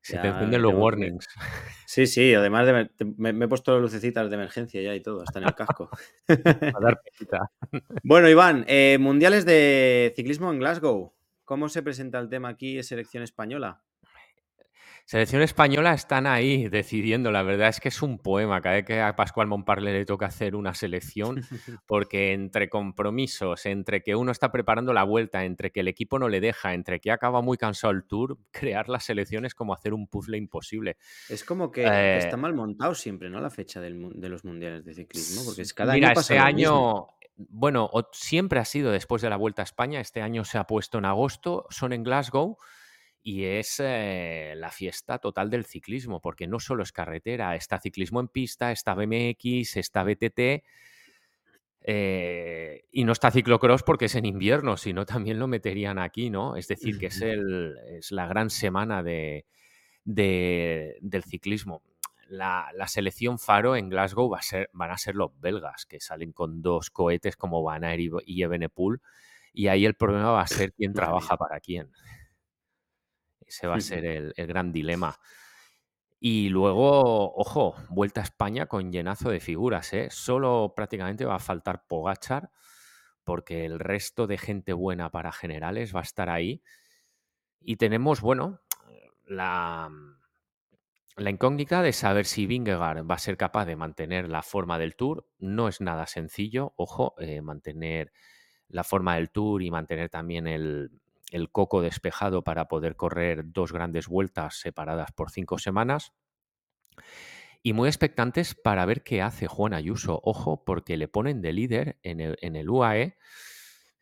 Se 0.00 0.14
ya 0.16 0.22
te 0.22 0.28
encienden 0.28 0.62
los 0.62 0.72
warnings. 0.74 1.26
Sí, 1.86 2.06
sí, 2.06 2.34
además 2.34 2.66
de, 2.66 2.72
me, 2.74 2.90
me- 3.16 3.32
me 3.32 3.44
he 3.46 3.48
puesto 3.48 3.78
lucecitas 3.80 4.28
de 4.28 4.36
emergencia 4.36 4.82
ya 4.82 4.94
y 4.94 5.00
todo, 5.00 5.22
hasta 5.22 5.38
en 5.38 5.46
el 5.46 5.54
casco. 5.54 5.88
A 6.28 6.80
dar. 6.80 7.00
Bueno, 8.04 8.28
Iván, 8.28 8.64
eh, 8.68 8.98
mundiales 9.00 9.46
de 9.46 10.12
ciclismo 10.14 10.52
en 10.52 10.58
Glasgow. 10.58 11.14
¿Cómo 11.44 11.70
se 11.70 11.82
presenta 11.82 12.18
el 12.18 12.28
tema 12.28 12.48
aquí? 12.50 12.78
¿Es 12.78 12.88
selección 12.88 13.22
española? 13.22 13.82
Selección 15.10 15.40
española 15.40 15.94
están 15.94 16.26
ahí 16.26 16.68
decidiendo. 16.68 17.32
La 17.32 17.42
verdad 17.42 17.68
es 17.70 17.80
que 17.80 17.88
es 17.88 18.02
un 18.02 18.18
poema. 18.18 18.60
Cada 18.60 18.74
vez 18.74 18.84
que 18.84 19.00
a 19.00 19.16
Pascual 19.16 19.46
Monparle 19.46 19.90
le 19.90 20.04
toca 20.04 20.26
hacer 20.26 20.54
una 20.54 20.74
selección, 20.74 21.36
porque 21.86 22.34
entre 22.34 22.68
compromisos, 22.68 23.64
entre 23.64 24.02
que 24.02 24.14
uno 24.14 24.32
está 24.32 24.52
preparando 24.52 24.92
la 24.92 25.04
vuelta, 25.04 25.46
entre 25.46 25.70
que 25.72 25.80
el 25.80 25.88
equipo 25.88 26.18
no 26.18 26.28
le 26.28 26.40
deja, 26.42 26.74
entre 26.74 27.00
que 27.00 27.10
acaba 27.10 27.40
muy 27.40 27.56
cansado 27.56 27.90
el 27.94 28.04
tour, 28.04 28.36
crear 28.50 28.90
la 28.90 29.00
selección 29.00 29.46
es 29.46 29.54
como 29.54 29.72
hacer 29.72 29.94
un 29.94 30.08
puzzle 30.08 30.36
imposible. 30.36 30.98
Es 31.30 31.42
como 31.42 31.70
que, 31.70 31.80
que 31.84 31.88
Eh, 31.88 32.18
está 32.18 32.36
mal 32.36 32.52
montado 32.52 32.94
siempre, 32.94 33.30
¿no? 33.30 33.40
La 33.40 33.48
fecha 33.48 33.80
del 33.80 34.10
de 34.12 34.28
los 34.28 34.44
mundiales 34.44 34.84
de 34.84 34.92
ciclismo, 34.92 35.42
porque 35.46 35.62
es 35.62 35.72
cada 35.72 35.94
Mira, 35.94 36.08
año 36.08 36.14
pasa 36.16 36.34
este 36.34 36.38
año, 36.38 37.06
bueno, 37.38 37.88
o- 37.90 38.10
siempre 38.12 38.60
ha 38.60 38.66
sido 38.66 38.92
después 38.92 39.22
de 39.22 39.30
la 39.30 39.36
Vuelta 39.38 39.62
a 39.62 39.64
España, 39.64 40.02
este 40.02 40.20
año 40.20 40.44
se 40.44 40.58
ha 40.58 40.64
puesto 40.64 40.98
en 40.98 41.06
agosto, 41.06 41.64
son 41.70 41.94
en 41.94 42.02
Glasgow 42.02 42.58
y 43.22 43.44
es 43.44 43.80
eh, 43.84 44.54
la 44.56 44.70
fiesta 44.70 45.18
total 45.18 45.50
del 45.50 45.64
ciclismo, 45.64 46.20
porque 46.20 46.46
no 46.46 46.60
solo 46.60 46.82
es 46.82 46.92
carretera, 46.92 47.54
está 47.56 47.78
ciclismo 47.78 48.20
en 48.20 48.28
pista, 48.28 48.72
está 48.72 48.94
BMX, 48.94 49.76
está 49.76 50.02
BTT. 50.04 50.62
eh, 51.80 52.84
y 52.90 53.04
no 53.04 53.12
está 53.12 53.30
ciclocross 53.30 53.82
porque 53.82 54.06
es 54.06 54.14
en 54.14 54.24
invierno, 54.26 54.76
sino 54.76 55.06
también 55.06 55.38
lo 55.38 55.46
meterían 55.46 55.98
aquí, 55.98 56.28
¿no? 56.30 56.56
Es 56.56 56.68
decir, 56.68 56.98
que 56.98 57.06
es, 57.06 57.20
el, 57.22 57.76
es 57.88 58.10
la 58.12 58.26
gran 58.26 58.50
semana 58.50 59.02
de, 59.02 59.46
de- 60.04 60.96
del 61.00 61.24
ciclismo. 61.24 61.82
La, 62.28 62.68
la 62.74 62.88
selección 62.88 63.38
Faro 63.38 63.74
en 63.74 63.88
Glasgow 63.88 64.28
va 64.30 64.38
a 64.38 64.42
ser, 64.42 64.68
van 64.74 64.90
a 64.90 64.98
ser 64.98 65.14
los 65.14 65.30
belgas, 65.40 65.86
que 65.86 65.98
salen 66.00 66.32
con 66.32 66.60
dos 66.60 66.90
cohetes 66.90 67.36
como 67.36 67.62
Van 67.62 67.84
Aert 67.84 68.02
y, 68.26 68.42
Evenepoel, 68.42 69.00
y 69.54 69.68
ahí 69.68 69.86
el 69.86 69.94
problema 69.94 70.32
va 70.32 70.42
a 70.42 70.46
ser 70.46 70.72
quién 70.74 70.92
trabaja 70.92 71.38
para 71.38 71.58
quién. 71.60 71.90
Ese 73.48 73.66
va 73.66 73.76
a 73.76 73.80
ser 73.80 74.04
el, 74.04 74.34
el 74.36 74.46
gran 74.46 74.72
dilema. 74.72 75.18
Y 76.20 76.48
luego, 76.48 77.32
ojo, 77.34 77.76
vuelta 77.90 78.20
a 78.20 78.24
España 78.24 78.66
con 78.66 78.90
llenazo 78.90 79.30
de 79.30 79.40
figuras, 79.40 79.92
¿eh? 79.92 80.08
Solo 80.10 80.72
prácticamente 80.74 81.24
va 81.24 81.36
a 81.36 81.40
faltar 81.40 81.86
Pogachar, 81.86 82.50
porque 83.22 83.64
el 83.64 83.78
resto 83.78 84.26
de 84.26 84.38
gente 84.38 84.72
buena 84.72 85.10
para 85.10 85.30
generales 85.32 85.94
va 85.94 86.00
a 86.00 86.02
estar 86.02 86.28
ahí. 86.28 86.62
Y 87.60 87.76
tenemos, 87.76 88.20
bueno, 88.20 88.60
la, 89.26 89.90
la 91.16 91.30
incógnita 91.30 91.82
de 91.82 91.92
saber 91.92 92.26
si 92.26 92.46
Vingegaard 92.46 93.08
va 93.08 93.14
a 93.14 93.18
ser 93.18 93.36
capaz 93.36 93.66
de 93.66 93.76
mantener 93.76 94.28
la 94.28 94.42
forma 94.42 94.78
del 94.78 94.96
Tour. 94.96 95.28
No 95.38 95.68
es 95.68 95.80
nada 95.80 96.06
sencillo, 96.06 96.74
ojo, 96.76 97.14
eh, 97.18 97.42
mantener 97.42 98.12
la 98.68 98.82
forma 98.82 99.14
del 99.14 99.30
Tour 99.30 99.62
y 99.62 99.70
mantener 99.70 100.10
también 100.10 100.48
el, 100.48 100.90
el 101.30 101.50
coco 101.50 101.82
despejado 101.82 102.42
para 102.42 102.68
poder 102.68 102.96
correr 102.96 103.42
dos 103.52 103.72
grandes 103.72 104.08
vueltas 104.08 104.58
separadas 104.60 105.12
por 105.12 105.30
cinco 105.30 105.58
semanas. 105.58 106.12
Y 107.62 107.72
muy 107.72 107.88
expectantes 107.88 108.54
para 108.54 108.86
ver 108.86 109.02
qué 109.02 109.20
hace 109.20 109.46
Juan 109.46 109.74
Ayuso. 109.74 110.20
Ojo, 110.22 110.64
porque 110.64 110.96
le 110.96 111.08
ponen 111.08 111.40
de 111.40 111.52
líder 111.52 111.98
en 112.02 112.20
el, 112.20 112.38
en 112.40 112.56
el 112.56 112.70
UAE. 112.70 113.16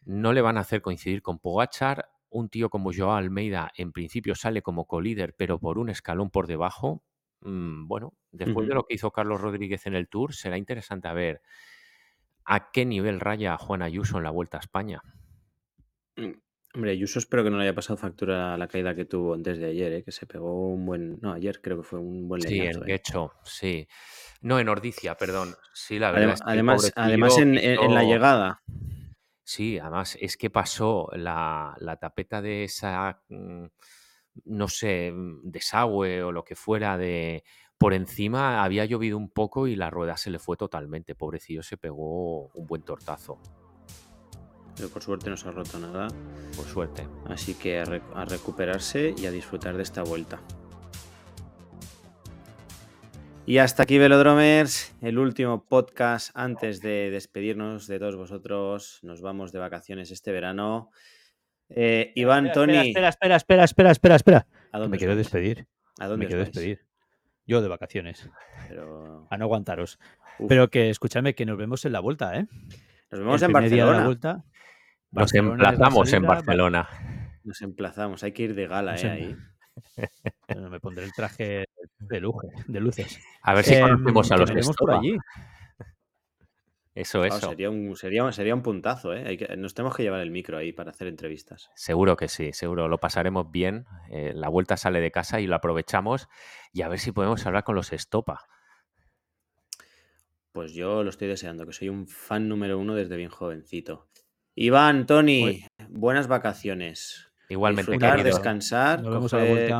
No 0.04 0.32
le 0.32 0.42
van 0.42 0.58
a 0.58 0.60
hacer 0.60 0.82
coincidir 0.82 1.22
con 1.22 1.38
Pogachar. 1.38 2.10
un 2.28 2.48
tío 2.50 2.68
como 2.68 2.90
Joao 2.94 3.16
Almeida 3.16 3.70
en 3.76 3.92
principio 3.92 4.34
sale 4.34 4.60
como 4.60 4.86
colíder, 4.86 5.34
pero 5.36 5.58
por 5.58 5.78
un 5.78 5.88
escalón 5.88 6.30
por 6.30 6.46
debajo, 6.46 7.02
mm, 7.40 7.86
bueno, 7.86 8.14
después 8.30 8.68
de 8.68 8.74
lo 8.74 8.84
que 8.84 8.94
hizo 8.94 9.10
Carlos 9.10 9.40
Rodríguez 9.40 9.86
en 9.86 9.94
el 9.94 10.08
Tour, 10.08 10.34
será 10.34 10.58
interesante 10.58 11.08
a 11.08 11.14
ver 11.14 11.40
a 12.44 12.70
qué 12.72 12.84
nivel 12.84 13.20
raya 13.20 13.56
Juan 13.56 13.82
Ayuso 13.82 14.18
en 14.18 14.24
la 14.24 14.30
Vuelta 14.30 14.58
a 14.58 14.60
España. 14.60 15.02
Hombre, 16.76 16.90
Ayuso 16.90 17.18
espero 17.18 17.42
que 17.42 17.48
no 17.48 17.56
le 17.56 17.62
haya 17.62 17.74
pasado 17.74 17.96
factura 17.96 18.54
la 18.58 18.68
caída 18.68 18.94
que 18.94 19.06
tuvo 19.06 19.32
antes 19.32 19.56
de 19.58 19.64
ayer, 19.64 19.92
¿eh? 19.94 20.02
que 20.04 20.12
se 20.12 20.26
pegó 20.26 20.68
un 20.68 20.84
buen... 20.84 21.18
No, 21.22 21.32
ayer 21.32 21.62
creo 21.62 21.78
que 21.78 21.82
fue 21.82 21.98
un 21.98 22.28
buen 22.28 22.42
Sí, 22.42 22.58
en 22.58 22.60
leñazo. 22.64 22.82
¿eh? 22.82 22.86
Guecho, 22.88 23.32
sí. 23.44 23.88
No, 24.42 24.60
en 24.60 24.68
Ordicia, 24.68 25.14
perdón. 25.16 25.54
Sí, 25.72 25.98
la 25.98 26.10
verdad 26.10 26.28
Adem- 26.28 26.34
es 26.34 26.40
que 26.42 26.44
el 26.44 26.50
Además, 26.50 26.92
además 26.94 27.38
en, 27.38 27.56
en- 27.56 27.82
en 27.82 27.94
la 27.94 28.02
hizo- 28.02 28.12
llegada. 28.12 28.62
Sí, 29.42 29.78
además 29.78 30.18
es 30.20 30.36
que 30.36 30.50
pasó 30.50 31.08
la, 31.14 31.74
la 31.80 31.96
tapeta 31.96 32.42
de 32.42 32.64
esa, 32.64 33.22
mm, 33.30 33.64
no 34.44 34.68
sé, 34.68 35.12
mm, 35.12 35.50
desagüe 35.50 36.22
o 36.24 36.30
lo 36.30 36.44
que 36.44 36.56
fuera 36.56 36.98
de 36.98 37.42
por 37.78 37.94
encima, 37.94 38.62
había 38.64 38.84
llovido 38.84 39.16
un 39.16 39.30
poco 39.30 39.66
y 39.66 39.76
la 39.76 39.88
rueda 39.88 40.18
se 40.18 40.28
le 40.30 40.38
fue 40.38 40.58
totalmente. 40.58 41.14
Pobrecillo 41.14 41.62
se 41.62 41.78
pegó 41.78 42.48
un 42.48 42.66
buen 42.66 42.82
tortazo, 42.82 43.38
Pero 44.76 44.88
por 44.90 45.02
suerte 45.02 45.30
no 45.30 45.36
se 45.36 45.48
ha 45.48 45.52
roto 45.52 45.78
nada. 45.78 46.08
por 46.56 46.66
suerte. 46.66 47.06
Así 47.26 47.54
que 47.54 47.78
a, 47.80 47.84
re- 47.84 48.02
a 48.14 48.24
recuperarse 48.24 49.14
y 49.16 49.26
a 49.26 49.30
disfrutar 49.30 49.76
de 49.76 49.82
esta 49.82 50.02
vuelta. 50.02 50.38
Y 53.46 53.58
hasta 53.58 53.84
aquí, 53.84 53.96
Velodromers, 53.98 54.94
el 55.02 55.18
último 55.18 55.64
podcast 55.64 56.30
antes 56.34 56.80
de 56.82 57.10
despedirnos 57.10 57.86
de 57.86 57.98
todos 58.00 58.16
vosotros. 58.16 58.98
Nos 59.02 59.20
vamos 59.22 59.52
de 59.52 59.60
vacaciones 59.60 60.10
este 60.10 60.32
verano. 60.32 60.90
Eh, 61.68 62.12
Iván, 62.16 62.46
Espera, 62.46 62.54
Tony, 62.66 62.88
Espera, 62.88 63.08
espera, 63.08 63.36
espera, 63.36 63.64
espera, 63.64 63.90
espera, 63.92 64.16
espera. 64.16 64.46
¿a 64.72 64.78
dónde 64.78 64.90
me 64.96 64.98
quiero 64.98 65.14
vais? 65.14 65.24
despedir. 65.24 65.66
¿A 66.00 66.06
dónde 66.08 66.24
Me 66.24 66.28
quiero 66.28 66.42
vais? 66.42 66.52
despedir. 66.52 66.84
Yo 67.46 67.62
de 67.62 67.68
vacaciones. 67.68 68.28
Pero... 68.68 69.28
A 69.30 69.36
no 69.38 69.44
aguantaros. 69.44 70.00
Uf, 70.40 70.48
Pero 70.48 70.68
que 70.68 70.90
escuchadme 70.90 71.34
que 71.36 71.46
nos 71.46 71.56
vemos 71.56 71.84
en 71.84 71.92
la 71.92 72.00
vuelta, 72.00 72.36
¿eh? 72.36 72.46
nos 73.12 73.20
vemos 73.20 73.40
El 73.42 73.46
en 73.46 73.52
primer 73.52 73.70
día 73.70 73.84
de 73.86 73.92
la 73.92 73.98
Barcelona. 73.98 74.06
vuelta. 74.06 74.44
Nos 75.16 75.32
Barcelona 75.32 75.52
emplazamos 75.54 76.06
en 76.08 76.10
salida, 76.12 76.28
Barcelona. 76.28 76.88
Nos 77.44 77.62
emplazamos. 77.62 78.22
Hay 78.22 78.32
que 78.32 78.42
ir 78.42 78.54
de 78.54 78.66
gala, 78.66 78.92
Nos 78.92 79.04
¿eh? 79.04 79.06
em- 79.06 79.12
Ahí. 79.12 79.36
Bueno, 80.48 80.70
me 80.70 80.78
pondré 80.78 81.04
el 81.04 81.12
traje 81.12 81.64
de 81.98 82.20
lujo, 82.20 82.48
de 82.68 82.80
luces. 82.80 83.20
A 83.42 83.54
ver 83.54 83.64
si 83.64 83.74
Em, 83.74 83.80
conocemos 83.82 84.30
a 84.30 84.34
que 84.36 84.40
los 84.40 84.50
vemos 84.50 84.76
por 84.76 84.90
Estopa. 84.90 84.98
allí. 84.98 85.18
Eso, 86.94 87.20
Claro, 87.20 87.36
eso. 87.36 87.48
sería, 87.50 87.68
un, 87.70 87.96
sería, 87.96 88.24
un- 88.24 88.32
sería 88.32 88.54
un 88.54 88.62
puntazo, 88.62 89.12
¿eh? 89.12 89.24
Hay 89.26 89.36
que- 89.36 89.56
nos 89.56 89.74
tenemos 89.74 89.96
que 89.96 90.02
llevar 90.02 90.20
el 90.20 90.30
micro 90.30 90.56
ahí 90.56 90.72
para 90.72 90.90
hacer 90.92 91.08
entrevistas. 91.08 91.68
Seguro 91.74 92.16
que 92.16 92.28
sí, 92.28 92.52
seguro. 92.52 92.88
Lo 92.88 92.98
pasaremos 92.98 93.50
bien. 93.50 93.86
eh, 94.10 94.32
la 94.34 94.48
vuelta 94.48 94.76
sale 94.76 95.00
de 95.00 95.10
casa 95.10 95.40
y 95.40 95.46
lo 95.48 95.56
aprovechamos 95.56 96.28
y 96.72 96.82
a 96.82 96.88
ver 96.88 96.98
si 97.00 97.10
podemos 97.12 97.44
hablar 97.44 97.64
con 97.64 97.74
los 97.74 97.92
Estopa. 97.92 98.46
Pues 100.52 100.72
yo 100.72 101.02
lo 101.02 101.10
estoy 101.10 101.28
deseando, 101.28 101.66
que 101.66 101.72
soy 101.72 101.88
un 101.90 102.06
fan 102.06 102.48
número 102.48 102.78
uno 102.78 102.94
desde 102.94 103.16
bien 103.16 103.28
jovencito. 103.30 104.08
Iván, 104.58 105.04
Tony, 105.06 105.64
buenas 105.90 106.28
vacaciones. 106.28 107.28
Igualmente, 107.50 107.92
Disfrutar, 107.92 108.16
querido. 108.16 108.34
descansar, 108.34 109.02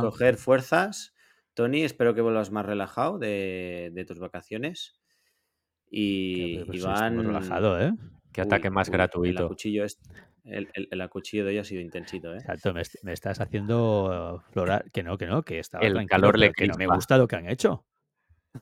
coger, 0.01 0.37
fuerzas. 0.37 1.15
Tony, 1.55 1.81
espero 1.83 2.13
que 2.13 2.21
vuelvas 2.21 2.51
más 2.51 2.63
relajado 2.65 3.17
de, 3.17 3.89
de 3.93 4.05
tus 4.05 4.19
vacaciones. 4.19 4.93
Y 5.89 6.59
pero 6.59 6.73
sí, 6.73 6.77
Iván. 6.77 7.23
relajado, 7.25 7.81
¿eh? 7.81 7.93
Qué 8.31 8.41
ataque 8.41 8.69
más 8.69 8.87
uy, 8.87 8.91
El 8.91 8.97
gratuito. 8.97 9.45
acuchillo, 9.45 9.83
es, 9.83 9.99
el, 10.43 10.69
el- 10.75 10.87
el 10.91 11.01
acuchillo 11.01 11.43
de 11.43 11.49
hoy 11.51 11.57
ha 11.57 11.63
sido 11.63 11.81
intensito, 11.81 12.33
¿eh? 12.33 12.37
Exacto, 12.37 12.71
me, 12.73 12.81
est- 12.81 13.03
me 13.03 13.13
estás 13.13 13.41
haciendo 13.41 14.43
florar. 14.51 14.91
Que 14.91 15.01
no, 15.01 15.17
que 15.17 15.25
no, 15.25 15.41
que 15.41 15.57
estaba 15.57 15.83
El 15.83 16.05
calor 16.07 16.37
le 16.37 16.51
que 16.51 16.67
no 16.67 16.75
me 16.77 16.85
gusta 16.85 17.17
lo 17.17 17.27
que 17.27 17.35
han 17.35 17.49
hecho. 17.49 17.83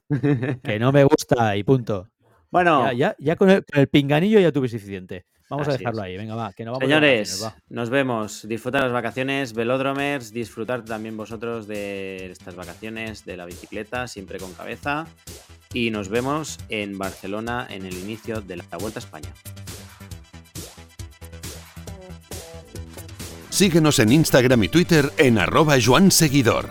Que 0.64 0.80
no 0.80 0.92
me 0.92 1.04
gusta 1.04 1.58
y 1.58 1.64
punto. 1.64 2.10
Bueno, 2.56 2.86
Ya, 2.86 2.94
ya, 2.94 3.16
ya 3.20 3.36
con, 3.36 3.50
el, 3.50 3.66
con 3.66 3.82
el 3.82 3.88
pinganillo 3.90 4.40
ya 4.40 4.50
tuve 4.50 4.70
suficiente. 4.70 5.26
Vamos 5.50 5.68
a 5.68 5.74
dejarlo 5.74 6.00
es. 6.00 6.06
ahí. 6.06 6.18
Venga, 6.18 6.36
va, 6.36 6.54
que 6.54 6.64
no 6.64 6.72
vamos 6.72 6.88
Señores, 6.88 7.42
va. 7.44 7.54
nos 7.68 7.90
vemos. 7.90 8.48
Disfrutar 8.48 8.82
las 8.82 8.94
vacaciones, 8.94 9.54
velodromers, 9.54 10.32
disfrutar 10.32 10.86
también 10.86 11.18
vosotros 11.18 11.68
de 11.68 12.32
estas 12.32 12.56
vacaciones 12.56 13.26
de 13.26 13.36
la 13.36 13.46
bicicleta, 13.46 14.08
siempre 14.08 14.40
con 14.40 14.54
cabeza. 14.54 15.06
Y 15.74 15.92
nos 15.92 16.08
vemos 16.08 16.58
en 16.70 16.98
Barcelona 16.98 17.68
en 17.70 17.86
el 17.86 17.98
inicio 17.98 18.40
de 18.40 18.56
la 18.56 18.64
Vuelta 18.80 19.00
a 19.00 19.04
España. 19.04 19.34
Síguenos 23.50 24.00
en 24.00 24.14
Instagram 24.14 24.64
y 24.64 24.70
Twitter 24.70 25.12
en 25.18 25.38
arroba 25.40 25.76
Joan 25.84 26.10
Seguidor. 26.10 26.70